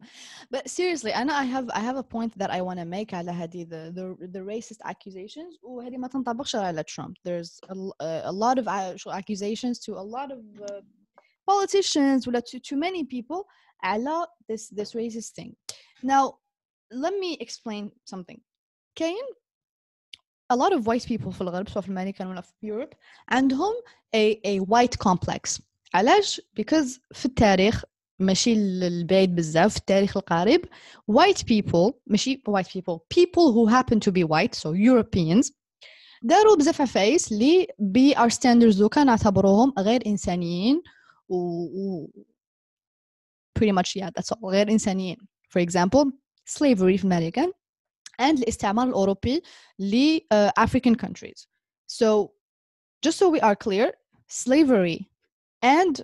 But 0.55 0.63
seriously, 0.79 1.13
Anna, 1.21 1.33
I 1.45 1.47
have 1.55 1.67
I 1.81 1.81
have 1.89 1.97
a 2.05 2.07
point 2.17 2.33
that 2.41 2.51
I 2.59 2.61
want 2.69 2.79
to 2.83 2.87
make 2.97 3.11
على 3.15 3.31
هذه 3.31 3.65
the, 3.73 3.83
the 3.99 4.07
the 4.37 4.43
racist 4.53 4.81
accusations 4.93 5.53
وهذه 5.63 5.97
ما 5.99 6.09
تنطبقش 6.09 6.57
على 6.57 6.85
Trump. 6.85 7.15
There's 7.29 7.51
a, 7.69 7.75
l- 7.75 7.95
uh, 8.01 8.33
a 8.33 8.33
lot 8.33 8.59
of 8.63 8.67
actual 8.69 9.13
accusations 9.13 9.79
to 9.87 9.93
a 9.93 10.05
lot 10.17 10.31
of 10.33 10.41
uh, 10.63 10.81
politicians 11.51 12.29
ولا 12.29 12.41
to, 12.41 12.59
to 12.59 12.77
many 12.77 13.05
people 13.05 13.45
على 13.85 14.27
this 14.51 14.69
this 14.69 14.93
racist 14.95 15.33
thing. 15.39 15.53
Now, 16.03 16.35
let 17.05 17.15
me 17.21 17.37
explain 17.41 17.91
something. 18.05 18.41
كاين 18.95 19.25
a 20.53 20.57
lot 20.57 20.73
of 20.73 20.87
white 20.87 21.07
people 21.07 21.31
في 21.31 21.41
الغرب 21.41 21.69
سواء 21.69 21.81
في 21.81 21.89
الأمريكان 21.89 22.27
ولا 22.27 22.41
في 22.41 22.53
Europe 22.67 22.97
عندهم 23.29 23.73
a, 24.17 24.35
a 24.47 24.61
white 24.61 25.09
complex 25.09 25.61
علاش 25.95 26.41
because 26.61 26.99
في 27.13 27.27
التاريخ 27.27 27.85
ماشي 28.19 28.53
البعيد 28.53 29.35
بزاف 29.35 29.73
في 29.73 29.79
التاريخ 29.79 30.17
القريب 30.17 30.65
white 31.13 31.39
people 31.39 31.93
ماشي 32.07 32.43
white 32.51 32.67
people 32.67 32.99
people 33.15 33.53
who 33.53 33.67
happen 33.67 33.99
to 33.99 34.13
be 34.13 34.25
white 34.25 34.55
so 34.55 34.69
Europeans 34.73 35.53
داروا 36.23 36.57
بزاف 36.57 36.81
عفايس 36.81 37.33
اللي 37.33 37.67
ب 37.79 38.13
our 38.13 38.31
standards 38.31 38.79
دوكا 38.79 39.05
نعتبروهم 39.05 39.73
غير 39.79 40.07
إنسانيين 40.07 40.83
و, 41.29 41.37
و 41.37 42.11
pretty 43.59 43.73
much 43.73 44.01
yeah 44.03 44.11
that's 44.19 44.37
all 44.37 44.45
غير 44.45 44.71
إنسانيين 44.71 45.17
for 45.49 45.61
example 45.63 46.11
slavery 46.49 46.97
في 46.97 47.05
الأمريكان 47.05 47.53
and 48.19 48.39
الاستعمار 48.39 48.89
الأوروبي 48.89 49.43
ل 49.79 50.19
uh, 50.19 50.51
African 50.59 50.95
countries 50.95 51.47
so 51.87 52.33
just 53.03 53.19
so 53.19 53.29
we 53.29 53.41
are 53.41 53.57
clear 53.57 53.93
slavery 54.29 55.11
and 55.63 56.03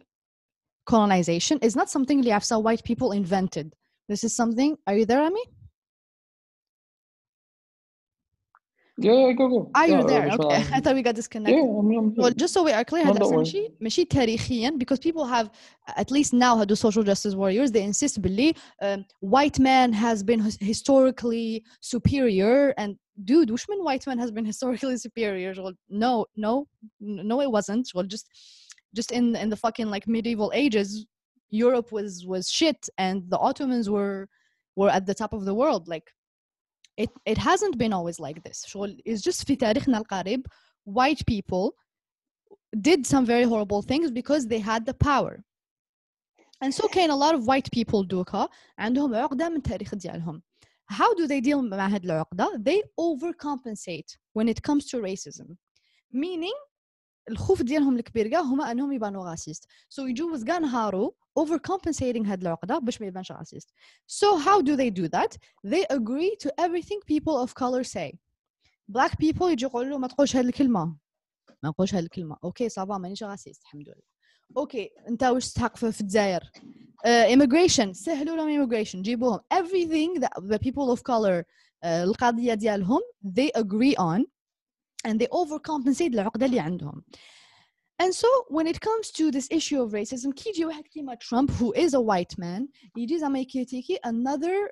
colonization 0.86 1.58
is 1.62 1.76
not 1.76 1.88
something 1.88 2.20
اللي 2.20 2.32
عفسا 2.32 2.62
white 2.62 2.84
people 2.84 3.12
invented 3.12 3.74
this 4.08 4.24
is 4.24 4.34
something 4.34 4.76
are 4.86 4.96
you 4.96 5.06
there 5.06 5.22
Ami? 5.22 5.44
Yeah, 9.02 9.12
yeah, 9.12 9.32
go 9.32 9.44
go. 9.48 9.70
are 9.80 9.86
you 9.86 9.98
Yeah, 9.98 10.06
there 10.10 10.26
مش 10.28 10.34
okay 10.34 10.58
معنى- 10.62 10.74
I 10.76 10.80
thought 10.80 10.94
we 11.00 11.02
got 11.02 11.14
disconnected 11.14 11.54
Yeah, 11.64 11.78
I'm, 11.80 11.90
I'm 11.98 12.08
well 12.16 12.32
here. 12.32 12.40
just 12.42 12.52
so 12.56 12.60
we 12.68 12.72
are 12.72 12.84
clear 12.84 13.04
No, 13.04 13.10
هذا 13.12 13.18
don't 13.18 13.22
أحسن 13.22 13.36
worry. 13.36 13.44
شيء 13.44 13.72
ماشي 13.80 14.04
تاريخيا 14.04 14.70
because 14.78 14.98
people 14.98 15.24
have 15.24 15.50
at 15.96 16.10
least 16.10 16.32
now 16.32 16.56
هادو 16.56 16.74
social 16.76 17.04
justice 17.04 17.34
warriors 17.34 17.70
they 17.70 17.82
insist 17.84 18.20
باللي 18.20 18.54
um, 18.82 19.04
white 19.20 19.58
man 19.60 19.92
has 19.92 20.22
been 20.24 20.40
his- 20.40 20.58
historically 20.60 21.62
superior 21.80 22.74
and 22.78 22.96
dude 23.24 23.50
وش 23.50 23.66
من 23.70 23.84
white 23.84 24.06
man 24.06 24.18
has 24.18 24.30
been 24.32 24.44
historically 24.44 24.96
superior 24.96 25.52
well, 25.62 25.74
no 25.88 26.26
no 26.36 26.66
n- 27.00 27.22
no 27.30 27.40
it 27.40 27.50
wasn't 27.58 27.86
well 27.94 28.04
just 28.14 28.26
just 28.98 29.10
in 29.18 29.24
in 29.42 29.48
the 29.52 29.56
fucking 29.64 29.88
like 29.94 30.04
medieval 30.16 30.50
ages 30.64 30.88
Europe 31.66 31.88
was 31.98 32.12
was 32.32 32.44
shit 32.58 32.80
and 33.04 33.16
the 33.32 33.38
Ottomans 33.48 33.86
were 33.96 34.18
were 34.78 34.90
at 34.98 35.04
the 35.08 35.16
top 35.22 35.32
of 35.38 35.42
the 35.48 35.54
world 35.62 35.82
like 35.94 36.08
it 36.96 37.10
it 37.26 37.38
hasn't 37.38 37.78
been 37.78 37.92
always 37.92 38.18
like 38.20 38.42
this 38.42 38.66
شغل 38.66 39.02
it's 39.06 39.20
just 39.22 39.46
في 39.46 39.56
تاريخنا 39.56 39.98
القريب 39.98 40.46
white 40.88 41.24
people 41.26 41.72
did 42.76 43.06
some 43.06 43.24
very 43.24 43.44
horrible 43.44 43.82
things 43.82 44.10
because 44.10 44.46
they 44.46 44.58
had 44.58 44.84
the 44.86 44.94
power 44.94 45.44
and 46.64 46.74
so 46.74 46.88
كاين 46.88 47.10
a 47.10 47.16
lot 47.16 47.34
of 47.34 47.46
white 47.46 47.70
people 47.72 48.04
دوكا 48.04 48.48
عندهم 48.78 49.14
عقدة 49.14 49.48
من 49.48 49.56
التاريخ 49.56 49.94
ديالهم 49.94 50.42
how 50.92 51.14
do 51.14 51.26
they 51.26 51.40
deal 51.40 51.60
مع 51.60 51.88
هاد 51.88 52.04
العقدة 52.04 52.62
they 52.64 52.82
overcompensate 53.00 54.16
when 54.34 54.48
it 54.48 54.62
comes 54.62 54.86
to 54.86 54.98
racism 54.98 55.56
meaning 56.12 56.54
الخوف 57.29 57.61
ديالهم 57.61 57.95
الكبير 57.95 58.27
كاع 58.27 58.41
هما 58.41 58.71
أنهم 58.71 58.91
يبانوا 58.91 59.29
راسيست 59.29 59.65
so 59.65 59.99
يجوز 59.99 60.43
كاع 60.43 60.57
نهارو 60.57 61.15
overcompensating 61.39 62.25
هاد 62.25 62.41
العقدة 62.41 62.79
باش 62.79 63.01
ما 63.01 63.07
يبانش 63.07 63.31
راسيست 63.31 63.69
so 64.11 64.39
how 64.45 64.61
do 64.61 64.75
they 64.75 64.89
do 65.01 65.07
that? 65.07 65.37
They 65.67 65.85
agree 65.97 66.35
to 66.43 66.49
everything 66.65 66.99
people 67.07 67.37
of 67.43 67.53
color 67.55 67.83
say. 67.83 68.11
Black 68.87 69.17
people 69.19 69.41
يجي 69.41 69.65
يقولوا 69.65 69.97
ما 69.97 70.07
تقولش 70.07 70.35
هاد 70.35 70.45
الكلمة. 70.45 70.85
ما 71.63 71.69
نقولش 71.69 71.95
هاد 71.95 72.03
الكلمة. 72.03 72.37
أوكي 72.43 72.69
صافا 72.69 72.97
مانيش 72.97 73.23
راسيست 73.23 73.61
الحمد 73.61 73.87
لله 73.87 74.13
أوكي 74.57 74.89
انت 75.07 75.23
واش 75.23 75.53
تحق 75.53 75.77
في 75.77 76.01
الجزائر؟ 76.01 76.41
uh, 76.41 77.35
immigration 77.35 77.91
سهلوا 77.91 78.35
لهم 78.35 78.67
immigration 78.67 78.95
جيبوهم. 78.95 79.39
Everything 79.53 80.19
that 80.19 80.43
the 80.43 80.59
people 80.59 80.95
of 80.95 80.99
color 81.03 81.43
uh, 81.43 81.85
القضية 81.85 82.53
ديالهم 82.53 82.99
they 83.25 83.49
agree 83.61 83.95
on 83.99 84.23
and 85.06 85.18
they 85.20 85.26
overcompensate 85.26 86.14
العقدة 86.14 86.46
اللي 86.46 86.60
عندهم 86.60 87.04
and 88.02 88.14
so 88.14 88.28
when 88.48 88.66
it 88.66 88.80
comes 88.80 89.10
to 89.10 89.30
this 89.30 89.48
issue 89.50 89.82
of 89.82 89.92
racism 89.92 90.32
كي 90.34 90.50
يجي 90.50 90.64
واحد 90.64 90.86
كيما 90.86 91.14
Trump 91.14 91.50
who 91.50 91.72
is 91.72 91.94
a 91.94 92.00
white 92.00 92.38
man 92.38 92.68
يجي 92.96 93.18
زعما 93.18 93.40
يكريتيكي 93.40 93.98
another 94.06 94.70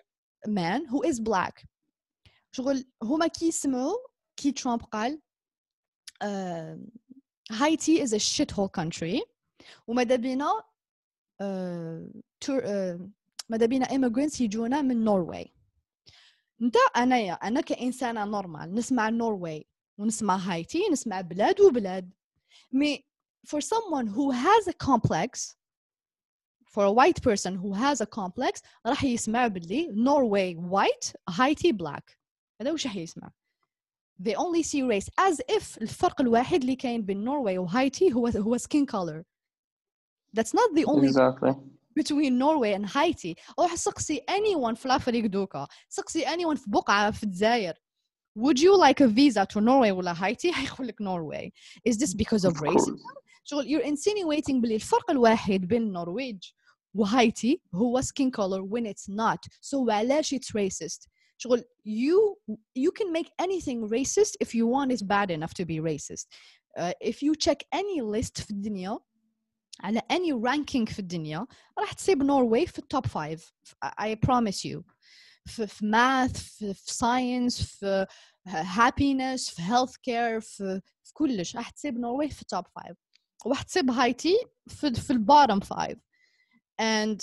man 0.48 0.84
who 0.86 1.02
is 1.10 1.20
black 1.20 1.66
شغل 2.52 2.84
هما 3.02 3.26
كيسمعوا 3.26 3.96
كي 4.36 4.52
ترامب 4.52 4.82
قال 4.82 5.20
uh, 6.24 6.76
Haiti 7.52 8.00
is 8.00 8.12
a 8.12 8.18
shithole 8.18 8.72
country 8.72 9.22
وماذا 9.86 10.16
بينا 10.16 10.62
uh, 11.42 12.20
tour, 12.40 12.62
uh, 12.62 13.00
ماذا 13.48 13.66
بينا 13.66 13.86
immigrants 13.86 14.40
يجونا 14.40 14.82
من 14.82 15.04
نرويج 15.04 15.46
انت 16.62 16.76
انايا 16.96 17.32
انا 17.32 17.60
كانسانه 17.60 18.24
نورمال 18.24 18.74
نسمع 18.74 19.08
نرويج 19.08 19.62
ونسمع 20.00 20.36
هايتي 20.36 20.88
نسمع 20.88 21.20
بلاد 21.20 21.60
وبلاد 21.60 22.10
مي 22.72 23.04
for 23.46 23.60
someone 23.60 24.06
who 24.06 24.30
has 24.30 24.68
a 24.68 24.86
complex 24.86 25.56
for 26.74 26.84
a 26.84 26.92
white 26.92 27.22
person 27.22 27.54
who 27.54 27.72
has 27.72 28.00
a 28.00 28.06
complex 28.06 28.60
راح 28.86 29.04
يسمع 29.04 29.46
باللي 29.46 29.88
Norway 29.88 30.56
white 30.72 31.12
هايتي 31.28 31.72
black 31.72 32.16
هذا 32.60 32.72
وش 32.72 32.86
راح 32.86 32.96
يسمع 32.96 33.30
they 34.22 34.34
only 34.34 34.62
see 34.62 34.82
race 34.82 35.08
as 35.30 35.40
if 35.56 35.82
الفرق 35.82 36.20
الواحد 36.20 36.60
اللي 36.60 36.76
كاين 36.76 37.02
بين 37.02 37.24
نرويج 37.24 37.58
وهايتي 37.58 38.12
هو 38.12 38.26
هو 38.26 38.58
skin 38.58 38.86
color 38.86 39.22
that's 40.36 40.52
not 40.52 40.74
the 40.74 40.84
only 40.84 41.08
Exactly. 41.08 41.54
between 41.98 42.38
Norway 42.38 42.72
and 42.74 42.86
Haiti 42.86 43.34
روح 43.58 43.74
سقسي 43.74 44.20
anyone 44.30 44.74
في 44.74 44.86
الافريق 44.86 45.26
دوكا 45.26 45.66
سقسي 45.88 46.24
anyone 46.24 46.56
في 46.56 46.70
بقعة 46.70 47.10
في 47.10 47.22
الجزائر 47.22 47.74
would 48.38 48.60
you 48.60 48.76
like 48.76 49.00
a 49.00 49.08
visa 49.08 49.46
to 49.46 49.60
Norway 49.60 49.90
ولا 49.90 50.12
هايتي 50.24 50.52
حيقول 50.52 50.86
لك 50.86 51.02
Norway 51.02 51.50
is 51.88 51.96
this 51.96 52.14
because 52.14 52.44
of 52.44 52.52
Of 52.52 52.60
racism 52.62 52.96
course. 52.96 53.22
شغل 53.44 53.64
you're 53.66 53.84
insinuating 53.86 54.60
بلي 54.60 54.74
الفرق 54.74 55.10
الواحد 55.10 55.60
بين 55.60 55.82
النرويج 55.82 56.38
وهايتي 56.94 57.62
هو 57.74 58.02
skin 58.02 58.30
color 58.30 58.62
when 58.62 58.86
it's 58.86 59.08
not 59.08 59.38
so 59.60 59.90
علاش 59.90 60.34
it's 60.34 60.50
racist 60.54 61.08
شغل 61.38 61.64
you 61.86 62.36
you 62.78 62.90
can 62.90 63.12
make 63.12 63.28
anything 63.42 63.88
racist 63.88 64.32
if 64.40 64.54
you 64.54 64.66
want 64.66 64.92
it 64.92 65.06
bad 65.06 65.30
enough 65.30 65.54
to 65.54 65.64
be 65.64 65.80
racist 65.80 66.26
uh, 66.78 66.92
if 67.00 67.22
you 67.22 67.34
check 67.34 67.62
any 67.74 68.00
list 68.02 68.40
في 68.42 68.50
الدنيا 68.50 68.98
على 69.80 70.00
any 70.12 70.32
ranking 70.32 70.92
في 70.92 70.98
الدنيا 70.98 71.46
راح 71.78 71.92
تصيب 71.92 72.22
نرويج 72.22 72.68
في 72.68 72.78
التوب 72.78 73.06
5 73.06 73.52
I 73.84 74.14
promise 74.26 74.64
you 74.64 74.82
في, 75.44 75.66
في 75.66 75.84
math 75.84 76.38
في, 76.38 76.74
في 76.74 76.92
science 76.92 77.62
في 77.64 78.06
happiness 78.48 79.54
في 79.54 79.62
health 79.62 79.92
care 79.92 80.38
في, 80.40 80.80
في 81.04 81.12
كلش 81.12 81.56
راح 81.56 81.70
تصيب 81.70 81.98
نرويج 81.98 82.30
في 82.32 82.42
التوب 82.42 82.64
5 82.76 82.94
وراح 83.46 83.62
تصيب 83.62 83.90
هايتي 83.90 84.36
في 84.68 84.94
في 84.94 85.12
البottom 85.12 85.64
5 85.64 85.96
and 86.82 87.18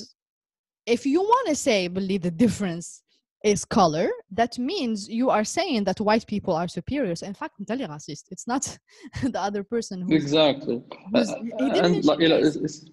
if 0.89 1.05
you 1.05 1.21
want 1.21 1.47
to 1.47 1.55
say 1.55 1.87
بلي 1.87 2.19
the 2.19 2.31
difference 2.31 3.03
is 3.43 3.65
color, 3.65 4.09
that 4.31 4.57
means 4.57 5.09
you 5.09 5.29
are 5.29 5.43
saying 5.43 5.83
that 5.83 5.99
white 5.99 6.25
people 6.27 6.53
are 6.53 6.67
superior. 6.67 7.15
So 7.15 7.27
in 7.27 7.33
fact, 7.33 7.59
انت 7.59 7.71
اللي 7.71 7.87
racist. 7.87 8.31
It's 8.31 8.47
not 8.47 8.77
the 9.33 9.39
other 9.39 9.63
person 9.63 10.01
who's, 10.01 10.23
Exactly. 10.23 10.81
who's 11.11 11.29
Uh, 11.29 11.35
he 11.43 11.69
didn't 11.69 11.85
and 11.85 11.93
mention 11.93 12.09
like, 12.09 12.19
yeah, 12.19 12.35
race. 12.35 12.55
it's, 12.55 12.55
it's, 12.55 12.85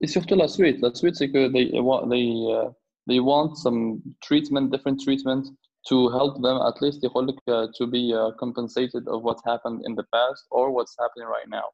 it's 0.00 0.12
surtout 0.14 0.38
la 0.38 0.46
suite. 0.46 0.80
La 0.80 0.92
suite, 0.94 1.16
c'est 1.16 1.28
que 1.28 1.48
they 1.48 1.66
want 1.88 2.08
they 2.10 2.26
uh, 2.56 2.70
they 3.10 3.20
want 3.20 3.56
some 3.56 4.02
treatment, 4.22 4.70
different 4.70 5.00
treatment 5.00 5.44
to 5.88 6.08
help 6.10 6.34
them 6.42 6.56
at 6.68 6.82
least 6.82 7.04
يقول 7.04 7.26
لك, 7.26 7.36
uh, 7.50 7.66
to 7.78 7.86
be 7.86 8.12
uh, 8.12 8.32
compensated 8.42 9.08
of 9.08 9.22
what 9.22 9.38
happened 9.44 9.80
in 9.86 9.94
the 9.94 10.04
past 10.14 10.44
or 10.50 10.70
what's 10.70 10.96
happening 10.98 11.28
right 11.28 11.48
now. 11.48 11.66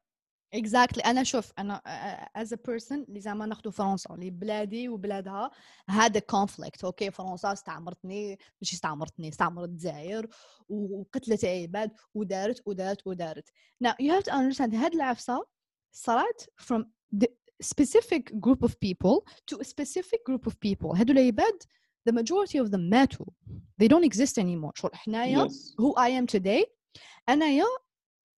Exactly 0.55 1.05
انا 1.05 1.23
شوف 1.23 1.51
انا 1.59 1.81
uh, 1.87 2.41
as 2.41 2.47
a 2.47 2.57
person 2.57 2.91
اللي 3.09 3.19
زعما 3.19 3.45
ناخذ 3.45 3.71
فرنسا 3.71 4.13
اللي 4.13 4.29
بلادي 4.29 4.89
وبلادها 4.89 5.51
هذا 5.89 6.19
conflict 6.19 6.83
اوكي 6.83 7.11
فرنسا 7.11 7.53
استعمرتني 7.53 8.39
مش 8.61 8.73
استعمرتني 8.73 9.29
استعمرت 9.29 9.69
الجزائر 9.69 10.27
وقتلت 10.69 11.45
عباد 11.45 11.91
ودارت 12.13 12.61
ودارت 12.65 13.07
ودارت 13.07 13.49
now 13.83 13.91
you 14.01 14.11
have 14.11 14.23
to 14.23 14.31
understand 14.31 14.75
هاد 14.75 14.93
العفسه 14.93 15.45
صارت 15.91 16.49
from 16.61 16.83
the 17.15 17.27
specific 17.63 18.23
group 18.45 18.63
of 18.67 18.71
people 18.85 19.15
to 19.51 19.55
a 19.61 19.63
specific 19.63 20.19
group 20.29 20.47
of 20.49 20.53
people 20.67 20.95
هادو 20.97 21.13
العباد 21.13 21.63
the 22.09 22.13
majority 22.13 22.65
of 22.65 22.69
them 22.71 22.79
ماتوا 22.89 23.25
they 23.83 23.87
don't 23.87 24.05
exist 24.11 24.37
anymore 24.37 24.71
شغل 24.75 24.91
حنايا 24.95 25.47
Yes. 25.47 25.51
who 25.81 25.93
I 25.97 26.09
am 26.21 26.37
today 26.39 26.63
انايا 27.29 27.65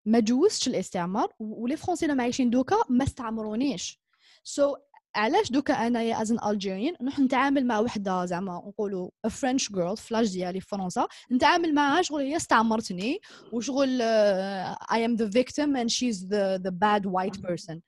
ما 0.08 0.20
جوزتش 0.20 0.68
الاستعمار 0.68 1.28
و- 1.40 1.64
ولي 1.64 1.78
فرونسي 1.78 2.06
اللي 2.06 2.22
عايشين 2.22 2.50
دوكا 2.50 2.76
ما 2.90 3.04
استعمرونيش 3.04 4.02
سو 4.44 4.74
so, 4.76 4.80
علاش 5.16 5.52
دوكا 5.52 5.74
انايا 5.88 6.22
از 6.22 6.32
ان 6.32 6.40
الجيريان 6.50 6.94
نروح 7.02 7.20
نتعامل 7.20 7.66
مع 7.68 7.80
وحده 7.80 8.26
زعما 8.26 8.54
نقولوا 8.54 9.10
a 9.28 9.30
French 9.30 9.64
girl 9.76 9.94
فلاش 9.94 10.30
ديالي 10.32 10.60
في 10.62 10.68
فرنسا 10.68 11.08
نتعامل 11.32 11.74
معها 11.74 12.02
شغل 12.02 12.22
هي 12.22 12.36
استعمرتني 12.36 13.20
وشغل 13.54 14.00
uh, 14.00 14.76
I 14.94 14.98
am 14.98 15.18
the 15.22 15.30
victim 15.30 15.76
and 15.76 15.90
she's 15.92 16.20
the 16.30 16.60
the 16.68 16.72
bad 16.72 17.06
white 17.06 17.42
person 17.48 17.80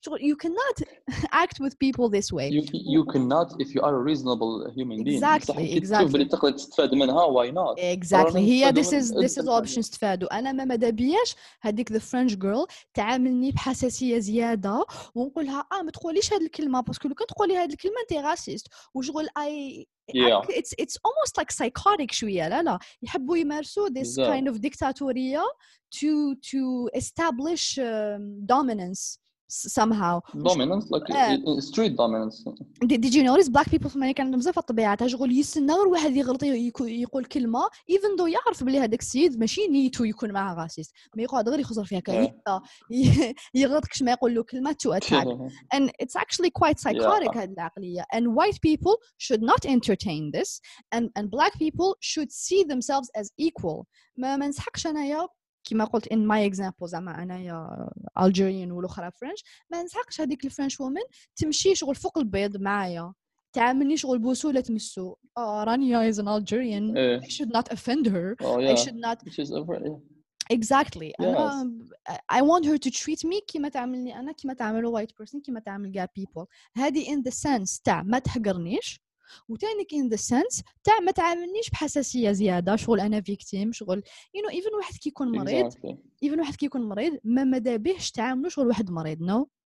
شغل 0.00 0.18
you 0.20 0.36
cannot 0.46 0.86
act 1.32 1.56
with 1.60 1.72
people 1.84 2.08
this 2.08 2.32
way 2.32 2.48
You 2.50 2.62
you 2.96 3.04
cannot 3.14 3.48
if 3.64 3.68
you 3.74 3.80
are 3.82 3.94
a 4.00 4.02
reasonable 4.10 4.52
human 4.76 5.04
being. 5.04 5.16
Exactly, 5.22 5.46
صح 5.46 5.56
كي 5.56 5.80
exactly. 5.80 5.98
تشوف 5.98 6.14
اللي 6.14 6.24
تقدر 6.24 6.50
تستفاد 6.50 6.94
منها 6.94 7.26
why 7.26 7.50
not؟ 7.50 7.78
exactly 7.96 8.36
هي 8.36 8.72
نستفادوا 8.72 8.82
this 8.82 8.92
من- 8.92 9.00
is 9.00 9.30
this 9.30 9.42
is 9.42 9.46
all 9.46 9.60
باش 9.60 9.78
نستفادوا 9.78 10.38
انا 10.38 10.52
ما 10.52 10.64
ماذا 10.64 10.90
بياش 10.90 11.34
هذيك 11.60 11.92
the 11.92 12.00
French 12.00 12.32
girl 12.36 12.66
تعاملني 12.94 13.52
بحساسيه 13.52 14.18
زياده 14.18 14.84
ونقولها 15.14 15.64
اه 15.72 15.82
ما 15.82 15.90
تقوليش 15.90 16.32
هذه 16.32 16.42
الكلمه 16.44 16.80
باسكو 16.80 17.08
لو 17.08 17.14
كان 17.14 17.26
تقولي 17.26 17.56
هذه 17.56 17.72
الكلمه 17.72 17.94
انت 18.10 18.24
راسيست 18.26 18.66
وشغل 18.94 19.28
اي 19.38 19.88
Yeah. 20.14 20.42
it's 20.58 20.72
it's 20.82 20.96
almost 21.06 21.32
like 21.40 21.50
psychotic 21.58 22.12
شويه 22.12 22.48
لا 22.48 22.62
لا 22.62 22.78
يحبوا 23.02 23.36
يمارسوا 23.36 23.88
this 23.88 23.92
بالظبط. 23.92 24.28
kind 24.28 24.52
of 24.52 24.60
dictatorية 24.60 25.42
to 25.94 26.34
to 26.50 26.88
establish 27.00 27.78
um, 27.78 28.46
dominance 28.52 29.00
s- 29.00 29.18
somehow 29.50 30.20
Dominance 30.34 30.86
like 30.90 31.10
آه. 31.16 31.36
uh, 31.36 31.60
street 31.60 31.94
dominance. 31.96 32.44
did, 32.84 33.00
did 33.00 33.14
you 33.14 33.22
notice 33.22 33.48
black 33.48 33.70
people 33.70 33.88
في 33.88 33.96
امريكا 33.96 34.22
عندهم 34.22 34.40
بزاف 34.40 34.58
الطبيعه 34.58 34.94
تاع 34.94 35.06
شغل 35.06 35.38
يستنى 35.38 35.72
غير 35.72 35.86
واحد 35.88 36.16
يغلط 36.16 36.44
يكو- 36.44 36.80
يقول 36.84 37.24
كلمه 37.24 37.60
even 37.66 38.18
though 38.20 38.26
يعرف 38.26 38.64
بلي 38.64 38.78
هذاك 38.80 39.00
السيد 39.00 39.38
ماشي 39.38 39.66
نيتو 39.68 40.04
يكون 40.04 40.32
معاه 40.32 40.54
راسيست 40.54 40.92
ما 41.16 41.22
يقعد 41.22 41.48
غير 41.48 41.60
يخزر 41.60 41.84
فيها 41.84 42.00
كلمه 42.00 42.32
يغلط 43.54 43.84
كش 43.86 44.02
ما 44.02 44.10
يقول 44.10 44.34
له 44.34 44.42
كلمه 44.42 44.72
to 44.72 44.90
attack 45.00 45.26
and 45.76 45.90
it's 46.02 46.16
actually 46.16 46.50
quite 46.50 46.78
psychotic 46.80 47.36
هذه 47.36 47.44
العقلية 47.52 48.04
and 48.14 48.24
white 48.24 48.58
people 48.68 48.96
should 49.18 49.42
not 49.42 49.64
entertain 49.70 50.30
this 50.38 50.60
and 50.96 51.04
and 51.18 51.30
black 51.30 51.52
people 51.58 51.94
should 52.00 52.30
see 52.32 52.64
themselves 52.64 53.08
as 53.20 53.26
equal 53.40 53.84
ما 54.16 54.36
ما 54.36 54.48
نسحقش 54.48 54.86
انايا 54.86 55.28
كما 55.63 55.85
قلت 55.85 56.13
in 56.13 56.17
my 56.17 56.53
example 56.53 56.85
زعما 56.85 57.23
أنايا 57.23 57.89
Algerian 58.19 58.71
والاخرى 58.71 59.11
French 59.11 59.43
ما 59.69 59.83
نسحقش 59.83 60.21
هذيك 60.21 60.45
الفرنش 60.45 60.81
وومن 60.81 61.01
تمشي 61.35 61.75
شغل 61.75 61.95
فوق 61.95 62.17
البيض 62.17 62.57
معايا 62.57 63.13
تعاملني 63.53 63.97
شغل 63.97 64.19
بوسو 64.19 64.47
ولا 64.47 64.61
تمسو 64.61 65.15
آه 65.37 65.63
رانيا 65.63 66.11
is 66.11 66.15
an 66.15 66.27
Algerian. 66.27 66.97
إيه. 66.97 67.19
I 67.19 67.27
should 67.27 67.49
not 67.49 67.73
offend 67.73 68.07
her. 68.07 68.35
Oh 68.41 68.59
I 68.59 68.63
yeah. 68.63 68.75
should 68.75 68.95
not 68.95 69.19
very 69.65 69.91
exactly. 70.53 71.11
أنا 71.19 71.81
I 72.31 72.41
want 72.41 72.65
her 72.65 72.77
to 72.77 72.91
treat 72.91 73.25
me 73.25 73.45
كيما 73.47 73.69
تعاملني 73.69 74.19
أنا 74.19 74.31
كيما 74.31 74.53
تعامل 74.53 74.85
white 74.85 75.11
person 75.23 75.41
كيما 75.41 75.59
تعامل 75.59 75.91
كاع 75.91 76.05
people. 76.19 76.45
هذه 76.75 77.15
in 77.15 77.19
the 77.29 77.31
sense 77.31 77.81
تاع 77.83 78.03
ما 78.03 78.19
تحقرنيش. 78.19 79.01
وثاني 79.49 79.83
كاين 79.83 80.09
ذا 80.09 80.15
سنس 80.15 80.63
تاع 80.83 80.99
ما 80.99 81.11
تعاملنيش 81.11 81.69
بحساسية 81.69 82.31
زيادة 82.31 82.75
شغل 82.75 82.99
أنا 82.99 83.21
فيكتيم 83.21 83.71
شغل 83.71 84.03
يو 84.35 84.43
نو 84.43 84.49
ايفن 84.49 84.75
واحد 84.75 84.93
كيكون 84.93 85.31
مريض 85.37 85.73
ايفن 86.23 86.39
واحد 86.39 86.55
كيكون 86.55 86.81
مريض 86.81 87.17
ما 87.23 87.43
ماذا 87.43 87.75
بهش 87.75 88.11
تعاملوا 88.11 88.49
شغل 88.49 88.67
واحد 88.67 88.91
مريض 88.91 89.21
نو 89.21 89.43
no? 89.43 89.60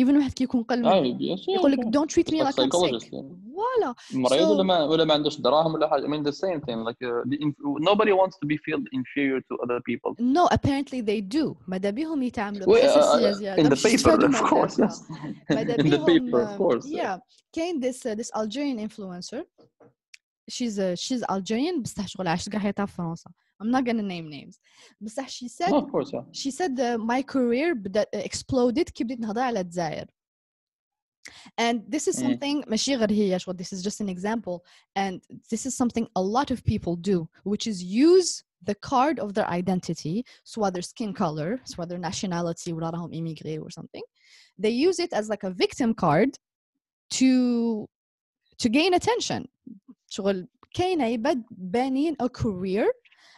even 0.00 0.16
واحد 0.16 0.32
كيكون 0.32 0.62
قل 0.62 0.84
Ah, 0.84 0.88
منك 0.88 1.18
yes, 1.20 1.40
yeah, 1.42 1.48
يقول 1.48 1.72
لك 1.72 1.78
yeah. 1.80 1.88
don't 1.88 2.08
treat 2.14 2.32
me 2.32 2.38
Like 2.42 2.46
like 2.46 2.48
I'm 2.48 2.54
sick 2.54 2.72
psychologist, 2.72 3.06
yeah. 3.06 3.22
فوالا 3.52 3.94
مريض 4.12 4.46
So- 4.46 4.50
ولا 4.50 4.62
ما 4.62 4.84
ولا 4.84 5.04
ما 5.04 5.14
عندوش 5.14 5.40
دراهم 5.40 5.74
ولا 5.74 5.88
حاجه 5.88 6.06
I 6.06 6.08
mean 6.08 6.22
the 6.22 6.32
same 6.36 6.60
thing 6.60 6.78
like 6.88 6.96
uh, 7.02 7.30
the 7.30 7.36
inf- 7.44 7.80
nobody 7.90 8.12
wants 8.12 8.36
to 8.38 8.46
be 8.46 8.56
feel 8.56 8.80
inferior 8.92 9.40
to 9.40 9.54
other 9.64 9.80
people 9.90 10.10
no 10.20 10.46
apparently 10.46 11.00
they 11.02 11.20
do 11.38 11.56
ماذا 11.68 11.90
بهم 11.90 12.22
يتعاملوا 12.22 12.66
Well, 12.66 12.82
uh, 12.82 12.96
بحساسية 12.96 13.30
uh, 13.30 13.34
زيادة 13.34 13.62
in 13.62 13.66
the 13.66 13.68
باش 13.68 13.82
paper 13.82 13.94
يستفادوا 13.94 14.28
of 14.28 14.32
من 14.32 14.38
course 14.38 14.80
ذاك. 14.80 14.90
yes 14.90 15.02
ماذا 15.50 15.74
in 15.76 15.78
the 15.78 15.82
بيهم 15.82 16.30
paper 16.30 16.44
of 16.44 16.48
um, 16.48 16.62
course 16.62 16.86
yeah 16.86 17.18
كاين 17.52 17.80
this 17.80 17.96
uh, 18.06 18.14
this 18.14 18.30
Algerian 18.36 18.88
influencer 18.88 19.42
she's 20.50 20.78
uh, 20.78 20.94
she's 20.96 21.22
Algerian 21.30 21.82
بصح 21.82 22.06
شغل 22.06 22.28
عاشت 22.28 22.52
قاع 22.52 22.60
حياتها 22.60 22.86
في 22.86 22.94
فرنسا 22.94 23.30
I'm 23.60 23.70
not 23.70 23.84
gonna 23.84 24.02
name 24.02 24.28
names 24.30 24.58
بصح 25.00 25.28
she 25.28 25.48
said 25.48 25.70
no, 25.70 25.78
of 25.78 25.90
course 25.92 26.10
yeah 26.12 26.22
she 26.32 26.50
said 26.50 26.80
uh, 26.80 26.98
my 26.98 27.22
career 27.22 27.74
بدا 27.74 28.06
exploded 28.14 28.90
كي 28.90 29.04
بديت 29.04 29.20
نهضر 29.20 29.40
على 29.40 29.60
الجزائر 29.60 30.06
and 31.60 31.80
this 31.88 32.08
is 32.08 32.16
Mm. 32.16 32.22
something 32.22 32.68
ماشي 32.70 32.96
غير 32.96 33.12
هي 33.12 33.38
شغل 33.38 33.56
this 33.56 33.72
is 33.72 33.82
just 33.82 34.00
an 34.00 34.08
example 34.08 34.64
and 34.96 35.20
this 35.50 35.66
is 35.66 35.74
something 35.76 36.06
a 36.16 36.22
lot 36.22 36.50
of 36.50 36.64
people 36.64 36.96
do 36.96 37.28
which 37.44 37.66
is 37.66 37.82
use 37.82 38.42
the 38.70 38.74
card 38.90 39.18
of 39.20 39.34
their 39.34 39.48
identity 39.48 40.24
so 40.44 40.60
whether 40.60 40.82
skin 40.82 41.12
color 41.12 41.60
so 41.64 41.74
whether 41.76 41.98
nationality 41.98 42.72
ولا 42.72 42.90
راهم 42.90 43.10
immigré 43.12 43.60
or 43.62 43.70
something 43.70 44.02
they 44.58 44.70
use 44.70 44.98
it 44.98 45.12
as 45.12 45.28
like 45.28 45.44
a 45.44 45.50
victim 45.50 45.94
card 45.94 46.30
to 47.10 47.88
to 48.58 48.68
gain 48.68 48.94
attention 48.94 49.46
شغل 50.08 50.48
كاين 50.74 51.02
عباد 51.02 51.44
بانين 51.50 52.16
a 52.22 52.28
career 52.28 52.86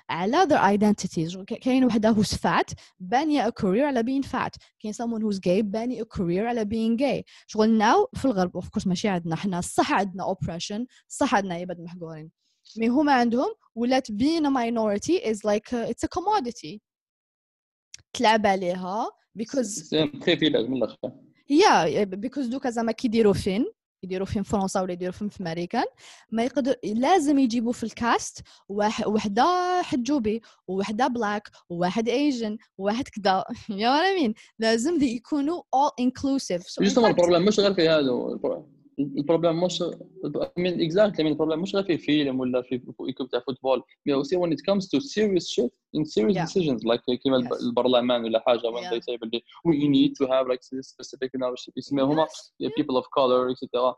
على 0.09 0.47
their 0.47 0.77
identities. 0.77 1.37
كاين 1.37 1.85
وحدة 1.85 2.13
who's 2.13 2.33
fat 2.33 2.73
باني 2.99 3.47
a 3.47 3.51
career 3.51 3.83
على 3.83 4.03
being 4.03 4.27
fat. 4.27 4.57
كاين 4.79 4.93
someone 4.93 5.21
who's 5.21 5.39
gay 5.39 5.61
باني 5.61 6.01
a 6.01 6.05
career 6.05 6.39
على 6.39 6.65
being 6.65 6.97
gay. 6.97 7.23
شغل 7.47 7.69
ناو 7.77 8.09
في 8.13 8.25
الغرب 8.25 8.55
اوف 8.55 8.69
كورس 8.69 8.87
ماشي 8.87 9.07
عندنا 9.07 9.35
حنا 9.35 9.61
صح 9.61 9.93
عندنا 9.93 10.33
oppression 10.33 10.85
صح 11.07 11.35
عندنا 11.35 11.57
يبد 11.57 11.79
محقورين. 11.79 12.31
مي 12.77 12.87
هما 12.87 13.13
عندهم 13.13 13.53
ولات 13.75 14.11
بين 14.11 14.47
a 14.47 14.49
minority 14.49 15.19
is 15.19 15.37
like 15.37 15.73
a, 15.73 15.89
it's 15.89 16.03
a 16.03 16.07
commodity. 16.07 16.79
تلعب 18.13 18.45
عليها 18.45 19.09
because 19.39 19.61
زين 19.61 20.11
من 20.45 20.77
الآخر 20.77 20.97
يا 21.49 22.03
بيكوز 22.03 22.47
دوكا 22.47 22.69
زعما 22.69 22.91
كيديروا 22.91 23.33
فين؟ 23.33 23.65
يديروا 24.03 24.25
فين 24.25 24.43
في 24.43 24.49
فرنسا 24.49 24.81
ولا 24.81 24.91
يديروا 24.93 25.13
فين 25.13 25.29
في 25.29 25.41
أمريكان 25.41 25.85
ما 26.31 26.43
يقدر 26.43 26.75
لازم 26.83 27.39
يجيبوا 27.39 27.73
في 27.73 27.83
الكاست 27.83 28.41
واحد 28.69 29.07
وحدة 29.07 29.81
حجوبي 29.81 30.41
ووحدة 30.67 31.07
بلاك 31.07 31.49
وواحد 31.69 32.09
ايجن 32.09 32.57
وواحد 32.77 33.07
كذا. 33.07 33.43
يا 33.69 33.99
mean 34.17 34.33
لازم 34.59 34.97
دي 34.97 35.15
يكونوا 35.15 35.61
all 35.61 36.03
inclusive. 36.05 36.61
So 36.61 36.83
جوستومون 36.83 37.09
البروبليم 37.09 37.45
مش 37.45 37.59
غير 37.59 37.73
في 37.73 37.89
هذا 37.89 38.11
البروبليم 38.98 39.64
مش 39.64 39.82
I 39.82 40.60
mean 40.60 40.80
exactly 40.80 41.16
I 41.16 41.22
mean 41.22 41.26
البروبليم 41.26 41.62
مش 41.62 41.74
غير 41.74 41.84
في 41.84 41.98
فيلم 41.98 42.40
ولا 42.40 42.62
في 42.62 42.80
ايكيب 43.08 43.28
تاع 43.28 43.40
فوتبول 43.40 43.82
but 44.08 44.12
also 44.14 44.38
when 44.38 44.52
it 44.52 44.60
comes 44.70 44.84
to 44.86 45.00
serious 45.00 45.46
shit 45.54 45.70
in 45.98 46.04
serious 46.04 46.36
Yeah. 46.36 46.44
decisions 46.46 46.80
like 46.84 47.16
كيما 47.22 47.48
Yes. 47.48 47.62
البرلمان 47.62 48.24
ولا 48.24 48.40
حاجه 48.46 48.60
when 48.60 48.82
Yeah. 48.82 48.90
they 48.90 49.00
say 49.00 49.16
باللي 49.20 49.42
we 49.68 49.88
need 49.88 50.12
to 50.24 50.30
have 50.30 50.46
like 50.52 50.60
this 50.60 50.88
specific 50.88 51.30
knowledge 51.38 51.70
يسميو 51.76 52.04
هما 52.04 52.26
Yes, 52.26 52.52
yeah. 52.62 52.68
people 52.82 52.96
of 52.96 53.04
color 53.04 53.50
etc 53.50 53.94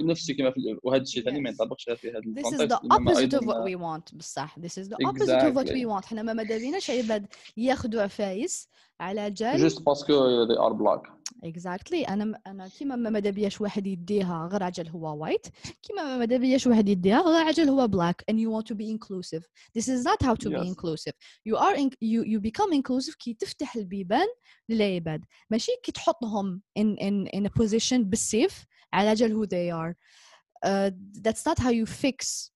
ونفس 0.00 0.30
كيما 0.30 0.50
في 0.50 0.78
وهذا 0.82 1.02
الشيء 1.02 1.24
ثاني 1.24 1.40
ما. 1.40 1.50
ينطبقش 1.50 1.90
في 1.90 2.10
هذا 2.10 2.20
This 2.20 2.52
is 2.52 2.68
the 2.68 2.78
opposite 2.96 3.34
of 3.34 3.46
what 3.46 3.64
we 3.64 3.76
want 3.76 4.14
بصح. 4.14 4.58
This 4.58 4.78
is 4.78 4.88
the 4.88 4.96
opposite 5.06 5.42
of 5.42 5.54
what 5.54 5.68
we 5.68 5.86
want. 5.86 6.04
حنا 6.04 6.22
ما 6.22 6.32
ماذا 6.32 6.58
بيناش 6.58 6.90
عباد 6.90 7.26
ياخذوا 7.56 8.02
عفايس 8.02 8.68
على 9.00 9.30
جال. 9.30 9.70
Just 9.70 9.82
باسكو 9.82 10.46
they 10.46 10.58
are 10.58 10.74
black. 10.74 11.16
Exactly. 11.44 12.08
أنا 12.08 12.40
أنا 12.46 12.68
كيما 12.68 12.96
ما 12.96 13.10
ماذا 13.10 13.30
بياش 13.30 13.60
واحد 13.60 13.86
يديها 13.86 14.48
غير 14.52 14.62
عجل 14.62 14.88
هو 14.88 15.22
وايت 15.22 15.46
كيما 15.82 16.02
ما 16.02 16.16
ماذا 16.16 16.36
بياش 16.36 16.66
واحد 16.66 16.88
يديها 16.88 17.20
غير 17.20 17.46
عجل 17.46 17.68
هو 17.68 17.88
black 17.88 18.14
and 18.30 18.36
you 18.36 18.50
want 18.50 18.66
to 18.66 18.74
be 18.74 18.90
inclusive. 18.90 19.42
This 19.78 19.88
is 19.88 20.04
not 20.04 20.22
how 20.26 20.34
to 20.34 20.50
be 20.50 20.66
inclusive. 20.72 21.14
You 21.48 21.56
are 21.56 21.76
in, 21.82 21.90
you 22.00 22.20
you 22.32 22.40
become 22.40 22.72
inclusive 22.72 23.16
كي 23.18 23.34
تفتح 23.34 23.76
البيبان 23.76 24.26
للعباد. 24.68 25.24
ماشي 25.50 25.72
كي 25.82 25.92
تحطهم 25.92 26.62
in 26.78 26.96
in 26.98 27.38
in 27.38 27.46
a 27.46 27.62
position 27.62 27.98
بالسيف 27.98 28.66
على 28.92 29.14
جال 29.14 29.32
who 29.32 29.46
they 29.46 29.70
are. 29.70 29.94
Uh, 30.66 30.90
that's 31.24 31.44
not 31.46 31.58
how 31.58 31.70
you 31.70 31.86
fix 31.86 32.50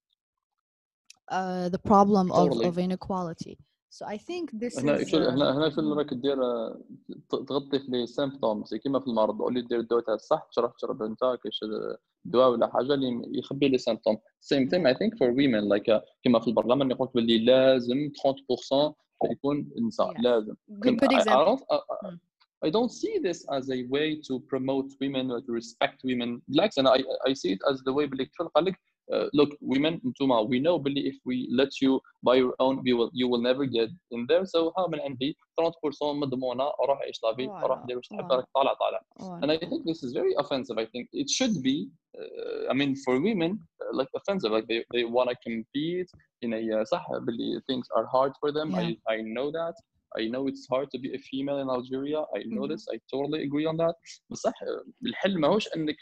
uh, 1.31 1.69
the 1.69 1.79
problem 1.79 2.31
of, 2.33 2.49
Totally. 2.49 2.67
of 2.69 2.79
inequality. 2.79 3.57
So 3.93 4.07
i 4.07 4.19
think 4.19 4.45
this 4.63 4.79
هنا 4.79 4.99
is 4.99 5.15
هنا 5.15 5.57
هنا 5.57 5.71
شو 5.71 5.81
اللي 5.81 5.95
راك 5.95 6.15
دير 6.15 6.37
تغطي 7.31 7.79
في 7.79 7.87
لي 7.89 8.07
سيمبتومز 8.07 8.75
كيما 8.75 9.01
في 9.01 9.07
المرض 9.07 9.43
اللي 9.43 9.63
دير 9.63 9.81
الدواء 9.81 10.03
تاع 10.03 10.15
الصح 10.15 10.49
تشرب 10.51 10.77
تشرب 10.77 11.03
انت 11.03 11.21
كاش 11.45 11.61
دواء 12.25 12.51
ولا 12.51 12.71
حاجة 12.73 12.95
اللي 12.95 13.39
يخبي 13.39 13.69
لي 13.69 13.79
سيمبتوم 13.79 14.19
سيم 14.41 14.69
ثينغ 14.69 14.89
اي 14.89 14.95
ثينك 14.95 15.19
فور 15.19 15.31
ويمن 15.31 15.69
لايك 15.69 16.01
كيما 16.23 16.41
في 16.41 16.49
البرلمان 16.49 16.91
يقول 16.91 17.09
لك 17.09 17.15
باللي 17.15 17.39
لازم 17.45 18.11
30% 18.19 18.95
يكون 19.31 19.71
نساء 19.87 20.13
Yeah. 20.13 20.21
لازم. 20.23 20.55
Good, 20.71 20.97
good 21.01 21.13
example. 21.21 21.59
I- 22.60 22.68
I- 22.68 22.68
Mm. 22.68 22.68
I 22.68 22.72
don't 22.72 22.92
see 22.92 23.20
this 23.20 23.46
as 23.58 23.70
a 23.70 23.84
way 23.90 24.08
to 24.28 24.40
promote 24.52 24.88
women 25.02 25.32
or 25.32 25.42
to 25.42 25.52
respect 25.54 26.04
women. 26.04 26.42
بالعكس 26.48 26.80
أنا 26.80 26.90
I, 26.94 27.04
I 27.30 27.34
see 27.34 27.52
it 27.56 27.60
as 27.72 27.78
the 27.84 27.94
way 27.94 28.06
باللي 28.06 28.26
كيف 28.26 28.42
قال 28.56 28.66
لك 28.66 28.76
uh, 29.14 29.30
look 29.40 29.50
women 29.62 30.00
انتوما 30.06 30.42
we 30.48 30.60
know 30.60 30.78
باللي 30.78 31.12
if 31.12 31.16
we 31.16 31.48
let 31.62 31.70
you 31.82 32.00
by 32.28 32.36
your 32.36 32.54
own 32.60 32.78
we 32.86 32.94
will 32.94 33.12
you 33.14 33.28
will 33.32 33.42
never 33.42 33.66
get 33.66 33.90
in 34.12 34.26
there 34.32 34.46
so 34.46 34.74
ها 34.78 34.88
من 34.88 35.00
عندي 35.00 35.38
30% 35.62 36.14
مضمونة 36.14 36.64
روح 36.88 37.00
عيش 37.02 37.24
لافي 37.24 37.48
Voilà, 37.48 37.64
روح 37.66 37.86
دير 37.86 37.98
واش 37.98 38.08
تحب 38.08 38.28
voilà. 38.28 38.32
راك 38.36 38.46
طالع 38.56 38.74
طالع 38.74 39.02
Voilà. 39.20 39.44
and 39.46 39.52
I 39.52 39.58
think 39.70 39.84
this 39.86 40.04
is 40.04 40.12
very 40.14 40.34
offensive 40.44 40.78
I 40.78 40.86
think 40.86 41.06
it 41.22 41.30
should 41.30 41.56
be 41.70 41.78
uh, 42.18 42.72
I 42.72 42.74
mean 42.74 42.92
for 43.06 43.14
women 43.30 43.52
uh, 43.82 43.98
like 44.00 44.10
offensive 44.20 44.52
like 44.58 44.68
they, 44.72 44.80
they 44.96 45.04
want 45.18 45.28
to 45.34 45.36
compete 45.50 46.10
in 46.46 46.50
a 46.54 46.62
uh, 46.80 46.84
صح 46.84 47.06
باللي 47.12 47.62
things 47.72 47.86
are 47.98 48.06
hard 48.16 48.32
for 48.42 48.50
them 48.58 48.68
Yeah. 48.72 48.82
I, 48.82 49.16
I 49.16 49.18
know 49.36 49.48
that 49.60 49.76
I 50.22 50.24
know 50.34 50.44
it's 50.52 50.66
hard 50.74 50.88
to 50.94 50.98
be 51.04 51.10
a 51.18 51.20
female 51.30 51.60
in 51.64 51.70
Algeria. 51.78 52.22
I 52.38 52.42
know 52.54 52.66
Mhm. 52.66 52.72
this. 52.72 52.84
I 52.94 52.98
totally 53.14 53.42
agree 53.48 53.66
on 53.72 53.78
that. 53.84 53.96
بصح 54.30 54.54
الحل 55.06 55.40
ماهوش 55.40 55.68
انك 55.76 55.98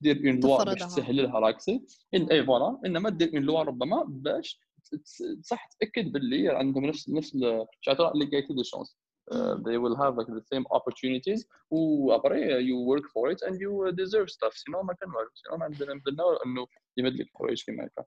تدير 0.00 0.16
اون 0.16 0.40
لوا 0.40 0.64
باش 0.64 0.64
تفرضها. 0.64 0.86
تسهل 0.88 1.16
لها 1.16 1.38
راكسي 1.38 1.86
ان 2.14 2.30
اي 2.30 2.44
فوالا 2.46 2.80
انما 2.86 3.10
دير 3.10 3.30
اون 3.34 3.42
لوا 3.42 3.62
ربما 3.62 4.04
باش 4.08 4.60
تس- 5.04 5.22
صح 5.42 5.68
تاكد 5.80 6.12
باللي 6.12 6.48
عندهم 6.48 6.84
نفس 6.84 7.08
نفس 7.10 7.34
ال- 7.34 7.66
شعار 7.80 8.12
ليغاليتي 8.16 8.54
دي 8.54 8.64
شونس 8.64 8.96
Mm. 9.32 9.58
they 9.68 9.76
will 9.82 9.96
have 10.02 10.14
like 10.20 10.30
the 10.38 10.44
same 10.52 10.64
opportunities 10.78 11.40
وابري 11.70 12.40
you 12.68 12.76
work 12.92 13.04
for 13.14 13.24
it 13.32 13.38
and 13.48 13.54
you 13.54 13.70
deserve 14.02 14.28
stuff 14.30 14.54
سينو 14.54 14.82
ما 14.82 14.94
كان 14.94 15.08
والو 15.10 15.30
سينو 15.34 15.56
ما 15.56 15.64
عندنا 15.64 15.92
عندنا 15.92 16.22
انه 16.46 16.66
يمد 16.96 17.12
لك 17.12 17.26
حوايج 17.34 17.62
كيما 17.64 17.84
هكا 17.86 18.04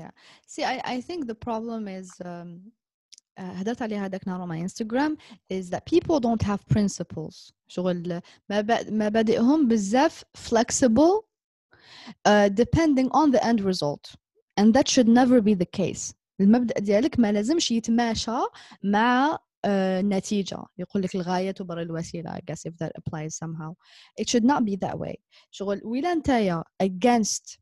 Yeah. 0.00 0.10
See, 0.52 0.64
I, 0.64 0.76
I 0.94 1.00
think 1.08 1.20
the 1.32 1.38
problem 1.48 1.82
is 2.00 2.08
um, 2.20 2.26
uh, 2.26 2.79
هدرت 3.38 3.82
عليها 3.82 4.04
هذاك 4.06 4.28
نهار 4.28 4.46
on 4.46 4.48
my 4.48 4.68
Instagram 4.68 5.16
is 5.52 5.70
that 5.70 5.84
people 5.86 6.20
don't 6.20 6.42
have 6.42 6.60
principles 6.74 7.52
شغل 7.68 8.20
مبا- 8.52 8.90
مبادئهم 8.90 9.68
بزاف 9.68 10.24
flexible 10.48 11.24
uh, 12.28 12.48
depending 12.48 13.08
on 13.12 13.30
the 13.30 13.44
end 13.44 13.60
result 13.60 14.14
and 14.60 14.74
that 14.74 14.88
should 14.88 15.08
never 15.08 15.40
be 15.40 15.54
the 15.54 15.66
case 15.80 16.14
المبدأ 16.40 16.80
ديالك 16.80 17.18
ما 17.20 17.32
لازمش 17.32 17.70
يتماشى 17.70 18.30
مع 18.82 19.36
uh, 19.36 19.68
نتيجة 20.04 20.58
يقول 20.78 21.02
لك 21.02 21.14
الغاية 21.14 21.50
تبرر 21.50 21.82
الوسيلة 21.82 22.30
I 22.36 22.40
guess 22.50 22.60
if 22.70 22.72
that 22.78 22.90
applies 22.98 23.34
somehow 23.34 23.74
it 24.20 24.28
should 24.28 24.44
not 24.44 24.64
be 24.64 24.76
that 24.76 24.98
way 24.98 25.14
شغل 25.50 25.80
ولا 25.84 26.14
نتايا 26.14 26.64
against 26.82 27.58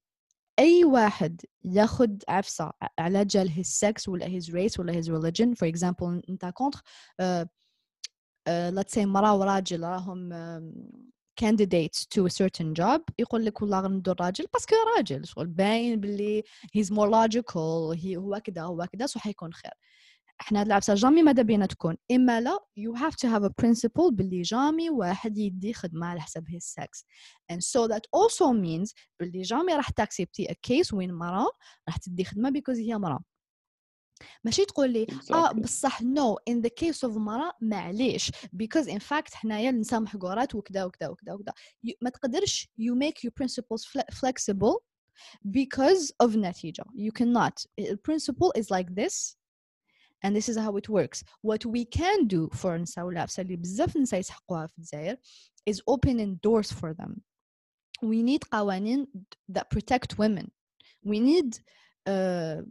أي 0.59 0.85
واحد 0.85 1.41
ياخد 1.63 2.23
عفسة 2.27 2.71
على 2.99 3.25
جال 3.25 3.49
his 3.49 3.67
sex 3.67 4.07
ولا 4.07 4.39
his 4.39 4.45
race 4.45 4.79
ولا 4.79 5.01
his 5.01 5.09
religion 5.09 5.55
for 5.55 5.67
example 5.67 6.21
أنت 6.29 6.45
contre 6.45 6.81
uh, 7.21 7.45
uh, 8.49 8.71
let's 8.71 8.93
say 8.93 9.05
مرأة 9.05 9.35
وراجل 9.35 9.83
راهم 9.83 10.29
um, 10.33 11.09
candidates 11.41 12.05
to 12.05 12.25
a 12.25 12.29
certain 12.29 12.73
job 12.73 13.01
يقول 13.19 13.45
لك 13.45 13.61
والله 13.61 13.79
غير 13.79 13.91
ندور 13.91 14.15
راجل 14.21 14.45
باسكو 14.53 14.75
راجل 14.97 15.27
شغل 15.27 15.47
باين 15.47 15.99
باللي 15.99 16.43
he's 16.77 16.87
more 16.87 17.09
logical 17.09 18.05
هو 18.17 18.39
كذا 18.43 18.61
هو 18.61 18.87
كذا 18.93 19.05
سو 19.05 19.19
حيكون 19.19 19.53
خير. 19.53 19.71
إحنا 20.41 20.59
هاد 20.59 20.65
العفسه 20.65 20.93
جامي 20.93 21.23
ماذا 21.23 21.41
بينا 21.41 21.65
تكون 21.65 21.97
إما 22.11 22.41
لا 22.41 22.59
you 22.79 22.99
have 22.99 23.13
to 23.13 23.27
have 23.29 23.43
a 23.43 23.51
principle 23.65 24.11
باللي 24.11 24.41
جامي 24.41 24.89
واحد 24.89 25.37
يدي 25.37 25.73
خدمة 25.73 26.07
على 26.07 26.21
حسب 26.21 26.47
his 26.47 26.63
sex. 26.79 27.03
And 27.51 27.57
so 27.63 27.87
that 27.87 28.01
also 28.17 28.53
means 28.53 28.93
باللي 29.19 29.41
جامي 29.41 29.73
راح 29.75 29.89
تأكسبتي 29.89 30.45
a 30.47 30.53
case 30.69 30.93
وين 30.93 31.13
مرأة 31.13 31.47
راح 31.87 31.97
تدي 31.97 32.23
خدمة 32.23 32.49
because 32.51 32.77
هي 32.77 32.97
مرأة 32.97 33.19
ماشي 34.43 34.65
تقول 34.65 34.89
لي؟ 34.89 35.07
آه. 35.31 35.51
بصح 35.51 36.01
no 36.01 36.35
in 36.49 36.61
the 36.61 36.69
case 36.83 37.09
of 37.09 37.11
مرأة 37.17 37.51
معليش. 37.61 38.31
Because 38.31 38.85
in 38.87 38.99
fact 38.99 39.33
حنايا 39.33 39.69
النساء 39.69 39.99
محقورات 39.99 40.55
وكذا 40.55 40.83
وكذا 40.83 41.07
وكذا 41.09 41.33
وكذا 41.33 41.53
ما 42.01 42.09
تقدرش 42.09 42.67
make 42.81 43.23
your 43.23 43.31
principles 43.31 43.85
fle- 43.85 44.15
flexible 44.15 44.75
because 45.47 46.11
of 46.23 46.35
نتيجة. 46.35 46.83
You 46.95 47.11
cannot. 47.11 47.65
the 47.81 47.97
principle 47.97 48.51
is 48.57 48.69
like 48.71 48.95
this. 48.95 49.38
and 50.24 50.34
this 50.36 50.48
is 50.48 50.56
how 50.56 50.72
it 50.76 50.88
works 50.88 51.22
what 51.42 51.62
we 51.66 51.84
can 51.84 52.26
do 52.26 52.48
for 52.56 52.66
النساء 52.66 53.04
والعفسة 53.04 53.40
اللي 53.42 53.56
بزاف 53.56 53.96
النساء 53.96 54.20
يسحقوها 54.20 54.66
في 54.66 54.78
الجزائر 54.78 55.16
is 55.70 55.74
opening 55.90 56.36
doors 56.46 56.72
for 56.72 56.94
them 56.94 57.12
we 58.04 58.22
need 58.22 58.40
قوانين 58.52 59.06
that 59.52 59.64
protect 59.70 60.18
women 60.18 60.46
we 61.06 61.18
need 61.20 61.58
uh, 62.08 62.62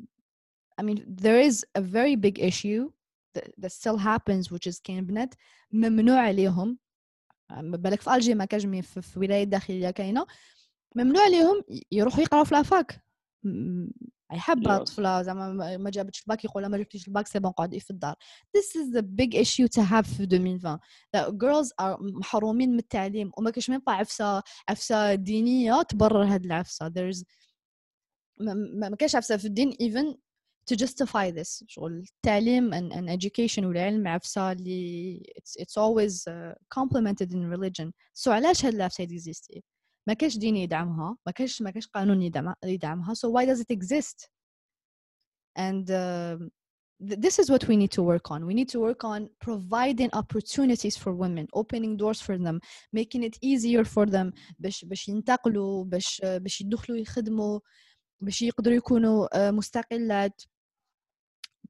I 0.80 0.84
mean 0.84 0.98
there 1.24 1.40
is 1.50 1.66
a 1.76 1.82
very 1.82 2.16
big 2.16 2.40
issue 2.40 2.92
that, 3.36 3.48
that 3.62 3.72
still 3.72 3.98
happens 3.98 4.52
which 4.52 4.68
is 4.68 4.80
كاين 4.84 5.06
بنات 5.06 5.34
ممنوع 5.72 6.20
عليهم 6.20 6.78
ما 7.52 7.78
بالك 7.78 8.02
في 8.02 8.16
الجي 8.16 8.36
ما 8.36 8.46
كاش 8.46 8.66
مي 8.66 8.82
في, 8.82 9.02
في 9.02 9.20
ولايات 9.20 9.48
داخليه 9.48 9.90
كاينه 9.90 10.26
ممنوع 10.96 11.24
عليهم 11.24 11.64
ي- 11.70 11.82
يروحوا 11.92 12.22
يقراوا 12.22 12.44
في 12.44 12.56
لافاك 12.56 13.04
اي 14.33 14.39
حبه 14.41 14.79
Yes. 14.79 14.83
طفلة 14.83 15.23
زعما 15.23 15.77
ما- 15.77 15.91
جابتش 15.91 16.21
الباك 16.23 16.45
يقول 16.45 16.67
ما 16.67 16.79
جبتيش 16.79 17.09
الباك 17.09 17.27
سي 17.27 17.39
بون 17.39 17.51
قعدي 17.51 17.81
في 17.81 17.91
الدار. 17.91 18.15
This 18.59 18.81
is 18.81 18.97
the 18.99 19.03
big 19.03 19.35
issue 19.35 19.69
to 19.79 19.83
have 19.83 20.07
في 20.17 20.23
2020 20.23 20.79
that 21.17 21.31
girls 21.31 21.69
are 21.83 21.97
محرومين 22.01 22.71
من 22.73 22.79
التعليم 22.79 23.31
وما 23.39 23.51
كاش 23.51 23.71
ميم 23.71 23.81
عفسة 23.89 24.43
عفسة 24.69 25.15
دينية 25.15 25.83
تبرر 25.83 26.25
هاد 26.25 26.45
العفسة. 26.45 26.89
There's 26.89 27.23
ما, 28.41 28.55
ما 28.89 28.97
كاش 28.97 29.17
عفسة 29.17 29.37
في 29.37 29.45
الدين 29.45 29.73
even 29.73 30.15
to 30.73 30.77
justify 30.77 31.31
this. 31.41 31.65
شغل 31.67 32.03
التعليم 32.17 32.71
and, 32.75 32.93
and 32.93 33.21
education 33.21 33.59
والعلم 33.65 34.09
عفسة 34.09 34.53
اللي 34.53 35.23
it's, 35.39 35.63
it's 35.63 35.75
always 35.83 36.15
uh, 36.29 36.55
complemented 36.81 37.33
in 37.33 37.51
religion. 37.57 37.93
So 38.15 38.29
علاش 38.29 38.65
هاد 38.65 38.75
العفسة 38.75 39.05
يزيستي 39.05 39.65
ما 40.09 40.15
كاش 40.15 40.39
دين 40.39 40.57
يدعمها 40.57 41.17
ما 41.27 41.33
كاش 41.33 41.63
ما 41.63 41.71
كاش 41.71 41.87
قانون 41.87 42.23
يدعم 42.23 42.55
يدعمها 42.65 43.15
so 43.15 43.29
why 43.29 43.47
does 43.47 43.61
it 43.61 43.71
exist? 43.71 44.29
And 45.59 45.91
um, 45.91 46.51
th- 47.09 47.21
this 47.25 47.39
is 47.39 47.51
what 47.51 47.65
we 47.69 47.77
need 47.77 47.93
to 47.99 48.03
work 48.03 48.27
on. 48.31 48.41
We 48.47 48.55
need 48.55 48.71
to 48.75 48.81
work 48.89 49.03
on 49.05 49.21
providing 49.47 50.11
opportunities 50.23 50.97
for 51.03 51.13
women 51.25 51.47
opening 51.61 51.97
doors 52.03 52.21
for 52.27 52.37
them 52.47 52.57
making 53.01 53.23
it 53.29 53.37
easier 53.43 53.85
for 53.85 54.07
them 54.07 54.33
باش 54.59 54.85
باش 54.85 55.09
ينتقلوا 55.09 55.85
باش 55.85 56.23
باش 56.25 56.61
يدخلوا 56.61 56.99
يخدموا 56.99 57.61
باش 58.21 58.43
يقدروا 58.43 58.77
يكونوا 58.77 59.49
آه، 59.49 59.51
مستقلات. 59.51 60.43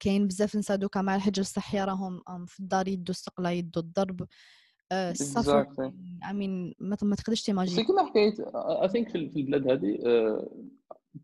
كاين 0.01 0.27
بزاف 0.27 0.57
نساء 0.57 0.77
دوكا 0.77 1.01
الحجر 1.01 1.41
الصحي 1.43 1.81
راهم 1.81 2.47
في 2.47 2.61
الدار 2.61 2.89
يدوا 2.89 3.15
السقله 3.15 3.51
يدوا 3.51 3.83
الضرب. 3.83 4.29
السفر 4.93 5.65
Exactly. 5.65 5.91
I 6.25 6.33
mean 6.33 6.75
ما 6.81 6.97
تقدرش 6.97 7.31
بس 7.31 7.45
تيماجين 7.45 7.85
كيما 7.85 8.07
حكيت 8.07 8.41
اي 8.55 8.89
ثينك 8.89 9.09
في 9.09 9.19
البلاد 9.19 9.71
هذه 9.71 9.99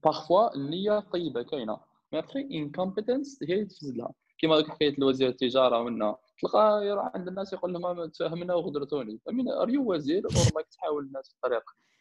بارفوا 0.05 0.55
النية 0.57 1.01
طيبة 1.01 1.43
كاينة. 1.43 1.79
مي 2.13 2.19
ابخي 2.19 2.41
انكومبتنس 2.41 3.39
هي 3.49 3.55
اللي 3.55 3.65
تفسد 3.65 3.97
لها 3.97 4.13
كيما 4.39 4.55
هذيك 4.55 4.69
حكاية 4.69 4.99
الوزير 4.99 5.29
التجارة 5.29 5.81
ومنا 5.81 6.17
تلقى 6.43 6.87
يروح 6.87 7.11
عند 7.15 7.29
الناس 7.29 7.53
يقول 7.53 7.73
لهم 7.73 8.07
تفهمنا 8.07 8.55
وغدرتوني. 8.55 9.21
امين 9.31 9.49
ار 9.49 9.71
يو 9.71 9.93
وزير 9.93 10.25
اور 10.25 10.33
ماك 10.55 10.67
تحاول 10.73 11.05
الناس 11.05 11.29
في 11.29 11.35
الطريق؟ 11.35 11.63
آه، 11.63 11.94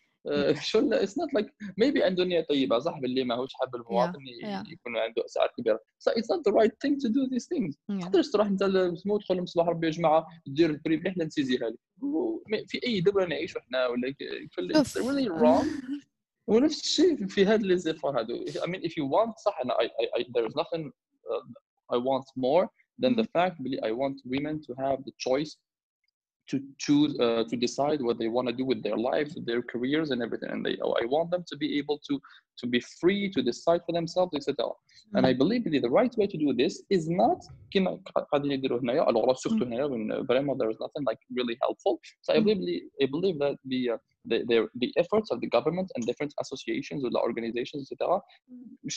شو 0.61 0.93
اتس 0.93 1.19
نوت 1.19 1.35
لايك 1.35 1.55
ميبي 1.79 2.03
عنده 2.05 2.25
نيه 2.25 2.41
طيبه 2.41 2.79
صح 2.79 2.99
باللي 3.01 3.25
ماهوش 3.25 3.55
حاب 3.55 3.75
المواطن 3.77 4.19
yeah. 4.43 4.73
يكون 4.73 4.97
عنده 4.97 5.25
اسعار 5.25 5.49
كبيره 5.59 5.81
بس 6.01 6.09
اتس 6.09 6.31
نوت 6.31 6.49
ذا 6.49 6.55
رايت 6.55 6.83
ثينج 6.83 7.03
تو 7.03 7.09
دو 7.09 7.25
ذيس 7.25 7.49
ثينجز 7.49 7.75
Yeah. 7.93 8.03
تقدرش 8.05 8.31
تروح 8.31 8.47
انت 8.47 8.63
لسمو 8.63 9.19
تدخل 9.19 9.37
لهم 9.37 9.47
صباح 9.47 9.69
ربي 9.69 9.87
يا 9.87 9.93
جماعه 9.93 10.27
دير 10.47 10.71
البري 10.71 10.97
مليح 10.97 11.17
نسيزيها 11.17 11.71
لك 11.71 11.79
و- 12.03 12.43
في 12.67 12.81
اي 12.87 13.01
دوله 13.01 13.27
نعيشوا 13.27 13.61
احنا 13.61 13.87
ولا 13.87 14.11
ك- 14.11 14.49
كل 14.57 14.75
شوف. 14.75 14.99
it's 14.99 15.03
really 15.03 15.29
wrong 15.41 15.67
ونفس 16.47 16.81
الشيء 16.81 17.27
في 17.27 17.47
هذا 17.47 17.67
لي 17.67 17.79
زيفور 17.79 18.19
هادو 18.21 18.45
I 18.47 18.67
mean 18.67 18.81
if 18.89 18.91
you 18.93 19.05
want 19.11 19.37
صح 19.45 19.61
انا 19.65 19.75
I, 19.75 19.85
I, 19.87 20.21
I, 20.21 20.25
there 20.25 20.49
is 20.51 20.55
nothing 20.55 20.91
uh, 21.31 21.45
I 21.95 21.99
want 21.99 22.27
more 22.37 22.67
than 23.03 23.13
the 23.21 23.27
fact 23.37 23.55
really 23.65 23.81
I 23.91 23.93
want 24.03 24.17
women 24.35 24.57
to 24.67 24.73
have 24.85 24.99
the 25.09 25.13
choice 25.27 25.53
to 26.51 26.61
choose 26.79 27.13
uh, 27.21 27.45
to 27.51 27.57
decide 27.57 28.01
what 28.01 28.19
they 28.19 28.29
want 28.29 28.49
to 28.49 28.55
do 28.55 28.65
with 28.65 28.83
their 28.83 28.97
lives, 28.97 29.37
their 29.45 29.63
careers, 29.63 30.11
and 30.13 30.23
everything. 30.23 30.51
And 30.51 30.65
they, 30.65 30.77
I 31.03 31.05
want 31.15 31.31
them 31.31 31.45
to 31.51 31.57
be 31.57 31.79
able 31.79 31.99
to 32.09 32.15
to 32.61 32.67
be 32.67 32.81
free 33.01 33.31
to 33.35 33.43
decide 33.43 33.81
for 33.87 33.93
themselves, 33.93 34.33
etc. 34.35 34.57
And 35.15 35.27
I 35.27 35.33
believe 35.33 35.65
really 35.67 35.79
the 35.79 35.91
right 36.01 36.15
way 36.17 36.27
to 36.27 36.39
do 36.45 36.53
this 36.63 36.83
is 36.91 37.09
not 37.09 37.39
كما 37.75 38.01
قاعدين 38.33 38.51
يديروا 38.53 38.81
هنايا 38.81 39.03
alors 39.09 39.39
surtout 39.39 39.63
هنايا 39.63 39.87
when 39.89 40.11
uh, 40.11 40.23
vraiment 40.23 40.57
there 40.59 40.71
is 40.71 40.79
nothing 40.81 41.05
like 41.05 41.19
really 41.39 41.57
helpful. 41.63 42.01
So 42.23 42.33
I 42.35 42.39
Mm. 42.41 42.45
believe 42.45 42.83
I 43.03 43.07
believe 43.07 43.39
that 43.39 43.57
the 43.65 43.91
uh, 43.91 43.99
the, 44.31 44.39
the, 44.51 44.59
the 44.83 44.91
efforts 45.03 45.29
of 45.33 45.41
the 45.43 45.49
government 45.57 45.89
and 45.95 46.01
different 46.11 46.33
associations 46.43 47.01
or 47.05 47.11
the 47.17 47.21
organizations, 47.29 47.81
etc., 47.91 48.21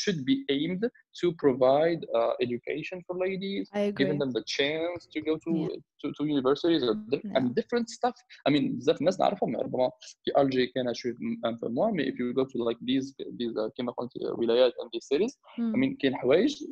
should 0.02 0.20
be 0.26 0.36
aimed 0.50 0.84
to 1.22 1.28
provide 1.44 2.02
uh, 2.20 2.34
education 2.46 2.98
for 3.06 3.16
ladies, 3.26 3.70
I 3.74 3.80
agree 3.90 4.06
giving 4.06 4.20
them 4.20 4.32
the 4.38 4.44
chance 4.58 5.00
to 5.14 5.20
go 5.30 5.34
to 5.46 5.52
Yeah. 5.62 5.78
to, 6.02 6.08
to 6.18 6.22
universities 6.36 6.82
or 6.90 6.94
di- 7.12 7.22
Yeah. 7.24 7.36
and 7.38 7.46
different 7.60 7.88
stuff. 7.98 8.16
I 8.48 8.50
mean, 8.54 8.66
بزاف 8.78 9.00
الناس 9.02 9.20
نعرفهم 9.20 9.56
ربما 9.58 9.90
في 10.24 10.32
الجي 10.42 10.68
كان 10.68 10.94
شوي 10.94 11.12
un 11.46 11.56
peu 11.62 11.70
moins, 11.70 11.92
mais 11.98 12.06
if 12.12 12.16
you 12.20 12.34
go 12.40 12.46
to 12.54 12.58
like 12.70 12.80
these 12.90 13.08
these 13.40 13.56
uh, 13.58 13.70
كما 13.78 13.92
قلت 13.92 14.12
uh, 14.18 14.40
ولايات 14.40 14.74
and 14.74 14.90
these 14.94 15.08
cities, 15.18 15.34
I 15.58 15.60
مم. 15.60 15.76
mean 15.84 15.98
كاين 15.98 16.16
حوايج 16.16 16.64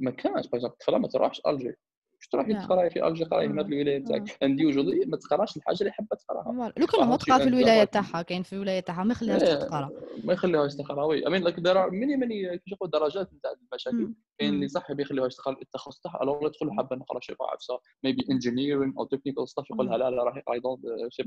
ما 0.00 0.10
كانش 0.10 0.46
باغ 0.48 0.66
طفله 0.68 0.98
ما 0.98 1.08
تروحش 1.08 1.40
الجي 1.46 1.74
مش 2.21 2.27
تروحي 2.27 2.53
Yeah. 2.53 2.63
تقرأي 2.65 2.89
في 2.89 3.07
الجي 3.07 3.23
قراي 3.23 3.45
هنا. 3.47 3.63
في 3.63 3.69
الولايه 3.69 4.03
تاعك 4.03 4.29
and 4.29 4.59
usually 4.73 5.07
ما 5.07 5.17
تقرأش 5.17 5.57
الحاجة 5.57 5.77
اللي 5.81 5.91
حابه 5.91 6.07
تقرأها. 6.15 6.73
لو 6.77 6.85
كان 6.87 7.07
ما 7.07 7.15
تقرا 7.17 7.37
في 7.37 7.43
الولاية 7.47 7.83
تاعها 7.83 8.21
كاين 8.21 8.43
في 8.43 8.53
الولاية 8.53 8.79
تاعها 8.79 9.03
ما 9.03 9.11
يخليهاش 9.11 9.43
إيه، 9.43 9.55
تقرأ 9.55 9.89
ما 10.23 10.33
يخليوهاش 10.33 10.75
تقرأ 10.75 11.03
وي 11.03 11.21
I 11.25 11.29
mean 11.29 11.43
like 11.47 11.55
there 11.55 11.77
are 11.77 11.91
many 11.91 12.17
نقول 12.73 12.89
درجات 12.89 13.33
نتاع 13.33 13.51
المشاكل. 13.71 14.13
كاين 14.39 14.53
اللي. 14.53 14.67
صح 14.67 14.89
ما 14.91 15.01
يخليوهاش 15.01 15.35
تقرأ 15.35 15.55
التخصص 15.61 15.99
تاعها 15.99 16.23
الوغ 16.23 16.45
يدخل 16.45 16.71
حابة 16.77 16.95
نقرأ 16.95 17.19
شي 17.19 17.35
عفسه 17.41 17.77
maybe 18.07 18.21
engineering 18.33 18.93
or 19.01 19.07
technical 19.15 19.45
stuff 19.53 19.71
يقولها 19.71 19.97
لا 19.97 20.09
لا 20.09 20.23
راح 20.23 20.37
يقرا 20.37 20.55
يضل 20.55 20.77
شي 21.11 21.23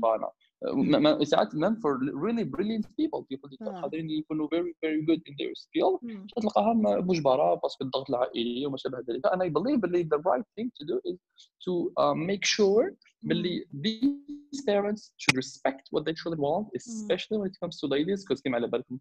أنا 0.95 1.23
ساعات 1.23 1.47
même 1.55 1.75
for 1.83 1.91
really 2.25 2.43
brilliant 2.45 2.85
people 2.85 3.21
people 3.33 3.49
اللي 3.61 3.77
آه. 3.77 3.81
قادرين 3.81 4.09
يكونوا 4.09 4.47
very 4.47 4.73
very 4.85 5.05
good 5.09 5.19
in 5.29 5.33
their 5.33 5.53
skill 5.63 5.99
مم. 6.01 6.27
تلقاهم 6.41 6.81
مجبره 7.07 7.53
باسكو 7.55 7.83
الضغط 7.83 8.09
العائلي 8.09 8.65
وما 8.65 8.77
شابه 8.77 8.97
ذلك 9.09 9.27
and 9.27 9.39
I 9.39 9.49
believe 9.49 9.83
اللي 9.83 10.03
the 10.03 10.17
right 10.17 10.43
thing 10.59 10.69
to 10.81 10.85
do 10.85 10.97
is 11.05 11.17
to 11.65 11.73
uh, 11.97 12.13
make 12.13 12.45
sure 12.45 12.93
باللي 13.23 13.65
these 13.73 14.61
parents 14.65 15.11
should 15.17 15.35
respect 15.35 15.83
what 15.91 16.03
their 16.05 16.13
children 16.21 16.39
want 16.41 16.67
especially 16.75 17.37
when 17.39 17.47
it 17.51 17.57
comes 17.61 17.75
to 17.79 17.87
ladies 17.87 18.19
because 18.23 18.41
كما 18.41 18.55
على 18.55 18.67
بالكم 18.67 18.99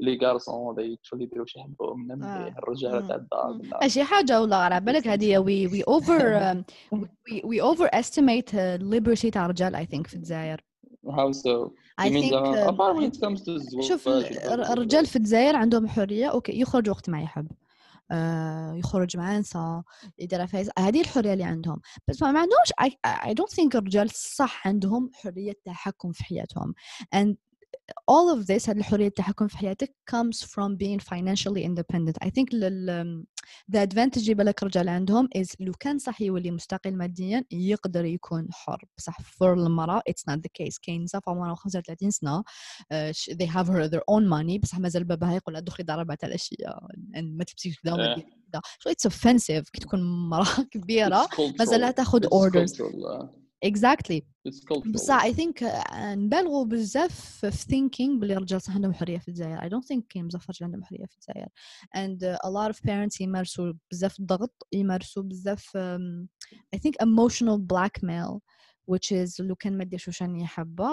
لي 0.00 0.18
غارسون 0.22 0.76
they 0.76 0.96
actually 0.96 1.22
يديروا 1.22 1.46
شي 1.46 1.58
يحبوا 1.58 1.96
منهم 1.96 2.22
آه. 2.22 2.54
الرجاله 2.58 3.00
مم. 3.00 3.08
تاع 3.08 3.16
الدار. 3.16 3.88
شي 3.88 4.04
حاجة 4.04 4.40
والله 4.40 4.56
على 4.56 4.80
بالك 4.80 5.08
هذه 5.08 5.44
we 5.44 5.70
we 5.72 5.82
over 5.86 6.20
um, 6.20 6.64
we, 6.92 7.42
we 7.44 7.60
overestimate 7.60 8.54
uh, 8.54 8.82
liberty 8.82 9.30
تاع 9.30 9.44
الرجال 9.44 9.76
I 9.76 9.84
think 9.84 10.06
في 10.06 10.14
الجزائر 10.14 10.60
how 11.06 11.32
so 11.32 11.72
I 12.00 12.08
think 12.10 12.32
um, 12.32 12.54
apart 12.72 12.96
when 12.96 13.04
it 13.04 13.20
comes 13.20 13.42
to 13.42 13.80
شوف 13.80 14.08
الرجال 14.08 15.06
في 15.06 15.16
الجزائر 15.16 15.56
عندهم 15.56 15.88
حريه 15.88 16.26
أوكي 16.26 16.60
يخرج 16.60 16.90
وقت 16.90 17.10
ما 17.10 17.22
يحب 17.22 17.46
آه 17.50 17.61
يخرج 18.74 19.16
مع 19.16 19.38
نساء 19.38 19.82
يدير 20.18 20.46
فايز 20.46 20.70
هذه 20.78 21.00
الحرية 21.00 21.32
اللي 21.32 21.44
عندهم. 21.44 21.80
بس 22.08 22.22
ما 22.22 22.28
عندهمش 22.28 22.72
I 23.06 23.30
don't 23.30 23.54
think 23.54 23.76
الرجال 23.76 24.10
صح 24.10 24.66
عندهم 24.66 25.10
حرية 25.14 25.50
التحكم 25.50 26.12
في 26.12 26.24
حياتهم. 26.24 26.74
And 27.16 27.34
all 28.06 28.30
of 28.30 28.46
this 28.46 28.68
هذه 28.68 28.78
الحرية 28.78 29.06
التحكم 29.06 29.48
في 29.48 29.58
حياتك 29.58 29.96
comes 30.10 30.38
from 30.38 30.76
being 30.76 30.98
financially 31.00 31.62
independent. 31.64 32.16
I 32.24 32.30
think 32.30 32.52
لل, 32.54 33.24
the 33.72 33.78
advantage 33.78 34.18
اللي 34.18 34.34
بالك 34.34 34.62
الرجال 34.62 34.88
عندهم 34.88 35.28
is 35.38 35.56
لو 35.60 35.72
كان 35.80 35.98
صح 35.98 36.20
يولي 36.20 36.50
مستقل 36.50 36.96
ماديا 36.96 37.44
يقدر 37.50 38.04
يكون 38.04 38.48
حر. 38.52 38.84
بصح 38.98 39.20
for 39.20 39.42
المرأة 39.42 40.02
it's 40.10 40.32
not 40.32 40.36
the 40.38 40.64
case. 40.64 40.78
كاين 40.82 41.02
نساء 41.02 41.20
في 41.20 41.30
عمرها 41.30 41.54
35 41.54 42.10
سنة 42.10 42.42
uh, 42.42 43.12
they 43.34 43.46
have 43.46 43.66
her 43.66 43.88
their 43.88 44.04
own 44.10 44.26
money. 44.28 44.60
بصح 44.62 44.78
مازال 44.78 45.04
باباها 45.04 45.34
يقول 45.34 45.54
لها 45.54 45.62
دخلي 45.62 45.84
دار 45.84 45.98
4000 46.00 46.24
الاشياء 46.24 46.78
and 47.16 47.24
ما 47.24 47.44
تلبسيش 47.44 47.80
كذا 47.80 47.92
وما 47.92 48.12
آه. 48.12 48.14
كذا 48.14 48.60
so 48.60 48.92
it's 48.92 49.10
offensive. 49.12 49.70
كي 49.72 49.80
تكون 49.80 50.28
مرأة 50.28 50.62
كبيرة 50.72 51.28
مازال. 51.58 51.94
تأخذ 51.94 52.26
orders. 52.26 52.82
cultural, 53.61 53.63
uh, 53.63 53.67
exactly 53.67 54.25
it's 54.45 54.63
cultural. 54.63 54.93
بصح 54.93 55.23
I 55.25 55.33
think 55.33 55.63
uh, 55.63 55.93
نبالغوا 55.95 56.65
بزاف 56.65 57.45
في 57.45 57.51
thinking 57.51 58.19
باللي 58.19 58.33
الرجال 58.33 58.61
صح 58.61 58.75
عندهم 58.75 58.93
حرية 58.93 59.17
في 59.17 59.27
الجزائر 59.27 59.57
I 59.59 59.69
don't 59.69 59.85
think 59.85 60.03
كاين 60.09 60.27
بزاف 60.27 60.49
رجال 60.49 60.63
عندهم 60.63 60.83
حرية 60.83 61.05
في 61.05 61.15
الجزائر 61.15 61.47
and 61.95 62.35
uh, 62.35 62.47
a 62.47 62.49
lot 62.49 62.75
of 62.75 62.81
parents 62.81 63.21
يمارسوا 63.21 63.73
بزاف 63.91 64.19
الضغط 64.19 64.67
يمارسوا 64.73 65.23
بزاف 65.23 65.77
um, 65.77 66.27
I 66.75 66.79
think 66.79 66.93
emotional 67.01 67.57
blackmail 67.57 68.41
which 68.91 69.11
is 69.11 69.39
لو 69.39 69.55
كان 69.55 69.77
ما 69.77 69.83
ديرش 69.83 70.07
واش 70.07 70.21
راني 70.21 70.47
حابة 70.47 70.85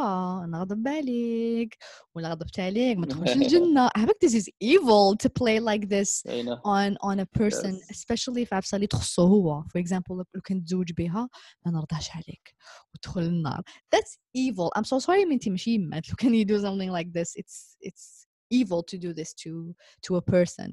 نغضب 0.47 0.89
عليك 0.89 1.77
ولا 2.15 2.29
غضبت 2.31 2.61
عليك 2.61 2.99
ما 2.99 3.07
تدخلش 3.07 3.37
الجنة 3.37 3.89
I 3.89 4.01
think 4.01 4.29
this 4.29 4.35
is 4.35 4.49
evil 4.65 5.17
to 5.23 5.29
play 5.29 5.61
like 5.61 5.89
this 5.89 6.23
I 6.27 6.43
know. 6.43 6.59
on 6.65 6.97
on 7.11 7.21
a 7.21 7.27
person 7.41 7.75
Yes. 7.75 7.97
especially 7.97 8.45
في 8.45 8.55
عفسه 8.55 8.77
اللي 8.77 8.87
تخصو 8.87 9.23
هو 9.27 9.63
for 9.63 9.81
example 9.83 10.11
لو 10.11 10.25
كنت 10.47 10.67
تزوج 10.67 10.93
بها 10.93 11.29
ما 11.67 11.73
نرضاش 11.73 12.11
عليك 12.11 12.55
وتدخل 12.95 13.23
النار 13.23 13.63
that's 13.97 14.19
evil 14.39 14.69
I'm 14.79 14.85
so 14.85 14.99
sorry 15.07 15.27
من 15.27 15.33
انت 15.33 15.49
ماشي 15.49 15.71
يمات 15.71 16.09
لو 16.09 16.15
كان 16.17 16.43
you 16.43 16.47
do 16.47 16.63
something 16.63 16.93
like 17.01 17.13
this 17.13 17.43
it's 17.43 17.77
it's 17.89 18.27
evil 18.55 18.83
to 18.83 18.99
do 18.99 19.13
this 19.21 19.33
to 19.43 19.75
to 20.07 20.17
a 20.17 20.23
person 20.35 20.69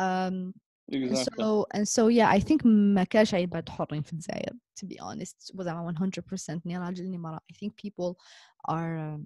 um 0.00 0.52
Exactly. 0.91 1.43
so 1.43 1.65
and 1.75 1.85
so 1.87 2.07
yeah 2.09 2.29
I 2.37 2.39
think 2.47 2.65
ما 2.65 3.03
كاش 3.03 3.33
عباد 3.33 3.69
حرين 3.69 4.01
في 4.01 4.13
الجزائر 4.13 4.51
to 4.53 4.87
be 4.87 4.95
honest 4.99 5.51
وزعما 5.55 6.09
100% 6.47 6.61
ني 6.65 6.77
راجل 6.77 7.09
ني 7.09 7.17
مرأة 7.17 7.39
I 7.53 7.55
think 7.55 7.71
people 7.71 8.15
are 8.71 9.15
um, 9.17 9.25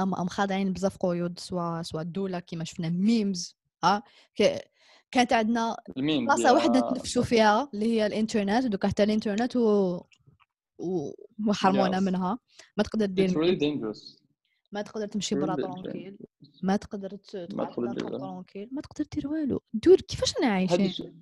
ام 0.00 0.14
أم 0.14 0.26
خاضعين 0.28 0.72
بزاف 0.72 0.96
قيود 0.96 1.38
سواء 1.38 1.82
سواء 1.82 2.02
الدولة 2.02 2.38
كيما 2.38 2.64
شفنا 2.64 2.88
ميمز 2.88 3.56
ها 3.84 4.02
ك- 4.40 4.60
كانت 5.10 5.32
عندنا 5.32 5.76
الميم 5.96 6.26
بلاصة 6.26 6.52
واحدة 6.54 6.80
نتنفسوا 6.80 7.22
فيها 7.22 7.68
اللي 7.74 7.86
هي 7.86 8.06
الإنترنت 8.06 8.64
ودوك 8.64 8.86
حتى 8.86 9.02
الإنترنت 9.02 9.56
و 9.56 10.00
وحرمونا 11.46 11.98
Yes. 11.98 12.02
منها 12.02 12.38
ما 12.76 12.82
تقدر 12.84 13.06
It's 13.06 13.10
دير 13.10 13.28
really 13.30 13.58
memes، 13.58 13.62
dangerous. 13.62 14.21
ما 14.72 14.82
تقدر 14.82 15.06
تمشي 15.06 15.34
برا 15.34 15.54
طرونكيل 15.54 16.16
ما 16.62 16.76
تقدر 16.76 17.18
ما 17.52 17.64
تقعد 17.64 17.96
طرونكيل 17.96 18.68
ما 18.72 18.80
تقدر 18.80 19.04
دير 19.14 19.28
والو. 19.28 19.60
دور 19.74 20.00
كيفاش 20.00 20.34
أنا 20.38 20.46
عايشين؟ 20.46 21.14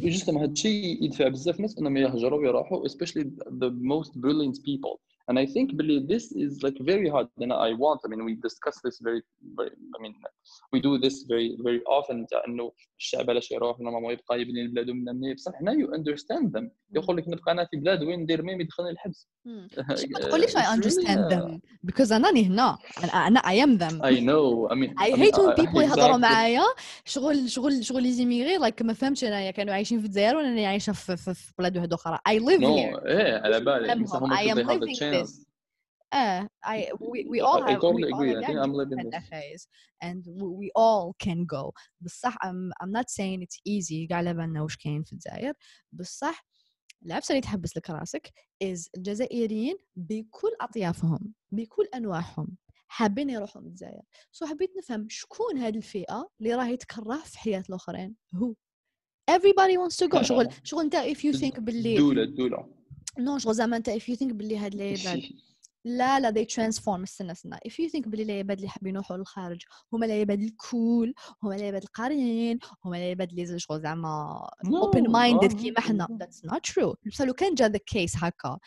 جوستوم 0.00 0.38
هذا 0.38 0.52
الشيء 0.52 1.04
يدفع 1.04 1.28
بزاف 1.28 1.60
ناس 1.60 1.78
إنهم 1.78 1.96
يهجروا 1.96 2.38
ويروحوا 2.38 2.88
especially 2.88 3.24
the 3.62 3.70
most 3.70 4.10
brilliant 4.20 4.56
people. 4.64 5.00
And 5.30 5.38
I 5.38 5.46
think 5.46 5.74
بلي 5.74 6.06
this 6.06 6.24
is 6.32 6.62
like 6.64 6.78
very 6.92 7.08
hard. 7.08 7.28
And 7.40 7.52
I 7.52 7.70
want 7.82 8.00
I 8.04 8.08
mean 8.10 8.24
we 8.28 8.34
discuss 8.48 8.76
this 8.86 8.96
very 9.06 9.22
very 9.58 9.74
I 9.96 10.02
mean 10.02 10.14
we 10.72 10.78
do 10.80 10.92
this 11.04 11.16
very 11.32 11.56
very 11.66 11.82
often. 11.98 12.26
تاع 12.26 12.42
إنه 12.48 12.72
الشعب 12.98 13.30
علاش 13.30 13.50
يروح 13.50 13.80
نورمالمون 13.80 14.12
يبقى 14.12 14.40
يبني 14.40 14.68
بلادو 14.68 14.94
من 14.94 15.04
مني 15.04 15.34
بصح 15.34 15.52
هنا 15.60 15.72
you 15.72 15.88
understand 15.98 16.58
them. 16.58 16.68
يقول 16.94 17.16
لك 17.16 17.28
نبقى 17.28 17.52
أنا 17.52 17.64
في 17.64 17.76
بلاد 17.76 18.02
وين 18.02 18.20
ندير 18.20 18.42
ميم 18.42 18.60
يدخلني 18.60 18.90
الحبس. 18.90 19.28
ما 19.46 20.18
تقوليش 20.20 20.56
I 20.56 20.60
understand 20.60 21.18
uh, 21.18 21.30
them 21.34 21.60
because 21.86 22.12
أنا 22.12 22.28
راني 22.28 22.44
هنا 22.46 22.78
أنا 23.14 23.40
I 23.40 23.66
am 23.66 23.78
them 23.78 24.02
I 24.02 24.20
know 24.20 24.68
I 24.70 24.74
mean 24.74 24.94
I 24.98 25.10
hate 25.10 25.36
when 25.36 25.50
I- 25.50 25.54
people 25.64 25.82
يهضروا. 25.82 26.16
معايا 26.16 26.62
شغل 27.04 27.50
شغل 27.50 27.84
شغل 27.84 28.06
يزيميغي 28.06 28.58
لايك 28.58 28.82
ما 28.82 28.92
فهمتش 28.92 29.24
انايا 29.24 29.50
كانوا 29.50 29.74
عايشين 29.74 30.00
في 30.00 30.06
الجزائر 30.06 30.36
وأنا 30.36 30.48
راني 30.48 30.66
عايشه 30.66 30.92
في, 30.92 31.16
في, 31.16 31.34
في 31.34 31.52
بلاد 31.58 31.76
واحدة 31.76 31.94
أخرى 31.96 32.18
I 32.28 32.32
live 32.32 32.60
No, 32.60 32.66
here 32.66 33.06
إيه 33.06 33.38
على 33.38 33.60
بالي 33.60 34.06
I 34.28 34.54
am 34.54 34.58
living 34.68 35.24
this. 35.24 35.46
آه 36.14 36.48
I 36.66 36.76
we, 37.00 37.26
we 37.28 37.40
all 37.40 37.62
I 37.64 37.70
have 37.72 37.80
totally 37.80 38.02
we 38.04 38.12
agree. 38.12 38.34
all 38.34 38.42
I 38.42 38.46
think 38.46 38.58
I'm 38.64 38.74
living 38.74 39.10
this. 39.10 39.24
phase 39.32 39.66
and 40.04 40.20
we, 40.26 40.46
we 40.60 40.70
all 40.76 41.14
can 41.24 41.46
go 41.56 41.72
بصح 42.00 42.34
I'm, 42.44 42.70
I'm 42.82 42.92
not 42.98 43.06
saying 43.10 43.38
it's 43.42 43.58
easy 43.68 44.08
كاع 44.08 44.18
على 44.18 44.34
بالنا 44.34 44.62
واش 44.62 44.76
كاين 44.76 45.02
في 45.02 45.12
الجزائر 45.12 45.52
بصح 45.92 46.44
العفسه 47.06 47.32
اللي 47.32 47.40
تحبس 47.42 47.76
لك 47.76 47.90
راسك 47.90 48.32
is 48.64 48.88
الجزائريين 48.96 49.76
بكل 49.96 50.50
أطيافهم 50.60 51.32
بكل 51.52 51.84
أنواعهم 51.94 52.56
حابين 52.88 53.30
يروحوا 53.30 53.62
من 53.62 53.68
الجزائر. 53.68 54.02
سو 54.32 54.46
حبيت 54.46 54.76
نفهم 54.76 55.06
شكون 55.08 55.58
هذه 55.58 55.76
الفئة 55.76 56.30
اللي 56.40 56.54
راهي 56.54 56.76
تكره 56.76 57.16
في 57.24 57.38
حياة 57.38 57.64
الآخرين؟ 57.68 58.14
هو. 58.34 58.54
Everybody 59.30 59.76
wants 59.76 59.96
to 59.96 60.08
go. 60.08 60.22
شغل 60.30 60.48
شغل 60.64 60.84
انت 60.84 60.96
if 60.96 61.18
you 61.18 61.38
think 61.40 61.60
باللي 61.60 61.92
الدولة 61.92 62.22
الدولة. 62.22 62.68
نو 63.18 63.38
شغل 63.38 63.54
زعما 63.54 63.76
انت 63.76 63.90
if 63.90 64.02
you 64.02 64.16
think 64.16 64.32
باللي 64.32 64.58
هاد 64.58 64.74
العباد 64.74 65.22
لا 65.84 66.20
لا 66.20 66.30
they 66.30 66.46
transform 66.46 67.02
استنى 67.02 67.32
استنى 67.32 67.56
if 67.68 67.72
you 67.72 67.90
think 67.96 68.08
باللي 68.08 68.22
العباد 68.34 68.56
اللي 68.56 68.68
حابين 68.68 68.94
يروحوا 68.94 69.16
للخارج 69.16 69.62
هما 69.92 70.06
العباد 70.06 70.40
الكول 70.42 71.14
هما 71.42 71.54
العباد 71.56 71.82
القاريين 71.82 72.58
هما 72.84 72.96
العباد 72.98 73.30
اللي 73.30 73.58
شغل 73.58 73.80
زعما 73.80 74.46
No, 74.66 74.68
open 74.68 75.02
minded 75.10 75.56
كيما 75.62 75.80
حنا. 75.80 76.06
that's 76.22 76.50
not 76.50 76.60
true. 76.72 76.94
بس 77.06 77.20
لو 77.20 77.32
كان 77.32 77.54
جا 77.54 77.68
the 77.68 77.80
case 77.94 78.24
هكا 78.24 78.58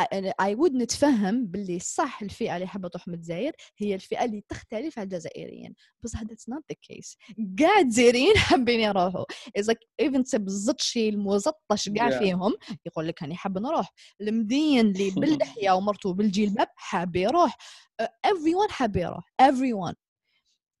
I, 0.00 0.04
I 0.42 0.54
would 0.56 0.74
نتفهم 0.74 1.46
باللي 1.46 1.78
صح 1.78 2.22
الفئة 2.22 2.56
اللي 2.56 2.66
حابة 2.66 2.88
تروح 2.88 3.08
من 3.08 3.14
الجزائر 3.14 3.52
هي 3.78 3.94
الفئة 3.94 4.24
اللي 4.24 4.44
تختلف 4.48 4.98
عن 4.98 5.04
الجزائريين. 5.04 5.74
بصح 6.04 6.20
that's 6.20 6.52
not 6.54 6.60
the 6.72 6.76
case. 6.94 7.16
كاع 7.58 7.78
الجزائريين 7.80 8.36
حابين 8.36 8.80
يروحوا. 8.80 9.24
like 9.58 10.04
even 10.06 10.36
بالضبط 10.38 10.80
شي 10.80 11.08
المزطش 11.08 11.88
كاع 11.96 12.10
Yeah. 12.10 12.18
فيهم 12.18 12.52
يقول 12.86 13.08
لك 13.08 13.22
راني 13.22 13.36
حاب 13.36 13.58
نروح. 13.58 13.92
المدين 14.20 14.86
اللي 14.86 15.10
باللحية 15.20 15.70
ومرته 15.70 16.12
بالجلباب 16.14 16.68
حاب 16.76 17.16
يروح. 17.16 17.56
Uh, 18.02 18.06
everyone 18.06 18.70
حاب 18.70 18.96
يروح. 18.96 19.24
everyone. 19.42 19.94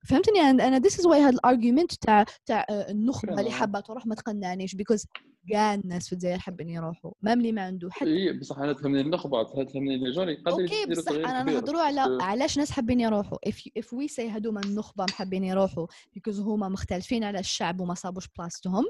فهمتني؟ 0.08 0.40
أنا 0.40 0.80
this 0.80 0.92
is 0.92 1.02
why 1.04 1.12
هذا 1.14 1.28
الارجيومنت 1.30 1.94
تاع 1.94 2.24
تاع 2.46 2.62
uh, 2.62 2.70
النخبة 2.70 3.40
اللي. 3.40 3.50
حابة 3.50 3.80
تروح 3.80 4.06
ما 4.06 4.14
تقنعنيش 4.14 4.76
because 4.76 5.04
كاع 5.50 5.74
الناس 5.74 6.06
في 6.06 6.12
الجزائر 6.12 6.38
حابين 6.38 6.68
يروحوا 6.68 7.12
مام 7.22 7.38
اللي 7.38 7.52
ما 7.52 7.62
عنده 7.62 7.88
حد 7.90 8.06
اي 8.06 8.32
بصح 8.32 8.58
أنا 8.58 8.72
تهمني 8.72 9.00
النخبه 9.00 9.42
تهمني 9.42 9.94
الجار 9.94 10.34
قادر 10.34 10.62
أوكي 10.62 10.86
بصح 10.90 11.12
أنا 11.12 11.42
نهضروا 11.42 11.80
على 11.80 12.00
أه. 12.00 12.22
علاش 12.22 12.58
ناس 12.58 12.70
حابين 12.70 13.00
يروحوا 13.00 13.38
اف 13.48 13.68
اف 13.76 13.92
وي 13.92 14.08
سي 14.08 14.28
هذوما 14.28 14.60
النخبة 14.60 15.04
محبين 15.04 15.44
يروحوا 15.44 15.86
بيكوز 16.14 16.40
هما 16.40 16.68
مختلفين 16.68 17.24
على 17.24 17.38
الشعب 17.38 17.80
وما 17.80 17.94
صابوش 17.94 18.28
بلاصتهم؟ 18.38 18.84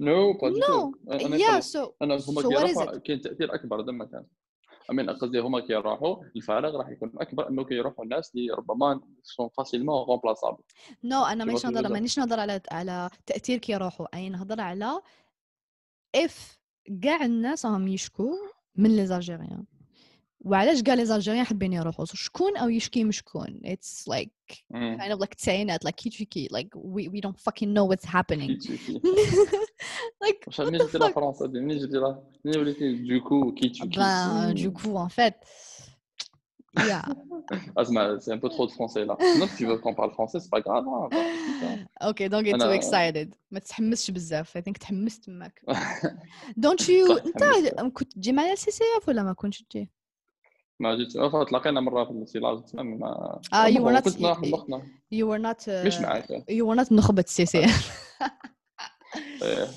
نو 0.00 0.38
نو 0.42 0.94
يا 1.36 1.60
سو 1.60 1.90
أنا 2.02 2.18
هما 2.28 2.42
so 2.42 2.98
كاين 2.98 3.20
تأثير 3.20 3.54
أكبر 3.54 3.82
لما 3.82 4.04
كان. 4.04 4.24
من 4.90 5.10
قصدي 5.10 5.38
هما 5.38 5.60
كي 5.60 5.72
يروحوا 5.72 6.16
الفراغ 6.36 6.76
راح 6.76 6.88
يكون 6.88 7.12
أكبر 7.18 7.48
إنه 7.48 7.64
كي 7.64 7.74
يروحوا 7.74 8.04
الناس 8.04 8.34
اللي 8.34 8.52
ربما 8.52 9.00
سون 9.22 9.48
فاسيلمون 9.48 9.94
غومبلاصابل 9.94 10.62
نو 11.04 11.24
no, 11.24 11.26
أنا 11.26 11.44
مانيش 11.44 11.66
نهضر 11.66 11.92
مانيش 11.92 12.18
نهضر 12.18 12.40
على 12.40 12.60
على 12.70 13.10
تأثير 13.26 13.58
كي 13.58 13.72
يروحوا 13.72 14.06
اي 14.14 14.28
نهضر 14.28 14.60
على 14.60 15.00
اف 16.14 16.58
كاع 17.02 17.24
الناس 17.24 17.66
راهم 17.66 17.88
يشكو 17.88 18.34
من 18.76 18.96
لي 18.96 19.06
زالجيريان. 19.06 19.64
وعلاش 20.40 20.82
كاع 20.82 20.94
لي 20.94 21.04
زالجيريان 21.04 21.44
حابين 21.44 21.72
يروحوا؟ 21.72 22.04
شكون 22.04 22.56
أو 22.56 22.68
يشكي 22.68 23.04
مشكون 23.04 23.60
اتس 23.64 24.08
لايك 24.08 24.32
كاين 24.70 25.00
اوف 25.00 25.20
لايك 25.20 25.36
ات 25.70 25.84
لايك 25.84 25.94
كي 25.94 26.10
تشكي 26.10 26.48
لايك 26.50 26.72
وي 26.76 27.08
وي 27.08 27.20
دونت 27.20 27.40
فاكين 27.40 27.74
نو 27.74 27.86
واتس 27.86 28.06
هابينينغ 28.06 28.58
لايك 30.22 30.44
واش 30.46 30.60
منين 30.60 30.80
جيتي 30.80 31.12
فرنسا 31.12 31.46
منين 31.46 31.78
جيتي 31.78 31.98
منين 32.44 32.60
وليتي 32.60 32.92
دوكو 32.92 33.54
كي 33.54 33.68
تشكي 33.68 33.86
دوكو 34.52 35.02
ان 35.02 35.08
فيت 35.08 35.34
en 36.77 36.81
fait 36.81 36.89
yeah 36.89 37.15
اسمع 37.77 38.17
سي 38.17 38.33
ان 38.33 38.39
بو 38.39 38.47
ترو 38.47 38.65
دو 38.65 38.71
فرونسي 38.73 39.03
لا 39.03 39.17
نو 39.39 39.47
tu 39.47 39.65
veux 39.67 39.81
qu'on 39.81 39.93
parle 39.95 40.11
français 40.11 40.39
c'est 40.39 40.49
pas 40.57 40.61
grave 40.67 40.85
hein, 40.87 41.09
bah, 41.11 42.09
okay 42.09 42.29
don't 42.29 42.43
get 42.45 42.53
too 42.53 42.63
أنا- 42.63 42.81
excited 42.81 43.27
ما 43.51 43.59
تحمسش 43.59 44.11
بزاف 44.11 44.57
I 44.57 44.61
think 44.61 44.77
تحمست 44.79 45.25
تماك 45.25 45.61
don't 46.59 46.81
you 46.81 47.07
صح، 47.09 47.23
انت 47.25 47.39
تحمست. 47.39 47.93
كنت 47.93 48.13
تجي 48.13 48.31
معايا 48.31 48.53
السي 48.53 48.71
سي 48.71 48.83
اف 48.97 49.07
ولا 49.09 49.23
ما 49.23 49.33
كنتش 49.33 49.63
تجي 49.63 49.89
ما 50.79 50.95
جيت 50.95 51.15
أه، 51.15 51.43
تلاقينا 51.43 51.81
مره 51.81 52.05
في 52.05 52.11
السيلاج 52.11 52.63
تمام 52.65 52.99
ما 52.99 53.41
Ah, 53.53 53.67
you 53.69 53.81
were 53.83 53.93
not- 53.99 54.03
كنت 54.03 54.21
نروح 54.21 54.39
نخنا 54.39 54.81
you 55.15 55.25
were 55.27 55.41
not 55.51 55.69
مش 55.69 55.97
uh, 55.97 56.01
معاك 56.01 56.27
you 56.51 56.63
were 56.65 56.83
not 56.83 56.91
نخبة 56.91 57.23
السي 57.27 57.45
سي 57.45 57.65
إيه. 59.43 59.67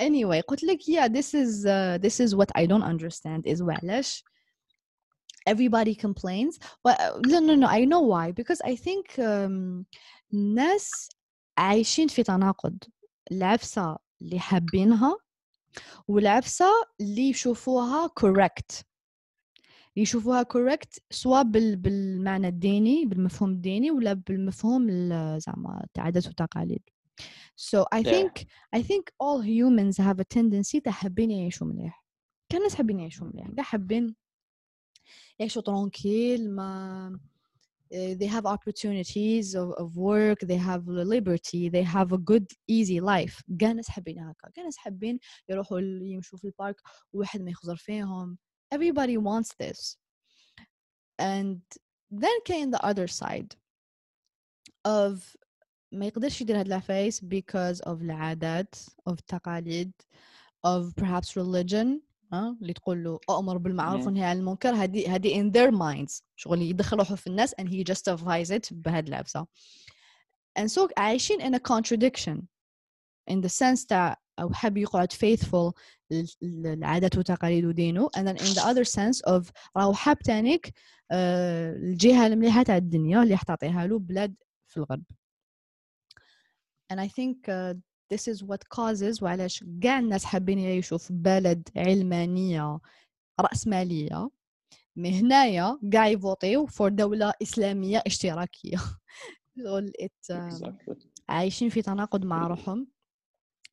anyway 0.00 0.40
قلت 0.48 0.64
لك 0.64 0.78
yeah 0.82 1.08
this 1.08 1.26
is 1.34 1.64
uh, 1.66 1.98
this 2.06 2.20
is 2.26 2.34
what 2.36 2.48
I 2.62 2.66
don't 2.66 2.84
understand 2.94 3.52
is 3.54 3.60
وعلاش 3.62 4.24
everybody 5.50 5.94
complains 6.06 6.54
well, 6.84 6.96
no 7.32 7.38
no 7.46 7.54
no 7.62 7.66
I 7.78 7.80
know 7.90 8.02
why 8.12 8.26
because 8.40 8.60
I 8.72 8.74
think 8.76 9.04
um, 9.18 9.84
الناس 10.32 11.08
عايشين 11.58 12.08
في 12.08 12.22
تناقض 12.22 12.78
العفسة 13.32 13.96
اللي 14.22 14.38
حابينها 14.40 15.16
والعفسة 16.08 16.66
اللي 17.00 17.28
يشوفوها 17.28 18.08
correct 18.20 18.82
يشوفوها 19.96 20.42
correct 20.42 20.98
سواء 21.10 21.42
بال... 21.42 21.76
بالمعنى 21.76 22.48
الديني 22.48 23.04
بالمفهوم 23.04 23.50
الديني 23.50 23.90
ولا 23.90 24.12
بالمفهوم 24.12 24.88
ال- 24.90 25.40
زعما 25.40 25.86
العادات 25.96 26.26
والتقاليد 26.26 26.82
so 27.70 27.78
I 27.94 27.98
Yeah. 28.02 28.10
think 28.12 28.46
I 28.76 28.82
think 28.82 29.04
all 29.22 29.40
humans 29.42 29.96
have 29.98 30.20
a 30.20 30.24
tendency 30.38 30.80
تاع 30.84 30.92
حابين 30.92 31.30
يعيشوا 31.30 31.66
مليح 31.66 32.04
كان 32.48 32.58
الناس 32.60 32.74
حابين 32.74 33.00
يعيشوا 33.00 33.26
مليح 33.26 33.48
كاع 33.56 33.64
حابين 33.64 34.14
يعيشوا 35.38 35.62
ترونكيل 35.62 36.54
ما 36.54 37.18
eh, 37.94 38.14
they 38.20 38.26
have 38.26 38.44
opportunities 38.46 39.54
of, 39.54 39.68
of 39.82 39.96
work 39.96 40.38
they 40.44 40.58
have 40.70 40.82
liberty 40.88 41.68
they 41.70 41.82
have 41.96 42.12
a 42.12 42.18
good 42.18 42.46
easy 42.70 43.00
life 43.00 43.42
كاع 43.60 43.70
الناس 43.70 43.88
حابين 43.88 44.18
هكا 44.18 44.50
كاع 44.54 44.62
الناس 44.62 44.76
حابين 44.76 45.18
يروحوا 45.48 45.78
ال- 45.78 46.02
يمشوا 46.02 46.38
في 46.38 46.44
البارك 46.44 46.76
وواحد 47.12 47.40
ما 47.42 47.50
يخزر 47.50 47.76
فيهم 47.76 48.38
everybody 48.74 49.16
wants 49.18 49.48
this 49.62 49.96
and 51.22 51.58
then 52.10 52.38
came 52.44 52.70
the 52.70 52.84
other 52.86 53.06
side 53.06 53.54
of 54.86 55.36
ما 55.92 56.06
يقدرش 56.06 56.40
يدير 56.40 56.58
هاد 56.60 56.66
العفايس 56.66 57.24
because 57.24 57.80
of 57.86 58.02
العادات 58.02 58.74
of 59.10 59.12
التقاليد 59.12 59.92
of 60.66 60.92
perhaps 61.00 61.36
religion 61.36 62.00
ها 62.33 62.57
اللي 62.61 62.73
تقول 62.73 63.03
له 63.03 63.19
أأمر 63.29 63.57
بالمعروف. 63.57 64.07
ونهي 64.07 64.23
عن 64.23 64.37
المنكر 64.37 64.69
هذه 64.69 65.15
هذه 65.15 65.41
in 65.41 65.53
their 65.53 65.71
minds. 65.71 66.21
شغل 66.35 66.61
يدخل 66.61 66.97
روحه 66.97 67.15
في 67.15 67.27
الناس 67.27 67.53
and 67.61 67.65
he 67.65 67.83
justifies 67.93 68.49
it 68.51 68.73
بهاد 68.73 69.07
العفسة 69.07 69.47
and 70.59 70.67
so 70.67 70.87
عايشين 70.97 71.39
in 71.41 71.55
a 71.55 71.59
contradiction 71.59 72.37
in 73.31 73.35
the 73.41 73.49
sense 73.49 73.85
تاع 73.87 74.17
أو 74.39 74.53
حاب 74.53 74.77
يقعد 74.77 75.13
faithful 75.13 75.71
لل- 76.11 76.27
للعادات 76.41 77.17
وتقاليد 77.17 77.65
ودينه 77.65 78.09
and 78.17 78.21
then 78.21 78.37
in 78.41 78.53
the 78.55 78.61
other 78.63 78.83
sense 78.83 79.33
of 79.33 79.51
راهو 79.77 79.93
حاب 79.93 80.19
تانيك 80.19 80.73
آه، 81.11 81.71
الجهة 81.73 82.27
المليحة 82.27 82.63
تاع 82.63 82.77
الدنيا 82.77 83.23
اللي 83.23 83.37
حتعطيها 83.37 83.87
له 83.87 83.99
بلاد 83.99 84.35
في 84.67 84.77
الغرب. 84.77 85.03
And 86.93 86.99
I 86.99 87.07
think 87.07 87.37
uh, 87.47 87.75
this 88.13 88.27
is 88.27 88.43
what 88.43 88.59
causes 88.69 89.23
وعلاش 89.23 89.63
كاع 89.81 89.99
الناس 89.99 90.25
حابين 90.25 90.59
يعيشوا 90.59 90.97
في 90.97 91.13
بلد 91.13 91.69
علمانية 91.75 92.79
رأسمالية. 93.39 94.29
من 94.95 95.13
هنايا 95.13 95.79
كاع 95.91 96.07
يفوتيو 96.07 96.65
فور 96.65 96.89
دولة 96.89 97.33
إسلامية 97.41 98.03
اشتراكية. 98.07 98.77
شغل 99.57 99.91
it, 100.01 100.35
um. 100.35 100.73
عايشين 101.29 101.69
في 101.69 101.81
تناقض 101.81 102.25
مع 102.25 102.47
روحهم. 102.47 102.87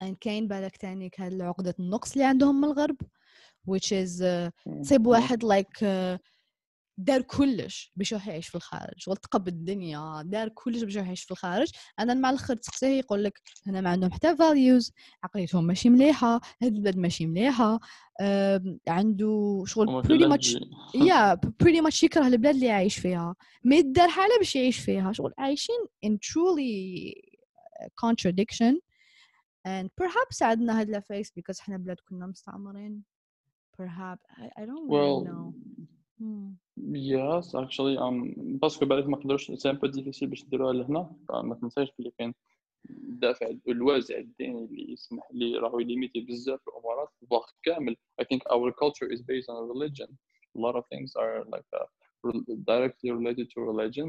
And 0.05 0.15
كاين 0.21 0.49
بالك 0.49 0.77
تانيك 0.77 1.21
هاد 1.21 1.41
عقدة 1.41 1.75
النقص 1.81 2.13
اللي 2.13 2.25
عندهم 2.25 2.61
من 2.61 2.65
الغرب 2.65 2.97
which 3.67 3.93
is 3.93 4.23
uh, 4.23 4.51
تصيب 4.83 5.07
واحد 5.07 5.45
like 5.45 5.77
uh, 5.83 6.19
دار 7.05 7.23
كلش 7.23 7.93
باش 7.97 8.13
يعيش 8.13 8.49
في 8.49 8.55
الخارج 8.55 8.95
شغل 8.97 9.17
تقب 9.17 9.49
الدنيا 9.49 10.23
دار 10.23 10.49
كلش 10.49 10.83
باش 10.83 10.95
يعيش 10.97 11.23
في 11.25 11.31
الخارج. 11.31 11.71
أنا 11.99 12.15
مع 12.15 12.31
الأخر 12.31 12.55
تسقسيه 12.57 12.99
يقول 12.99 13.25
لك 13.25 13.41
هنا 13.67 13.81
ما 13.81 13.91
عندهم 13.91 14.11
حتى 14.13 14.37
values 14.37 14.91
عقليتهم 15.25 15.65
ماشي 15.65 15.89
مليحة 15.91 16.35
هاد 16.63 16.75
البلاد 16.75 16.97
ماشي 16.97 17.27
مليحة 17.27 17.81
عنده 18.89 19.63
شغل 19.67 20.03
much 20.03 20.07
تجي. 20.09 20.59
yeah 21.11 21.37
pretty 21.65 21.81
much 21.91 22.03
يكره 22.05 22.27
البلاد 22.27 22.55
اللي 22.55 22.71
عايش 22.71 22.99
فيها. 22.99 23.35
ما 23.65 23.77
يدار 23.77 24.09
حالة 24.09 24.39
باش 24.39 24.57
يعيش 24.57 24.79
فيها. 24.79 25.13
شغل 25.13 25.33
عايشين 25.39 25.77
in 26.07 26.11
truly 26.11 27.13
contradiction. 28.05 28.75
And 29.69 29.89
perhaps 30.03 30.43
عندنا 30.43 30.81
هاد 30.81 30.95
الفيس 30.95 31.33
because 31.41 31.61
إحنا 31.61 31.77
بلاد 31.77 31.97
كنا 32.09 32.27
مستعمرين. 32.27 33.03
Perhaps 33.83 34.25
I, 34.43 34.63
I 34.63 34.65
don't 34.67 34.87
really 34.89 34.93
Well, 34.93 35.25
know. 35.29 35.55
Hmm. 36.21 36.49
yes 36.80 37.56
actually 37.56 37.98
um 37.98 38.34
باسكو 38.38 38.86
بعد 38.86 39.08
ما 39.08 39.18
قدروش 39.18 39.52
سي 39.52 39.70
ان 39.70 39.76
بو 39.78 39.88
ديفيسيل 39.88 40.30
باش 40.30 40.46
نديروها 40.46 40.74
لهنا 40.74 41.12
فما 41.30 41.56
تنساش 41.56 41.88
بلي 42.00 42.12
كاين 42.20 42.34
الدافع 42.90 43.50
الوازع 43.68 44.18
الديني 44.18 44.66
اللي 44.66 44.92
يسمح 44.94 45.24
لي 45.34 45.58
راهو 45.58 45.80
يليميتي 45.80 46.20
بزاف 46.20 46.60
الامورات 46.68 47.10
فواغ 47.30 47.44
كامل 47.64 47.96
I 48.22 48.24
think 48.26 48.42
our 48.56 48.72
culture 48.72 49.10
is 49.16 49.22
based 49.22 49.50
on 49.50 49.70
religion 49.74 50.10
a 50.58 50.60
lot 50.66 50.76
of 50.76 50.84
things 50.94 51.12
are 51.24 51.44
like 51.56 51.70
uh, 51.80 51.86
rel- 52.24 52.46
directly 52.72 53.12
related 53.12 53.48
to 53.54 53.62
religion 53.72 54.08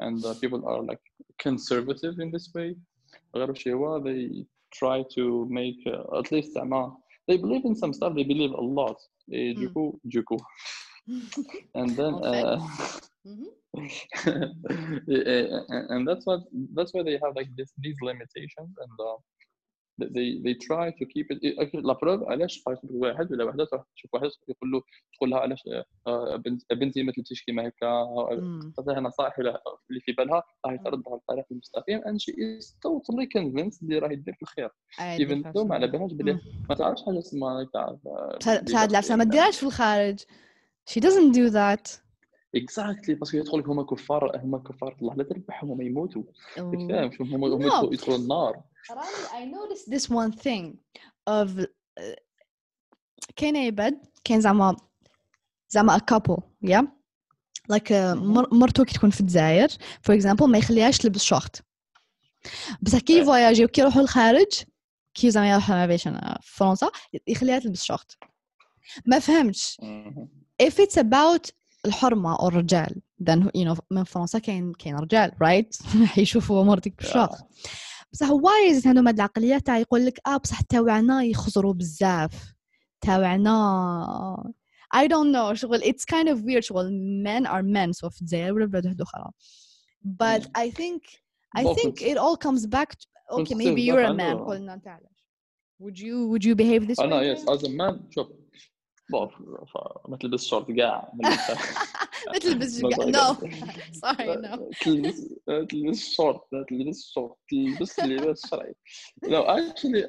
and 0.00 0.24
uh, 0.24 0.34
people 0.42 0.60
are 0.70 0.82
like 0.90 1.04
conservative 1.46 2.14
in 2.20 2.30
this 2.30 2.46
way 2.54 2.76
غير 3.36 3.54
شي 3.54 3.72
هو 3.72 4.00
they 4.04 4.44
try 4.78 5.02
to 5.16 5.46
make 5.50 5.92
uh, 5.94 6.18
at 6.18 6.32
least 6.32 6.54
زعما 6.54 6.96
they 7.30 7.36
believe 7.36 7.64
in 7.64 7.74
some 7.74 7.92
stuff 7.92 8.12
they 8.14 8.24
believe 8.32 8.52
a 8.52 8.64
lot 8.80 8.98
Et 9.32 9.54
du 9.60 9.66
Mm. 9.68 9.72
coup 9.74 9.90
du 10.14 10.20
coup 10.28 10.42
and 11.79 11.89
then 11.99 12.13
uh, 12.31 12.57
Mhm. 13.29 13.49
and 15.93 16.01
that's 16.07 16.25
what 16.29 16.41
that's 16.75 16.91
why 16.93 17.03
they 17.03 17.17
have 17.23 17.33
like 17.39 17.49
this 17.59 17.69
these 17.85 17.99
limitations 18.09 18.71
and 18.83 18.95
uh, 19.09 19.17
they- 20.15 20.37
they 20.45 20.53
try 20.69 20.85
to 20.99 21.03
keep 21.13 21.27
it 21.33 21.39
لا 21.73 21.93
بروف 21.93 22.23
علاش 22.23 22.63
واحد 22.83 23.31
ولا 23.31 23.43
وحدة 23.43 23.65
تروح 23.65 23.83
تشوف 23.95 24.13
واحد 24.13 24.29
يقول 24.47 24.71
له 24.71 24.81
تقول 25.17 25.29
لها 25.29 25.39
علاش 25.39 25.59
آه، 26.07 26.35
بنت 26.35 26.73
بنتي 26.73 27.03
ما 27.03 27.11
تلبسيش 27.11 27.43
كيما 27.43 27.67
هكا 27.67 28.05
Mm. 28.29 28.73
تعطيها 28.77 28.99
نصائح 28.99 29.39
اللي 29.39 30.01
في 30.01 30.11
بالها 30.11 30.43
راهي 30.65 30.77
ترد 30.77 31.03
على 31.07 31.15
الطريق 31.17 31.45
المستقيم 31.51 31.99
and 32.01 32.17
she 32.21 32.31
is 32.33 32.65
totally 32.65 33.27
convinced 33.37 33.83
اللي 33.83 33.99
راهي 33.99 34.15
دير 34.15 34.33
في 34.33 34.41
الخير. 34.41 34.69
عادي 34.99 35.25
even 35.27 35.43
though 35.43 35.65
ما 35.67 35.75
على 35.75 35.87
بالهاش 35.87 36.11
بلي 36.13 36.39
ما 36.69 36.75
تعرفش 36.75 37.01
حاجة 37.05 37.19
اسمها 37.19 37.63
تعرف 37.73 37.99
بصح 38.37 38.79
هاد 38.79 38.89
العفسه 38.89 39.15
ما 39.15 39.23
ديرهاش 39.23 39.57
في 39.59 39.65
الخارج. 39.65 40.19
She 40.89 40.99
doesn't 40.99 41.31
do 41.33 41.49
that. 41.53 41.99
اكزاكتلي 42.55 43.15
باسكو 43.15 43.37
يدخل 43.37 43.59
لك 43.59 43.67
هما 43.69 43.83
كفار 43.83 44.37
هما 44.43 44.57
كفار 44.57 44.97
الله 45.01 45.15
لا 45.15 45.23
تربحهم 45.23 45.71
هما 45.71 45.83
يموتوا. 45.83 46.23
فاهم 46.55 47.11
هما 47.19 47.47
هما. 47.47 47.89
يدخلوا 47.93 48.17
النار 48.17 48.61
راني 48.91 49.49
I 49.49 49.51
noticed 49.55 49.89
this 49.93 50.09
one 50.09 50.39
thing 50.43 50.77
of 51.29 51.65
كاين 53.35 53.57
عباد 53.57 54.05
كاين 54.23 54.41
زعما 54.41 54.75
زعما 55.69 55.97
a 55.97 56.01
couple 56.01 56.41
yeah? 56.65 56.83
Like 57.73 57.91
مر- 57.91 58.53
مرتو 58.53 58.85
كي 58.85 58.93
تكون 58.93 59.09
في 59.09 59.21
الجزائر 59.21 59.67
for 59.69 60.13
example 60.21 60.43
ما 60.43 60.57
يخليهاش 60.57 60.97
تلبس 60.97 61.23
شورت 61.23 61.61
بصح 62.81 62.99
كي 62.99 63.13
إيه. 63.13 63.21
يفواياجيو 63.21 63.67
كي 63.67 63.81
يروحوا 63.81 64.01
للخارج 64.01 64.63
كي 65.13 65.31
زعما 65.31 65.51
يروح 65.51 65.69
ما 65.69 65.85
بيش 65.85 66.07
أنا 66.07 66.39
في 66.41 66.55
فرنسا 66.55 66.89
يخليها 67.27 67.59
تلبس 67.59 67.83
شورت 67.83 68.17
ما 69.05 69.19
فهمتش. 69.19 69.77
مهم. 69.81 70.29
if 70.62 70.74
it's 70.78 70.98
about 70.98 71.50
الحرمة 71.86 72.36
أو 72.40 72.48
الرجال 72.48 73.02
then 73.30 73.40
you 73.56 73.64
know 73.68 73.78
من 73.90 74.04
فرنسا 74.04 74.38
كاين 74.38 74.72
كاين 74.72 74.96
رجال 74.96 75.30
right 75.44 75.86
حيشوفوا 76.06 76.64
مرتك 76.64 76.94
بالشورت 76.98 77.30
بصح 78.12 78.30
واي 78.30 78.74
زيد 78.74 78.86
عندهم 78.88 79.06
هاد 79.08 79.14
العقلية 79.14 79.58
تاع 79.58 79.78
يقول 79.78 80.06
لك 80.06 80.20
اه 80.26 80.36
بصح 80.36 80.60
تاوعنا 80.60 81.22
يخزروا 81.22 81.72
بزاف 81.74 82.54
تاوعنا 83.00 84.52
I 84.96 85.06
don't 85.08 85.32
know 85.34 85.52
شغل 85.54 85.80
it's 85.82 86.04
kind 86.04 86.28
of 86.28 86.38
weird 86.44 86.60
شغل 86.60 86.90
men 87.26 87.46
are 87.46 87.62
men 87.62 87.90
سواء 87.90 88.10
في 88.10 88.20
الجزائر 88.20 88.54
ولا 88.54 88.66
بلاد 88.66 88.86
واحدة 88.86 89.04
أخرى 89.04 89.30
but 90.06 90.42
Mm. 90.42 90.60
I 90.64 90.70
think 90.70 91.02
I 91.58 91.64
Well, 91.64 91.74
think 91.74 91.88
كنت- 91.98 92.02
it 92.02 92.16
all 92.18 92.36
comes 92.46 92.66
back 92.66 92.90
to 92.94 93.06
okay 93.32 93.36
كنت 93.36 93.52
maybe 93.54 93.80
still 93.80 93.88
you're 93.88 94.04
a 94.04 94.12
back 94.12 94.16
man 94.16 94.20
عنده- 94.20 94.44
قلنا 94.44 94.74
انت 94.74 94.88
علاش 94.88 95.28
would 95.82 95.96
you 95.98 96.28
would 96.32 96.44
you 96.44 96.54
behave 96.54 96.88
this 96.90 97.00
انا 97.04 97.20
way 97.20 97.24
يس 97.24 97.48
از 97.48 97.64
مان 97.64 98.00
شوف 98.10 98.26
بون 99.11 99.27
ف- 99.65 100.09
ما 100.09 100.17
تلبس 100.17 100.45
شورت 100.45 100.71
كاع 100.71 101.11
ما 101.13 102.37
تلبس 102.41 102.79
بقى- 102.81 103.11
no. 103.15 103.35
sorry 104.03 104.37
no. 104.45 104.79
تلبس 104.83 105.33
تلبس 105.69 106.13
شورت 106.15 106.41
تلبس 106.69 107.11
شورت 107.13 107.35
تلبس 107.49 107.99
اللباس 107.99 108.43
الشرعي 108.45 108.73
لو 109.27 109.41
اكشلي 109.41 110.07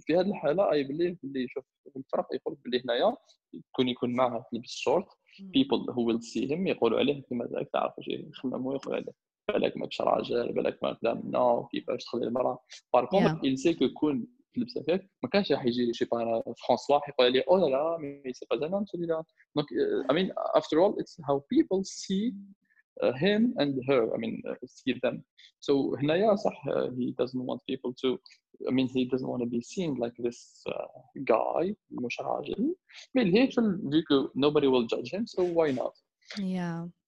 في 0.00 0.14
هذه 0.16 0.20
الحالة 0.30 0.72
اي 0.72 0.84
بليف 0.84 1.18
باللي 1.22 1.48
شوف 1.48 1.64
الفرق 1.96 2.26
يقول 2.34 2.54
باللي 2.64 2.82
هنايا 2.84 3.16
يكون 3.54 3.88
يكون 3.88 4.12
معها 4.12 4.44
تلبس 4.52 4.70
شورت. 4.70 5.06
people 5.40 5.82
who 5.94 6.00
will 6.08 6.20
see 6.32 6.46
him 6.50 6.66
يقولوا 6.66 6.98
عليه 6.98 7.22
كما 7.30 7.44
ذاك 7.44 7.68
تعرف 7.72 7.92
واش 7.98 8.08
يخمم 8.08 8.54
هو 8.62 8.74
يقول 8.74 8.94
عليه 8.94 9.12
بالك 9.48 9.76
ماكش 9.76 10.00
راجل 10.00 10.52
بالك 10.52 10.78
ما 10.82 10.92
كلام 10.92 11.22
نو 11.24 11.66
كيفاش 11.66 12.04
تخلي 12.04 12.24
المرأة؟ 12.26 12.58
بار 12.92 13.04
كونتر 13.06 13.34
Yeah. 13.34 13.44
il 13.50 13.58
sait 13.58 13.74
que 13.78 13.88
يكون 14.49 14.49
تلبس 14.55 14.77
هكاك 14.77 15.09
ما 15.23 15.29
كانش 15.29 15.51
راح 15.51 15.65
يجي 15.65 15.93
شي 15.93 16.05
با 16.05 16.43
فرانسوا 16.67 16.99
يقول 17.07 17.33
لي 17.33 17.41
او 17.41 17.57
لا 17.57 17.65
لا 17.67 17.97
مي 17.97 18.33
سي 18.33 18.45
با 18.51 18.65
ان 18.77 18.85
celui-là 18.85 19.23
donc 19.59 19.65
uh, 19.71 20.11
I 20.11 20.13
mean 20.17 20.31
after 20.59 20.79
all 20.81 20.93
it's 21.01 21.15
how 21.27 21.37
people 21.53 21.83
see 21.83 22.33
uh, 23.03 23.13
him 23.23 23.41
and 23.61 23.71
her 23.87 24.03
I 24.15 24.17
mean 24.23 24.35
uh, 24.49 24.55
see 24.65 24.93
them 25.03 25.23
so 25.59 25.95
هنايا 25.99 26.35
صح 26.35 26.63
uh, 26.67 26.89
he 26.97 27.11
doesn't 27.21 27.45
want 27.49 27.61
people 27.71 27.93
to 28.03 28.09
I 28.69 28.71
mean 28.71 28.87
he 28.87 29.03
doesn't 29.11 29.29
want 29.33 29.41
to 29.45 29.49
be 29.55 29.61
seen 29.73 29.91
like 30.03 30.15
this 30.25 30.39
uh, 30.69 30.99
guy 31.33 31.75
مش 31.91 32.21
راجل 32.21 32.75
mais 33.17 33.25
هيك 33.25 33.51
vu 33.51 34.01
que 34.09 34.29
nobody 34.35 34.67
will 34.67 34.87
judge 34.93 35.11
him 35.15 35.25
so 35.25 35.43
why 35.57 35.71
not 35.71 35.93
yeah 36.39 36.85
I 36.85 36.98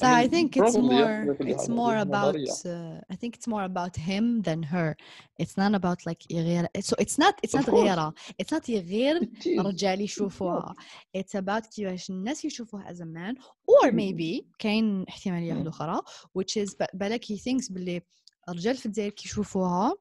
So 0.00 0.06
I 0.06 0.22
mean, 0.22 0.30
think 0.30 0.56
it's 0.56 0.72
probably, 0.72 0.96
yeah, 0.96 1.24
more 1.24 1.34
لكن 1.34 1.54
it's 1.54 1.66
هذه 1.66 1.70
more 1.70 1.98
about 2.06 2.34
نظرية. 2.34 2.50
uh, 2.52 3.00
I 3.12 3.16
think 3.16 3.36
it's 3.36 3.46
more 3.48 3.64
about 3.64 3.96
him 3.96 4.42
than 4.42 4.62
her. 4.62 4.96
It's 5.42 5.56
not 5.58 5.74
about 5.74 6.06
like 6.06 6.22
يغير 6.30 6.66
so 6.80 6.94
it's 6.98 7.18
not 7.18 7.34
it's 7.44 7.54
Of 7.54 7.60
not 7.60 7.66
course. 7.66 7.88
غيرة 7.88 8.14
it's 8.42 8.52
not 8.52 8.68
يغير 8.68 9.20
It 9.22 9.46
is. 9.46 9.60
رجال 9.60 10.00
يشوفوها 10.00 10.74
it's 11.16 11.34
about 11.34 11.66
كيفاش 11.76 12.10
الناس 12.10 12.44
يشوفوها 12.44 12.92
as 12.92 12.96
a 13.00 13.04
man 13.04 13.36
or 13.70 13.92
maybe 13.92 14.44
كاين 14.58 15.04
احتمالية 15.08 15.52
واحدة 15.52 15.62
مم. 15.62 15.68
أخرى 15.68 16.00
which 16.38 16.56
is 16.56 16.74
ب- 16.74 16.86
بالك 16.94 17.24
he 17.24 17.36
thinks 17.36 17.72
باللي 17.72 18.02
الرجال 18.48 18.76
في 18.76 18.86
الجزائر 18.86 19.10
كيشوفوها 19.10 19.94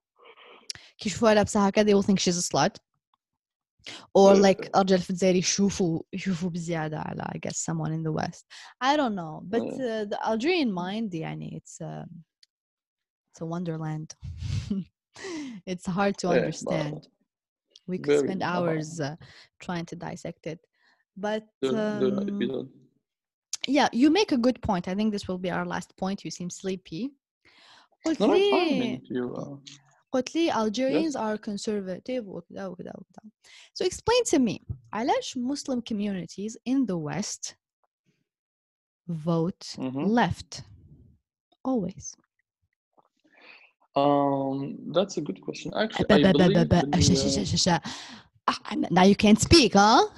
كيشوفوها 0.97 1.34
لابسة 1.34 1.68
هكا 1.68 1.84
they 1.84 1.93
will 2.02 2.06
think 2.08 2.20
she's 2.20 2.38
a 2.38 2.43
slut 2.52 2.76
or 4.14 4.36
like 4.36 4.70
الرجال 4.76 5.00
في 5.00 5.10
الجزائر 5.10 5.36
يشوفوا 5.36 6.02
يشوفوا 6.14 6.50
بزيادة 6.50 7.00
على 7.00 7.24
I 7.24 7.38
guess 7.38 7.58
someone 7.58 7.91
in 7.91 8.04
the 8.04 8.12
West 8.12 8.45
I 8.82 8.95
don't 8.97 9.16
know 9.16 9.41
but 9.43 9.62
uh, 9.62 10.06
the 10.06 10.20
Algerian 10.28 10.72
mind 10.72 11.14
يعني 11.14 11.58
it's 11.62 11.82
a 11.82 12.06
it's 13.32 13.41
a 13.41 13.45
wonderland 13.45 14.16
it's 15.66 15.86
hard 15.86 16.18
to 16.18 16.28
Yeah, 16.28 16.34
but 16.34 16.39
understand 16.39 17.08
we 17.88 17.97
could 17.97 18.14
very, 18.14 18.28
spend 18.28 18.41
uh, 18.43 18.52
hours 18.52 19.00
uh, 19.00 19.16
trying 19.60 19.86
to 19.86 19.95
dissect 19.95 20.45
it 20.54 20.60
but 21.18 21.43
the- 21.62 21.72
the 22.02 22.08
um, 22.08 22.28
episode. 22.32 22.70
yeah 23.68 23.89
you 24.02 24.10
make 24.20 24.32
a 24.32 24.38
good 24.47 24.60
point 24.62 24.88
I 24.91 24.95
think 24.97 25.10
this 25.12 25.28
will 25.28 25.41
be 25.47 25.52
our 25.58 25.66
last 25.74 25.89
point 26.02 26.24
you 26.26 26.32
seem 26.32 26.50
sleepy 26.50 27.04
قلت 28.06 28.20
No, 28.20 28.28
no, 28.28 28.34
it's 28.36 28.50
fine. 28.50 28.82
I 28.82 29.12
لي 29.12 29.60
mean, 30.14 30.24
if 30.26 30.36
you, 30.36 30.52
uh, 30.52 30.52
قلت 30.52 30.52
لي 30.52 30.52
Algerians 30.52 31.16
are 31.16 31.38
conservative 31.38 32.26
وكذا 32.26 32.68
وكذا 32.68 32.93
وكذا. 32.95 33.32
So 33.74 33.86
explain 33.86 34.24
to 34.26 34.39
me 34.39 34.60
علاش 34.93 35.38
Muslim 35.38 35.82
communities 35.82 36.58
in 36.66 36.86
the 36.86 36.97
West 36.97 37.56
vote 39.08 39.76
mhm. 39.78 40.08
left 40.08 40.64
always. 41.64 42.16
Um, 43.95 44.78
that's 44.93 45.18
a 45.18 45.22
good 45.22 45.41
question. 45.41 45.74
Actually, 45.74 46.06
ba- 46.08 46.16
I 46.16 46.22
ba- 46.22 46.34
ba- 46.34 46.50
believe 46.50 46.70
ba- 46.70 46.84
باللي, 46.86 47.02
sh- 47.02 47.12
uh, 47.12 47.45
sh- 47.45 47.50
sh- 47.50 47.62
sh- 47.62 47.80
Ah, 48.52 48.76
now 48.91 49.04
you 49.04 49.16
can't 49.16 49.39
speak 49.39 49.74
huh 49.74 50.10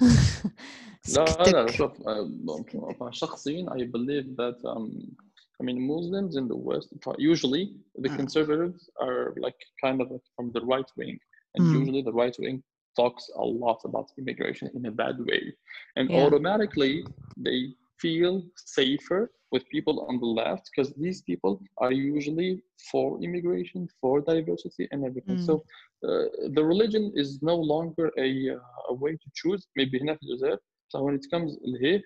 لا 1.08 1.24
لا 1.24 1.66
سكتك. 1.66 1.70
شوف 1.70 1.92
uh, 2.02 2.24
bon, 2.44 3.10
شخصيا 3.12 3.66
I 3.70 3.84
believe 3.84 4.36
that 4.36 4.58
um, 4.64 5.16
I 5.59 5.63
mean, 5.63 5.87
Muslims 5.87 6.35
in 6.35 6.47
the 6.47 6.55
West, 6.55 6.89
usually 7.17 7.73
the 7.95 8.09
hmm. 8.09 8.15
conservatives 8.15 8.89
are 9.01 9.33
like 9.37 9.55
kind 9.83 10.01
of 10.01 10.11
from 10.35 10.51
the 10.51 10.61
right 10.61 10.89
wing, 10.95 11.17
and 11.55 11.65
mm. 11.65 11.79
usually 11.79 12.03
the 12.03 12.13
right 12.13 12.35
wing 12.39 12.61
talks 12.95 13.29
a 13.35 13.43
lot 13.43 13.79
about 13.85 14.11
immigration 14.17 14.69
in 14.75 14.85
a 14.85 14.91
bad 14.91 15.15
way, 15.19 15.53
and 15.95 16.09
yeah. 16.09 16.17
automatically 16.23 17.05
they 17.37 17.73
feel 17.99 18.43
safer 18.55 19.31
with 19.51 19.67
people 19.69 20.05
on 20.09 20.19
the 20.19 20.25
left 20.25 20.69
because 20.69 20.93
these 20.93 21.21
people 21.21 21.59
are 21.77 21.91
usually 21.91 22.61
for 22.91 23.21
immigration, 23.23 23.87
for 24.01 24.21
diversity, 24.21 24.87
and 24.91 25.05
everything. 25.05 25.37
Mm. 25.37 25.45
So 25.45 25.63
hmm. 26.03 26.09
uh, 26.09 26.49
the 26.53 26.63
religion 26.63 27.11
is 27.15 27.41
no 27.41 27.55
longer 27.55 28.11
a, 28.17 28.49
uh, 28.51 28.89
a 28.89 28.93
way 28.93 29.13
to 29.13 29.29
choose. 29.33 29.65
Maybe 29.75 29.99
in 30.01 30.09
Algeria. 30.09 30.57
So 30.89 31.03
when 31.03 31.15
it 31.15 31.25
comes 31.31 31.57
here, 31.79 32.01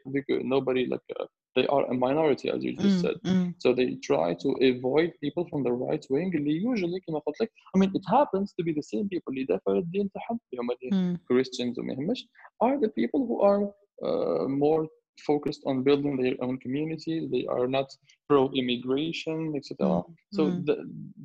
nobody 0.56 0.86
like 0.86 1.02
uh, 1.20 1.26
they 1.57 1.67
are 1.69 1.85
a 1.93 1.95
minority 1.95 2.47
as 2.55 2.61
you 2.65 2.73
just 2.85 2.97
Mm, 2.99 3.03
said 3.05 3.17
mm, 3.25 3.55
so 3.63 3.69
they 3.79 3.89
try 4.11 4.29
to 4.45 4.49
avoid 4.71 5.09
people 5.25 5.45
from 5.51 5.61
the 5.67 5.73
right 5.85 6.05
wing 6.11 6.31
اللي 6.35 6.61
usually 6.73 7.01
كما 7.07 7.19
قلت 7.19 7.41
لك 7.41 7.51
I 7.77 7.79
mean 7.81 7.91
it 7.99 8.05
happens 8.17 8.49
to 8.59 8.63
be 8.65 8.73
the 8.73 8.83
same 8.93 9.09
people 9.09 9.29
اللي 9.31 9.45
دافعوا 9.45 9.79
الدين 9.79 10.11
تاعهم 10.11 10.41
اللي 10.53 10.63
هما 10.63 10.75
الدين 10.75 11.17
mm, 11.17 11.19
Christians 11.33 11.79
وما 11.79 11.93
يهمش 11.93 12.29
are 12.65 12.79
the 12.85 12.89
people 12.89 13.21
who 13.29 13.41
are 13.41 13.63
uh, 14.07 14.49
more 14.49 14.87
focused 15.31 15.63
on 15.71 15.75
building 15.89 16.15
their 16.23 16.37
own 16.45 16.57
communities 16.65 17.23
they 17.35 17.45
are 17.57 17.67
not 17.79 17.89
pro 18.29 18.41
immigration 18.61 19.39
etc 19.59 19.69
mm, 19.79 20.05
so 20.37 20.43
mm. 20.43 20.67
the, 20.69 20.75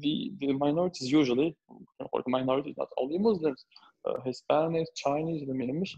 the 0.04 0.14
the 0.42 0.50
minorities 0.66 1.08
usually 1.22 1.50
or 2.14 2.20
the 2.26 2.32
minorities 2.40 2.76
not 2.84 2.92
only 3.02 3.18
Muslims 3.30 3.62
uh, 4.08 4.18
Hispanics 4.28 4.92
Chinese 5.04 5.42
وما 5.50 5.66
يهمش 5.66 5.98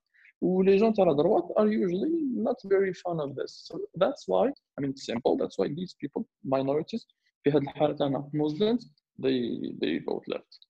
Who 0.41 0.63
les 0.63 0.79
gens 0.79 0.97
à 0.97 1.05
la 1.05 1.13
droite 1.13 1.49
are 1.55 1.67
usually 1.67 2.13
not 2.47 2.57
very 2.65 2.93
fond 2.93 3.19
of 3.21 3.35
this. 3.35 3.51
So 3.67 3.79
that's 3.95 4.23
why, 4.27 4.45
I 4.75 4.81
mean, 4.81 4.95
simple, 4.95 5.37
that's 5.37 5.57
why 5.59 5.67
these 5.67 5.93
people, 6.01 6.27
minorities, 6.43 7.05
في 7.43 7.51
هذه 7.51 7.63
الحالة 7.63 8.07
أنا 8.07 8.29
Muslims, 8.33 8.89
they, 9.19 9.39
they 9.81 9.99
vote 9.99 10.23
left. 10.27 10.65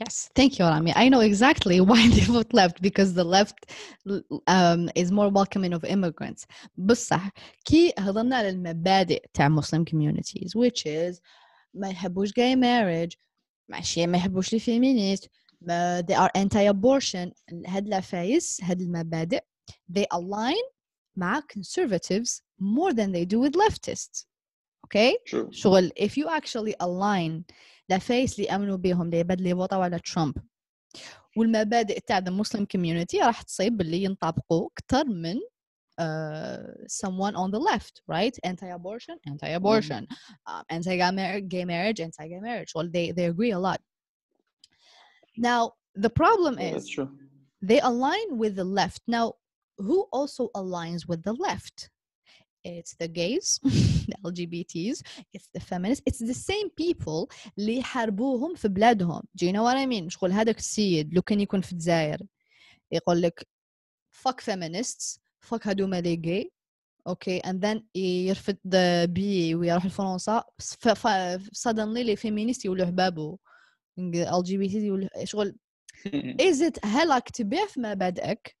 Yes, 0.00 0.30
thank 0.34 0.58
you, 0.58 0.64
Ramy. 0.64 0.92
I 0.94 1.08
know 1.08 1.20
exactly 1.20 1.80
why 1.90 2.08
they 2.08 2.20
vote 2.20 2.52
left 2.52 2.80
because 2.80 3.14
the 3.14 3.24
left 3.24 3.72
um, 4.46 4.88
is 4.94 5.10
more 5.10 5.28
welcoming 5.28 5.72
of 5.72 5.84
immigrants. 5.84 6.46
But 6.76 6.98
كي 7.64 7.92
هضرنا 7.98 8.36
على 8.36 8.48
المبادئ 8.48 9.24
تاع 9.34 9.48
Muslim 9.48 9.84
communities 9.84 10.54
which 10.54 10.86
is 10.86 11.20
ما 11.74 11.88
يحبوش 11.88 12.30
gay 12.30 12.54
marriage 12.54 13.16
ماشي 13.68 14.06
ما 14.06 14.18
يحبوش 14.18 14.54
الفيمينيست 14.54 15.30
feminist 15.57 15.57
ما 15.61 16.01
they 16.01 16.15
are 16.15 16.31
anti-abortion 16.35 17.31
هاد 17.67 17.87
العفايس 17.87 18.63
هاد 18.63 18.81
المبادئ 18.81 19.43
they 19.91 20.05
align 20.13 20.73
مع 21.15 21.39
conservatives 21.39 22.41
more 22.59 22.93
than 22.93 23.11
they 23.11 23.25
do 23.25 23.39
with 23.39 23.53
leftists. 23.55 24.25
Okay? 24.85 25.15
true 25.29 25.51
شغل 25.51 25.91
if 25.99 26.17
you 26.17 26.27
actually 26.29 26.75
align 26.81 27.43
العفايس 27.89 28.39
اللي 28.39 28.49
امنوا 28.49 28.77
بهم 28.77 29.01
اللي 29.01 29.19
يبدل 29.19 29.47
يفوتوا 29.47 29.83
على 29.83 29.99
ترامب 29.99 30.33
والمبادئ 31.37 31.99
تاع 31.99 32.19
the 32.21 32.31
Muslim 32.31 32.65
community 32.77 33.23
راح 33.23 33.41
تصيب 33.41 33.77
باللي 33.77 34.03
ينطبقوا 34.03 34.69
اكثر 34.77 35.05
من 35.05 35.35
uh, 36.01 36.87
someone 36.87 37.35
on 37.35 37.51
the 37.51 37.59
left 37.59 38.01
right 38.07 38.35
anti-abortion 38.43 39.17
anti-abortion 39.27 40.07
um, 40.49 40.63
anti-gay 40.69 41.11
marriage 41.11 41.47
gay 41.47 41.65
marriage 41.65 41.99
anti-gay 41.99 42.39
marriage 42.39 42.71
well 42.75 42.89
they, 42.95 43.11
they 43.11 43.25
agree 43.25 43.51
a 43.51 43.59
lot 43.59 43.79
now 45.37 45.71
the 45.95 46.09
problem 46.21 46.53
Yeah, 46.59 46.67
is 46.67 46.73
that's 46.73 46.89
true. 46.89 47.09
they 47.61 47.79
align 47.91 48.27
with 48.41 48.53
the 48.55 48.63
left. 48.79 49.01
Now, 49.07 49.33
who 49.77 49.97
also 50.17 50.43
aligns 50.55 51.01
with 51.09 51.21
the 51.23 51.33
left? 51.33 51.89
It's 52.65 52.95
the 53.01 53.09
gays, 53.21 53.59
the 54.11 54.15
LGBTs, 54.29 54.97
it's 55.35 55.49
the 55.53 55.59
feminists, 55.59 56.03
it's 56.05 56.19
the 56.19 56.33
same 56.33 56.69
people 56.83 57.27
اللي 57.57 57.83
حاربوهم 57.83 58.55
في 58.55 58.67
بلادهم. 58.67 59.21
Do 59.35 59.45
you 59.45 59.51
know 59.53 59.63
what 59.63 59.77
I 59.77 59.85
mean? 59.85 60.09
شغل 60.09 60.31
هذاك 60.31 60.57
السيد 60.57 61.13
لو 61.13 61.21
كان 61.21 61.39
يكون 61.39 61.61
في 61.61 61.71
الجزائر 61.71 62.17
يقول 62.91 63.21
لك 63.21 63.47
fuck 64.23 64.41
feminists, 64.41 65.17
fuck 65.49 65.67
هادوما 65.67 66.01
لي 66.01 66.17
gay, 66.25 66.49
اوكي 67.07 67.39
and 67.39 67.55
then 67.65 67.81
يرفض 67.95 68.57
بي 69.09 69.55
ويروح 69.55 69.85
لفرنسا 69.85 70.43
ف- 70.59 70.87
ف- 70.87 71.49
suddenly 71.67 71.97
لي 71.99 72.15
فيمينيست 72.15 72.65
يولوا 72.65 72.85
حبابو 72.85 73.37
LGBT 73.99 74.75
يولوا 74.75 75.09
شغل 75.23 75.55
is 76.41 76.61
it 76.61 76.85
هلك 76.85 77.29
تبيع 77.29 77.65
في 77.65 77.79
مبادئك 77.79 78.57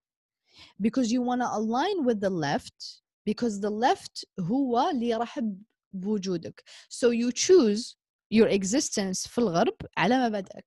because 0.87 1.07
you 1.11 1.21
want 1.21 1.41
to 1.41 1.47
align 1.59 2.05
with 2.05 2.19
the 2.19 2.29
left 2.29 3.01
because 3.29 3.59
the 3.59 3.69
left 3.69 4.25
هو 4.39 4.89
اللي 4.89 5.09
يرحب 5.09 5.61
بوجودك 5.93 6.63
so 6.89 7.07
you 7.11 7.31
choose 7.31 7.95
your 8.33 8.47
existence 8.47 9.27
في 9.27 9.37
الغرب 9.37 9.75
على 9.97 10.27
مبادئك 10.27 10.65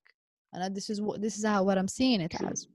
and 0.56 0.74
this 0.74 0.90
is 0.90 1.00
what 1.00 1.20
this 1.20 1.36
is 1.38 1.44
how 1.44 1.62
what 1.64 1.78
I'm 1.78 1.88
seeing 1.88 2.20
it 2.20 2.34
as 2.34 2.66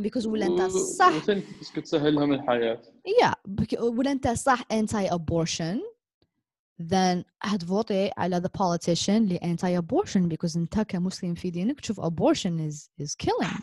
because 0.00 0.26
ولا 0.26 0.46
انت 0.46 0.60
صح 0.76 1.14
وثاني 1.16 1.40
باسكو 1.40 1.80
تسهل 1.80 2.14
لهم 2.14 2.32
الحياه 2.32 2.82
yeah 3.22 3.34
bec- 3.60 3.80
ولا 3.80 4.12
انت 4.12 4.28
صح 4.28 4.62
anti 4.62 5.08
abortion 5.10 5.78
then 6.82 7.24
هتفوتي 7.42 8.10
على 8.16 8.40
the 8.40 8.48
politician 8.60 9.08
اللي 9.08 9.38
anti 9.38 9.82
abortion 9.82 10.28
because 10.28 10.56
انت 10.56 10.80
كمسلم 10.80 11.34
في 11.34 11.50
دينك 11.50 11.80
تشوف 11.80 12.00
abortion 12.00 12.70
is 12.70 12.88
is 13.02 13.14
killing 13.26 13.62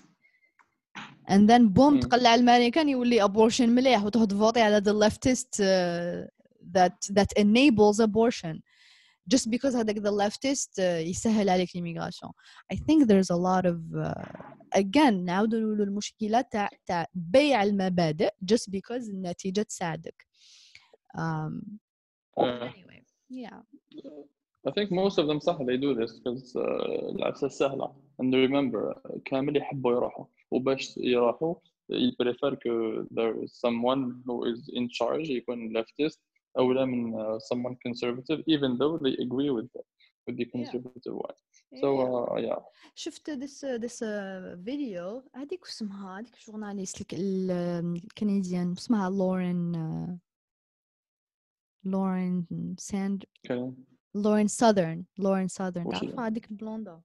and 1.29 1.49
then 1.49 1.61
بوم 1.61 1.93
مم. 1.93 1.99
تقلع 1.99 2.35
الامريكان 2.35 2.89
يولي 2.89 3.27
abortion 3.27 3.61
مليح 3.61 4.03
وتروح 4.03 4.25
تفوتي 4.25 4.61
على 4.61 4.81
the 4.81 5.09
leftist 5.09 5.59
uh, 5.59 6.27
that 6.77 7.13
that 7.15 7.41
enables 7.43 7.99
abortion 7.99 8.61
just 9.33 9.49
because 9.49 9.75
هذاك 9.75 9.95
the 9.99 10.11
leftist 10.11 10.69
uh, 10.77 10.81
يسهل 10.81 11.49
عليك 11.49 11.69
l'immigration 11.69 12.29
I 12.73 12.75
think 12.75 13.07
there's 13.07 13.29
a 13.29 13.35
lot 13.37 13.65
of 13.65 13.77
uh, 13.95 14.79
again 14.79 15.13
نعاودوا 15.13 15.59
نقولوا 15.59 15.85
المشكلة 15.85 16.41
تاع 16.41 16.69
تاع 16.85 17.07
بيع 17.13 17.63
المبادئ 17.63 18.29
just 18.51 18.71
because 18.71 19.09
النتيجة 19.09 19.61
تساعدك 19.61 20.27
um, 21.17 21.63
آه. 22.37 22.69
anyway 22.69 22.98
yeah 23.29 23.61
I 24.67 24.71
think 24.71 24.91
most 24.91 25.19
of 25.19 25.27
them 25.27 25.39
صح 25.39 25.57
they 25.57 25.77
do 25.77 25.93
this 25.93 26.11
because 26.19 26.55
uh, 26.55 27.15
العفسة 27.15 27.47
سهلة 27.47 27.95
and 28.21 28.33
remember 28.33 28.93
uh, 28.95 29.17
كامل 29.25 29.57
يحبوا 29.57 29.91
يروحوا 29.91 30.25
وباش 30.51 30.97
يروحوا 30.97 31.55
ils 31.91 32.15
prefer 32.23 32.55
que 32.55 33.05
there 33.11 33.35
is 33.43 33.51
someone 33.65 34.23
who 34.25 34.43
is 34.53 34.69
in 34.73 34.89
charge 34.89 35.29
يكون 35.29 35.73
leftist 35.77 36.19
أولى 36.57 36.85
من 36.85 37.13
uh, 37.13 37.39
someone 37.39 37.75
conservative 37.87 38.39
even 38.47 38.77
though 38.77 38.97
they 38.97 39.13
agree 39.25 39.49
with 39.51 39.67
the, 39.73 39.81
with 40.27 40.37
the 40.37 40.45
conservative 40.45 41.13
one 41.27 41.35
so 41.81 41.87
Yeah. 41.95 42.33
uh, 42.33 42.47
yeah 42.47 42.59
شفت 42.95 43.29
this 43.31 43.63
uh, 43.63 43.77
this 43.81 44.01
uh, 44.01 44.55
video 44.57 45.23
هذيك 45.35 45.65
اسمها 45.65 46.19
هذيك 46.19 46.33
جورناليست 46.47 47.01
الك- 47.01 47.13
ال- 47.13 47.51
الكنديان 48.05 48.71
اسمها 48.77 49.09
لورين 49.09 49.75
uh, 51.79 51.87
لورين 51.89 52.45
ساند 52.79 53.23
okay. 53.47 53.71
لورين 54.15 54.47
ساذرن 54.47 55.05
لورين 55.17 55.47
ساذرن 55.47 55.87
وش 55.87 55.93
تعرفها 55.99 56.23
هي؟ 56.25 56.27
هذيك 56.27 56.51
البلوندا 56.51 57.01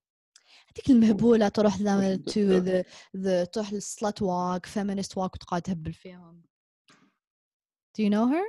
هذيك 0.68 0.90
المهبولة 0.90 1.48
تروح 1.48 1.80
لما 1.80 2.18
وش 2.26 2.34
to 2.34 2.36
الد- 2.36 2.82
the, 3.16 3.18
the 3.18 3.51
تروح 3.53 3.72
للسلات 3.72 4.22
واك 4.22 4.66
feminist 4.66 5.11
walk 5.11 5.18
وتقعد 5.34 5.62
تهبل 5.62 5.92
فيهم 5.92 6.42
Do 7.98 8.03
you 8.03 8.11
know 8.11 8.26
her? 8.34 8.44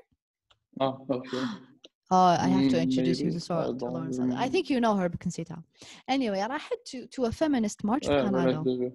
اه 0.81 1.05
okay 1.09 1.71
Oh, 2.13 2.35
I 2.45 2.49
have 2.55 2.67
to 2.73 2.77
Mm, 2.77 2.87
introduce 2.87 3.19
you 3.25 3.31
to, 3.31 3.37
maybe. 3.37 3.39
Sor- 3.39 3.63
I 3.63 3.67
to 3.67 3.73
don't 3.79 3.93
Lauren 3.93 4.11
Southern. 4.13 4.31
I 4.31 4.35
remember. 4.35 4.51
think 4.53 4.69
you 4.69 4.79
know 4.81 4.95
her 4.97 5.07
بس 5.09 5.27
نسيتها. 5.27 5.63
Anyway, 6.11 6.39
راحت 6.47 6.77
to, 6.87 7.07
to 7.07 7.25
a 7.25 7.31
feminist 7.31 7.85
march 7.85 8.05
في 8.07 8.11
آه 8.11 8.21
كندا. 8.21 8.63
right, 8.63 8.93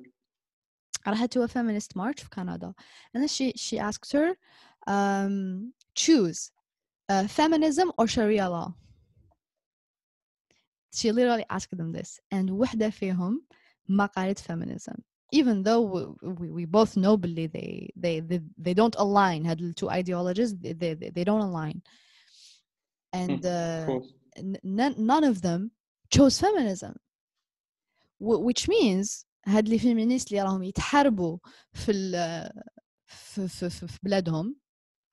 راحت 1.06 1.38
to 1.38 1.42
a 1.42 1.48
feminist 1.48 1.96
march 1.96 2.22
في 2.22 2.28
كندا. 2.30 2.74
And 3.14 3.22
then 3.22 3.28
she, 3.28 3.52
she 3.56 3.78
asked 3.78 4.12
her, 4.12 4.34
um, 4.86 5.72
choose 5.94 6.50
uh, 7.10 7.26
feminism 7.26 7.92
or 7.98 8.06
Sharia 8.06 8.48
law. 8.48 8.74
She 10.92 11.12
literally 11.12 11.44
asked 11.50 11.76
them 11.76 11.92
this. 11.92 12.20
And 12.30 12.50
وحدة 12.50 12.90
فيهم 12.90 13.42
ما 13.88 14.06
قالت 14.06 14.38
feminism. 14.38 15.02
Even 15.32 15.62
though 15.62 15.80
we, 15.80 16.06
we, 16.22 16.50
we 16.50 16.64
both 16.64 16.96
know 16.96 17.16
باللي 17.16 17.48
they, 17.48 17.90
they, 17.96 18.20
they, 18.20 18.40
they 18.58 18.74
don't 18.74 18.94
align 18.98 19.46
هاد 19.46 19.60
ال 19.60 19.74
two 19.74 19.88
ideologies 19.90 20.54
they, 20.54 20.72
they, 20.72 20.94
they 20.94 21.10
they 21.10 21.24
don't 21.24 21.42
align. 21.42 21.82
And 23.12 23.44
of 23.44 23.44
uh, 23.44 23.86
course 23.86 24.12
n- 24.36 24.60
none, 24.62 24.94
none 24.98 25.24
of 25.24 25.42
them 25.42 25.70
chose 26.10 26.38
feminism 26.38 26.94
Wh- 28.18 28.40
which 28.48 28.68
means 28.68 29.26
هاد 29.46 29.68
لي 29.68 29.78
فيمينيست 29.78 30.30
اللي 30.30 30.42
راهم 30.42 30.62
يتحاربوا 30.62 31.38
في 31.72 31.92
ال 31.92 32.12
في, 33.06 33.48
في, 33.48 33.70
في, 33.70 33.86
في 33.88 33.98
بلادهم 34.02 34.56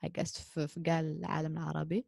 I 0.05 0.09
guess 0.09 0.41
في, 0.41 0.67
في 0.67 0.79
كاع 0.79 0.99
العالم 0.99 1.57
العربي 1.57 2.05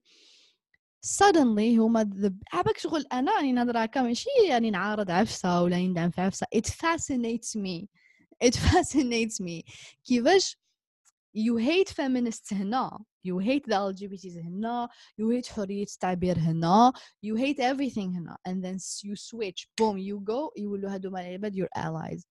suddenly 1.05 1.79
هما 1.79 2.03
the 2.03 2.31
عباك 2.53 2.77
شغل 2.77 3.05
انا 3.13 3.31
راني 3.36 3.51
نهضر 3.51 3.83
هكا 3.83 4.01
ماشي 4.01 4.29
يعني 4.49 4.71
نعارض 4.71 5.11
عفسه 5.11 5.61
ولا 5.63 5.77
ندعم 5.77 6.09
في 6.09 6.21
عفسه 6.21 6.45
it 6.55 6.67
fascinates 6.69 7.59
me 7.59 7.88
it 8.47 8.55
fascinates 8.55 9.39
me 9.41 9.71
كيفاش 10.05 10.57
you 11.38 11.57
hate 11.59 11.91
feminists 11.93 12.53
هنا 12.53 12.99
you 13.27 13.39
hate 13.39 13.65
the 13.69 13.75
LGBTs 13.75 14.38
هنا 14.38 14.89
you 15.21 15.25
hate 15.41 15.47
حرية 15.51 15.83
التعبير 15.83 16.39
هنا 16.39 16.93
you 17.25 17.38
hate 17.39 17.59
everything 17.59 17.97
هنا 18.15 18.38
and 18.49 18.63
then 18.63 18.75
s- 18.75 19.03
you 19.03 19.15
switch 19.15 19.67
boom 19.81 19.97
you 19.97 20.19
go 20.23 20.51
يولوا 20.57 20.93
هادوما 20.93 21.21
العباد 21.21 21.55
your 21.55 21.67
allies 21.81 22.21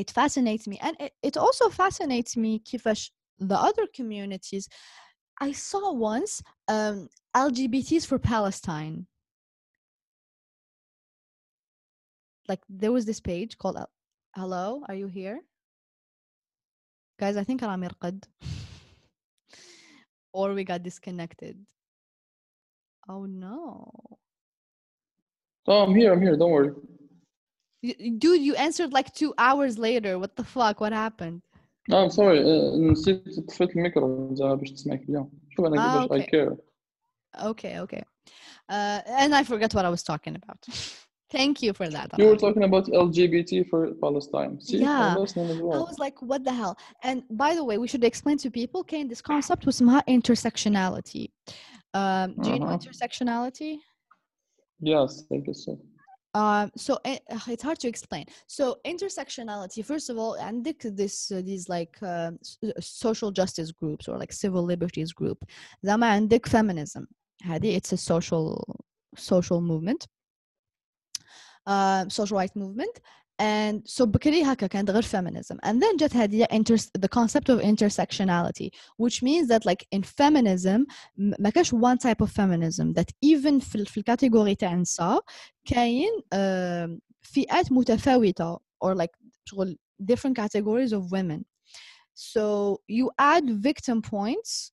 it 0.00 0.10
fascinates 0.10 0.66
me 0.68 0.78
and 0.78 0.96
it, 1.00 1.12
it 1.22 1.36
also 1.36 1.68
fascinates 1.70 2.36
me 2.36 2.58
كيفاش 2.64 3.14
the 3.39 3.55
other 3.55 3.87
communities. 3.93 4.67
I 5.41 5.51
saw 5.51 5.91
once 5.91 6.41
um, 6.67 7.09
LGBTs 7.35 8.05
for 8.05 8.19
Palestine. 8.19 9.07
Like 12.47 12.61
there 12.69 12.91
was 12.91 13.05
this 13.05 13.19
page 13.19 13.57
called 13.57 13.77
Hello, 14.35 14.83
are 14.87 14.95
you 14.95 15.07
here? 15.07 15.41
Guys, 17.19 17.37
I 17.37 17.43
think 17.43 17.63
I'm 17.63 17.81
irqad. 17.81 18.23
or 20.33 20.53
we 20.53 20.63
got 20.63 20.83
disconnected. 20.83 21.57
Oh 23.07 23.25
no. 23.25 24.17
Oh, 25.67 25.83
I'm 25.83 25.95
here. 25.95 26.13
I'm 26.13 26.21
here. 26.21 26.35
Don't 26.35 26.51
worry. 26.51 26.71
Dude, 28.17 28.41
you 28.41 28.55
answered 28.55 28.93
like 28.93 29.13
two 29.13 29.33
hours 29.37 29.77
later. 29.77 30.19
What 30.19 30.35
the 30.35 30.43
fuck? 30.43 30.81
What 30.81 30.93
happened? 30.93 31.41
اه 31.92 32.08
I'm 32.08 32.12
sorry 32.12 32.20
آه، 32.46 32.76
نسيت 32.92 33.40
طفيت 33.48 33.70
الميكرو 33.76 34.34
زعما 34.34 34.54
باش 34.54 34.70
تسمعك 34.70 35.06
بيان 35.06 35.28
شوف 35.50 35.66
انا 35.66 35.76
Ah, 35.76 36.04
كيفاش 36.04 36.04
I 36.04 36.22
okay. 36.22 36.30
care 36.30 36.56
okay 37.50 37.74
okay 37.84 38.02
uh, 38.70 39.00
and 39.22 39.34
I 39.34 39.42
forgot 39.44 39.70
what 39.76 39.84
I 39.84 39.90
was 39.96 40.02
talking 40.12 40.34
about 40.40 40.60
thank 41.36 41.54
you 41.64 41.72
for 41.78 41.86
that 41.96 42.08
you 42.18 42.26
were 42.30 42.36
Alana. 42.36 42.46
talking 42.46 42.64
about 42.70 42.84
LGBT 43.04 43.52
for 43.70 43.80
Palestine 44.04 44.52
see 44.68 44.78
Yeah. 44.86 45.14
I 45.14 45.18
lost 45.20 45.36
name 45.36 45.50
as 45.54 45.58
I 45.58 45.64
well 45.66 45.84
was 45.90 45.98
like, 46.06 46.16
what 46.30 46.40
the 46.48 46.54
hell? 46.60 46.74
And 47.08 47.18
by 47.44 47.50
the 47.58 47.64
way, 47.68 47.76
we 47.84 47.88
should 47.92 48.04
explain 48.12 48.36
to 48.44 48.48
people, 48.60 48.80
Kane, 48.92 49.06
this 49.12 49.22
concept 49.32 49.62
was 49.66 49.74
اسمها 49.76 50.02
intersectionality. 50.16 51.24
Um, 52.00 52.26
do 52.42 52.48
you 52.52 52.58
know 52.60 52.68
Uh-huh. 52.70 52.78
intersectionality? 52.78 53.72
yes 54.92 55.10
I 55.34 55.38
guess 55.46 55.58
so 55.64 55.72
Um, 56.35 56.69
so 56.75 56.99
it, 57.05 57.23
it's 57.47 57.63
hard 57.63 57.79
to 57.79 57.87
explain. 57.87 58.25
So 58.47 58.77
intersectionality, 58.85 59.83
first 59.85 60.09
of 60.09 60.17
all, 60.17 60.33
and 60.33 60.65
this 60.65 61.31
uh, 61.31 61.41
these 61.41 61.69
like 61.69 61.95
um, 62.03 62.37
uh, 62.61 62.71
social 62.81 63.31
justice 63.31 63.71
groups 63.71 64.09
or 64.09 64.17
like 64.17 64.33
civil 64.33 64.61
liberties 64.61 65.13
group. 65.13 65.45
Zama 65.85 66.07
and 66.07 66.29
feminism. 66.45 67.07
It's 67.47 67.93
a 67.93 67.97
social 67.97 68.83
social 69.15 69.61
movement. 69.61 70.07
Uh, 71.65 72.07
social 72.09 72.37
rights 72.37 72.55
movement 72.55 72.99
And 73.40 73.88
so 73.88 74.04
بكري 74.04 74.42
هكا 74.42 74.66
كانت 74.66 74.90
غير 74.90 75.02
feminism. 75.02 75.56
And 75.64 75.80
then 75.82 75.96
جت 75.96 76.16
هذه 76.16 76.44
inter- 76.52 76.90
the 76.98 77.08
concept 77.08 77.48
of 77.48 77.60
intersectionality, 77.60 78.68
which 78.98 79.22
means 79.22 79.48
that 79.48 79.64
like 79.64 79.86
in 79.92 80.02
feminism 80.02 80.86
م- 81.16 81.34
ما 81.38 81.50
كاش 81.50 81.74
one 81.74 81.96
type 81.98 82.20
of 82.20 82.30
feminism 82.30 82.92
that 82.92 83.08
even 83.22 83.60
في, 83.60 83.74
ال- 83.74 83.86
في 83.86 83.96
الكاتيجوري 83.96 84.54
تاع 84.54 84.72
النساء 84.72 85.24
كاين 85.64 86.10
آم، 86.32 87.00
فئات 87.22 87.72
متفاوتة 87.72 88.56
or 88.84 88.94
like 88.94 89.16
شغل 89.44 89.78
different 90.02 90.36
categories 90.36 90.92
of 90.92 91.10
women. 91.10 91.44
So 92.14 92.78
you 92.88 93.10
add 93.18 93.44
victim 93.50 94.02
points 94.02 94.72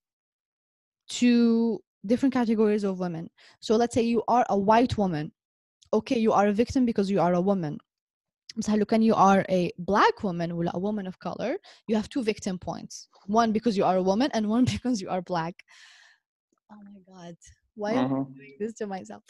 to 1.10 1.80
different 2.06 2.34
categories 2.34 2.84
of 2.84 3.00
women. 3.00 3.30
So 3.60 3.76
let's 3.76 3.94
say 3.94 4.02
you 4.02 4.24
are 4.28 4.46
a 4.50 4.58
white 4.58 4.98
woman. 4.98 5.32
Okay, 5.94 6.20
you 6.20 6.34
are 6.34 6.48
a 6.48 6.54
victim 6.54 6.86
because 6.86 7.10
you 7.10 7.22
are 7.22 7.34
a 7.34 7.42
woman. 7.42 7.78
مثلا 8.58 8.76
لو 8.76 8.86
كان 8.86 9.12
you 9.12 9.16
are 9.16 9.46
a 9.50 9.72
black 9.80 10.24
woman 10.24 10.52
ولا 10.52 10.72
a 10.72 10.80
woman 10.80 11.08
of 11.08 11.20
color 11.20 11.54
you 11.92 11.96
have 11.96 12.10
two 12.10 12.24
victim 12.24 12.58
points 12.58 13.08
one 13.28 13.52
because 13.52 13.78
you 13.78 13.86
are 13.86 13.98
a 13.98 14.04
woman 14.04 14.30
and 14.34 14.48
one 14.48 14.66
because 14.76 15.02
you 15.02 15.10
are 15.10 15.22
black 15.22 15.56
oh 16.72 16.82
my 16.90 17.00
god 17.12 17.36
why 17.76 17.92
am 17.94 18.06
I 18.06 18.20
Mhm. 18.20 18.36
doing 18.38 18.56
this 18.60 18.74
to 18.80 18.86
myself 18.88 19.22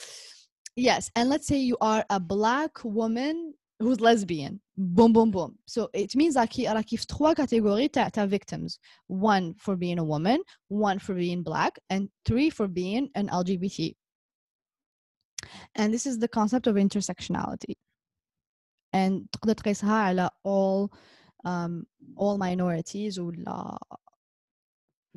yes 0.76 1.04
and 1.16 1.26
let's 1.30 1.48
say 1.52 1.60
you 1.72 1.78
are 1.82 2.04
a 2.18 2.20
black 2.36 2.74
woman 3.00 3.36
who's 3.84 4.00
lesbian 4.08 4.54
boom 4.96 5.12
boom 5.16 5.30
boom 5.36 5.52
so 5.74 5.90
it 5.94 6.16
means 6.16 6.36
راكي 6.38 6.68
راكي 6.68 6.98
في 6.98 7.06
trois 7.06 7.34
catégories 7.34 7.90
تاع 7.94 8.10
تاع 8.10 8.28
victims 8.28 8.72
one 9.08 9.54
for 9.64 9.76
being 9.76 10.00
a 10.00 10.04
woman 10.14 10.40
one 10.70 11.00
for 11.00 11.14
being 11.14 11.44
black 11.44 11.74
and 11.94 12.04
three 12.28 12.50
for 12.50 12.68
being 12.68 13.10
an 13.16 13.28
LGBT 13.42 13.80
and 15.76 15.94
this 15.94 16.06
is 16.06 16.16
the 16.20 16.28
concept 16.28 16.66
of 16.68 16.76
intersectionality 16.76 17.76
and 18.96 19.28
تقدر 19.32 19.54
تقيسها 19.54 19.94
على 19.94 20.30
all 20.48 20.90
um, 21.48 21.86
all 22.18 22.38
minorities 22.38 23.20
ولا 23.20 23.78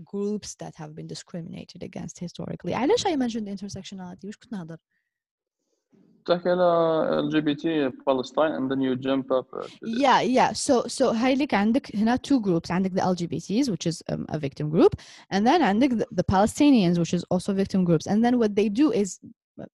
groups 0.05 0.55
that 0.55 0.75
have 0.77 0.95
been 0.95 1.07
discriminated 1.07 1.83
against 1.83 2.19
historically 2.19 2.75
علاش 2.75 3.07
I 3.07 3.17
mentioned 3.17 3.49
intersectionality 3.49 4.25
وش 4.25 4.37
كنت 4.37 4.53
نهضر 4.53 4.77
تحكي 6.27 6.49
على 6.49 7.31
LGBT 7.31 7.93
Palestine 8.05 8.53
and 8.53 8.71
then 8.71 8.81
you 8.81 8.97
jump 8.97 9.31
up 9.31 9.47
uh, 9.53 9.63
to 9.63 9.79
this. 9.83 10.01
yeah 10.03 10.21
yeah 10.21 10.53
so 10.53 10.87
so 10.87 11.03
هاي 11.03 11.35
لك 11.35 11.55
عندك 11.55 11.97
هنا 11.97 12.17
two 12.17 12.41
groups 12.41 12.71
عندك 12.71 12.91
the 12.91 13.03
LGBTs 13.03 13.69
which 13.71 13.87
is 13.87 14.03
um, 14.13 14.27
a 14.29 14.39
victim 14.39 14.71
group 14.71 14.95
and 15.33 15.47
then 15.47 15.63
عندك 15.63 15.91
the, 15.91 16.07
the 16.13 16.25
Palestinians 16.25 16.99
which 16.99 17.15
is 17.15 17.25
also 17.31 17.53
victim 17.53 17.85
groups 17.85 18.07
and 18.07 18.25
then 18.25 18.39
what 18.39 18.55
they 18.55 18.69
do 18.69 18.93
is 18.93 19.21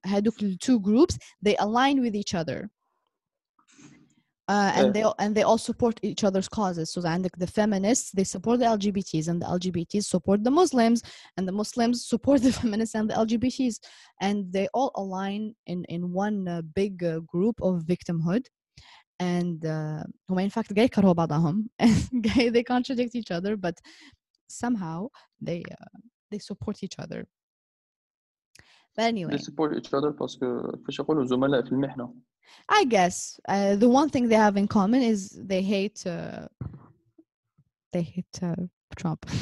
هادوك 0.06 0.42
ال 0.42 0.58
two 0.58 0.80
groups 0.80 1.18
they 1.42 1.56
align 1.56 2.00
with 2.00 2.14
each 2.14 2.34
other 2.34 2.70
uh, 4.50 4.72
and 4.78 4.86
Yeah. 4.86 4.92
they 4.96 5.02
all- 5.02 5.18
and 5.22 5.30
they 5.36 5.42
all 5.50 5.58
support 5.58 5.94
each 6.02 6.22
other's 6.28 6.48
causes. 6.48 6.86
So 6.92 7.00
عندك 7.04 7.30
the 7.38 7.46
feminists 7.46 8.10
they 8.12 8.24
support 8.24 8.56
the 8.60 8.66
LGBTs 8.76 9.26
and 9.28 9.38
the 9.42 9.46
LGBTs 9.58 10.04
support 10.14 10.38
the 10.44 10.50
Muslims 10.50 11.02
and 11.36 11.44
the 11.48 11.52
Muslims 11.62 11.96
support 12.12 12.38
the 12.42 12.52
feminists 12.60 12.94
and 12.94 13.10
the 13.10 13.14
LGBTs 13.24 13.76
and 14.26 14.36
they 14.52 14.66
all 14.78 14.90
align 15.02 15.42
in 15.72 15.78
in 15.94 16.02
one 16.12 16.38
uh, 16.48 16.62
big 16.80 16.94
uh, 17.02 17.20
group 17.32 17.56
of 17.68 17.72
victimhood 17.92 18.44
and 19.18 19.64
uh, 19.66 20.04
هما 20.30 20.42
in 20.44 20.50
fact 20.50 20.72
جاي 20.72 20.84
يكرهوا 20.84 21.12
بعضهم 21.12 21.68
and 21.82 22.10
جاي 22.14 22.50
they 22.52 22.62
contradict 22.62 23.14
each 23.14 23.30
other 23.32 23.56
but 23.56 23.74
somehow 24.62 25.08
they 25.48 25.62
uh, 25.72 25.98
they 26.30 26.38
support 26.38 26.76
each 26.84 26.96
other 27.04 27.20
but 28.96 29.04
anyway 29.12 29.32
They 29.36 29.42
support 29.50 29.70
each 29.76 29.94
other 29.94 30.10
باسكو 30.10 30.72
كيفاش 30.72 30.98
يقولوا 30.98 31.24
زملاء 31.26 31.62
في 31.64 31.72
المحنة 31.72 32.14
I 32.69 32.85
guess 32.85 33.39
uh, 33.47 33.75
the 33.75 33.89
one 33.89 34.09
thing 34.09 34.27
they 34.27 34.35
have 34.35 34.57
in 34.57 34.67
common 34.67 35.01
is 35.01 35.29
they 35.29 35.61
hate 35.61 36.05
uh, 36.07 36.47
they 37.91 38.01
hate 38.01 38.39
uh, 38.41 38.55
Trump. 38.95 39.25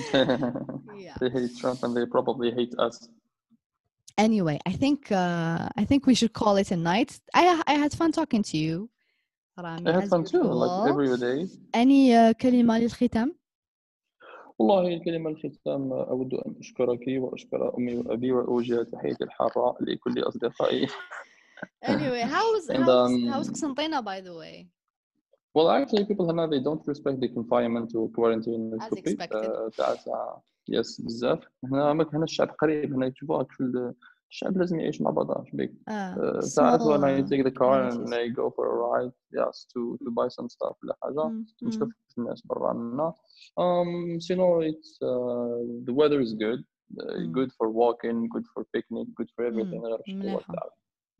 yeah. 0.14 1.14
They 1.20 1.30
hate 1.30 1.56
Trump 1.58 1.82
and 1.82 1.96
they 1.96 2.06
probably 2.06 2.50
hate 2.52 2.74
us. 2.78 3.08
Anyway, 4.16 4.58
I 4.66 4.72
think 4.72 5.10
uh, 5.12 5.68
I 5.76 5.84
think 5.84 6.06
we 6.06 6.14
should 6.14 6.32
call 6.32 6.56
it 6.56 6.70
a 6.70 6.76
night. 6.76 7.20
I 7.34 7.62
I 7.66 7.74
had 7.74 7.92
fun 7.92 8.12
talking 8.12 8.42
to 8.50 8.56
you. 8.56 8.90
Ramy, 9.58 9.90
I 9.90 10.00
had 10.00 10.08
fun 10.08 10.24
too, 10.24 10.42
like 10.42 10.90
every 10.90 11.16
day. 11.18 11.48
Any 11.74 12.32
كلمة 12.32 12.78
للختام؟ 12.78 13.34
والله 14.58 14.94
الكلمة 14.94 15.30
الختام 15.30 15.92
أود 15.92 16.34
أن 16.34 16.54
أشكرك 16.60 17.04
وأشكر 17.08 17.78
أمي 17.78 17.96
وأبي 17.96 18.32
وأوجه 18.32 18.82
تحيتي 18.82 19.24
الحارة 19.24 19.76
لكل 19.80 20.22
أصدقائي 20.22 20.86
Anyway, 21.83 22.21
how's 22.21 22.69
And, 22.69 22.83
how's 22.83 23.11
um, 23.11 23.27
how's 23.31 23.49
قسنطينة 23.49 24.03
by 24.03 24.21
the 24.21 24.33
way? 24.33 24.67
Well, 25.55 25.69
actually, 25.69 26.05
people 26.05 26.25
هنا 26.29 26.49
they 26.49 26.59
don't 26.63 26.85
respect 26.87 27.19
the 27.19 27.27
confinement 27.29 27.89
to 27.91 28.11
quarantine 28.15 28.73
As 28.79 28.87
stupid. 28.87 29.07
expected. 29.07 29.49
Uh, 29.51 29.69
تاع 29.77 29.93
تاع 29.95 30.41
يس 30.69 31.01
بزاف 31.01 31.39
هنا 31.63 31.91
أماكن 31.91 32.15
هنا 32.15 32.23
الشعب 32.23 32.49
قريب 32.49 32.93
هنا 32.93 33.09
تشوفوا 33.09 33.43
كل 33.43 33.93
الشعب 34.31 34.57
لازم 34.57 34.79
يعيش 34.79 35.01
مع 35.01 35.11
بعضه 35.11 35.43
شبيك 35.51 35.71
Uh, 35.89 35.91
uh, 35.91 36.39
ساعات 36.39 36.79
when 36.81 37.03
I 37.03 37.21
small, 37.21 37.29
take 37.29 37.43
the 37.45 37.51
car 37.59 37.83
and 37.83 37.97
communities. 37.97 38.13
I 38.13 38.35
go 38.41 38.49
for 38.55 38.65
a 38.71 38.75
ride 38.85 39.11
yes 39.39 39.65
to 39.73 39.81
to 40.03 40.11
buy 40.11 40.27
some 40.37 40.49
stuff 40.49 40.75
ولا 40.83 40.95
حاجة 41.03 41.29
Mm, 41.29 41.45
mm. 41.63 41.67
نشوف 41.67 41.89
الناس 42.17 42.41
برا 42.47 42.73
منا 42.73 43.13
um 43.59 44.19
سينو 44.19 44.61
it's 44.61 44.97
uh, 45.01 45.87
the 45.87 45.93
weather 45.93 46.19
is 46.25 46.33
good 46.33 46.61
uh, 46.99 47.17
Mm. 47.17 47.31
good 47.37 47.49
for 47.57 47.67
walking 47.81 48.17
good 48.35 48.45
for 48.53 48.61
picnic 48.75 49.07
good 49.19 49.29
for 49.35 49.41
everything 49.49 49.81
غير 49.85 49.99
الشتاء 49.99 50.15
مليحة. 50.19 50.35
والتعب. 50.35 50.69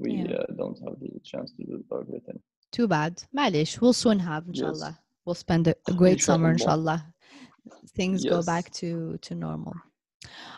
we 0.00 0.12
yeah. 0.12 0.36
uh, 0.36 0.46
don't 0.56 0.78
have 0.84 0.98
the 1.00 1.20
chance 1.24 1.52
to 1.52 1.64
do 1.64 1.84
everything. 1.92 2.40
Too 2.72 2.88
bad. 2.88 3.22
Malish, 3.36 3.80
we'll 3.80 3.92
soon 3.92 4.18
have, 4.18 4.46
inshallah. 4.48 4.96
Yes. 4.96 4.98
We'll 5.24 5.34
spend 5.34 5.68
a, 5.68 5.74
a 5.88 5.92
great 6.00 6.14
inshallah. 6.14 6.36
summer, 6.36 6.50
inshallah. 6.52 7.06
Things 7.94 8.24
yes. 8.24 8.30
go 8.32 8.42
back 8.42 8.70
to, 8.74 9.18
to 9.18 9.34
normal. 9.34 9.74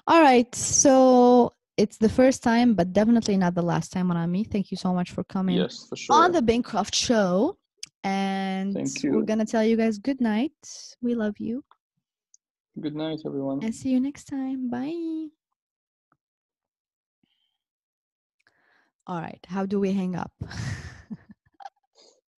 All 0.06 0.20
right. 0.20 0.52
So 0.54 1.52
it's 1.76 1.96
the 1.96 2.08
first 2.08 2.42
time, 2.42 2.74
but 2.74 2.92
definitely 2.92 3.36
not 3.36 3.54
the 3.54 3.62
last 3.62 3.92
time, 3.92 4.10
Ramy. 4.10 4.44
Thank 4.44 4.70
you 4.70 4.76
so 4.76 4.92
much 4.92 5.10
for 5.10 5.24
coming 5.24 5.56
yes, 5.56 5.86
for 5.88 5.96
sure. 5.96 6.16
on 6.16 6.32
the 6.32 6.42
Bancroft 6.42 6.94
Show. 6.94 7.56
And 8.04 8.74
we're 9.04 9.22
going 9.22 9.38
to 9.38 9.44
tell 9.44 9.64
you 9.64 9.76
guys 9.76 9.98
good 9.98 10.20
night. 10.20 10.52
We 11.00 11.14
love 11.14 11.38
you. 11.38 11.64
Good 12.80 12.96
night, 12.96 13.20
everyone. 13.24 13.62
And 13.62 13.74
see 13.74 13.90
you 13.90 14.00
next 14.00 14.24
time. 14.24 14.70
Bye. 14.70 15.28
All 19.06 19.20
right. 19.20 19.44
How 19.48 19.66
do 19.66 19.80
we 19.80 19.92
hang 19.92 20.14
up? 20.16 20.32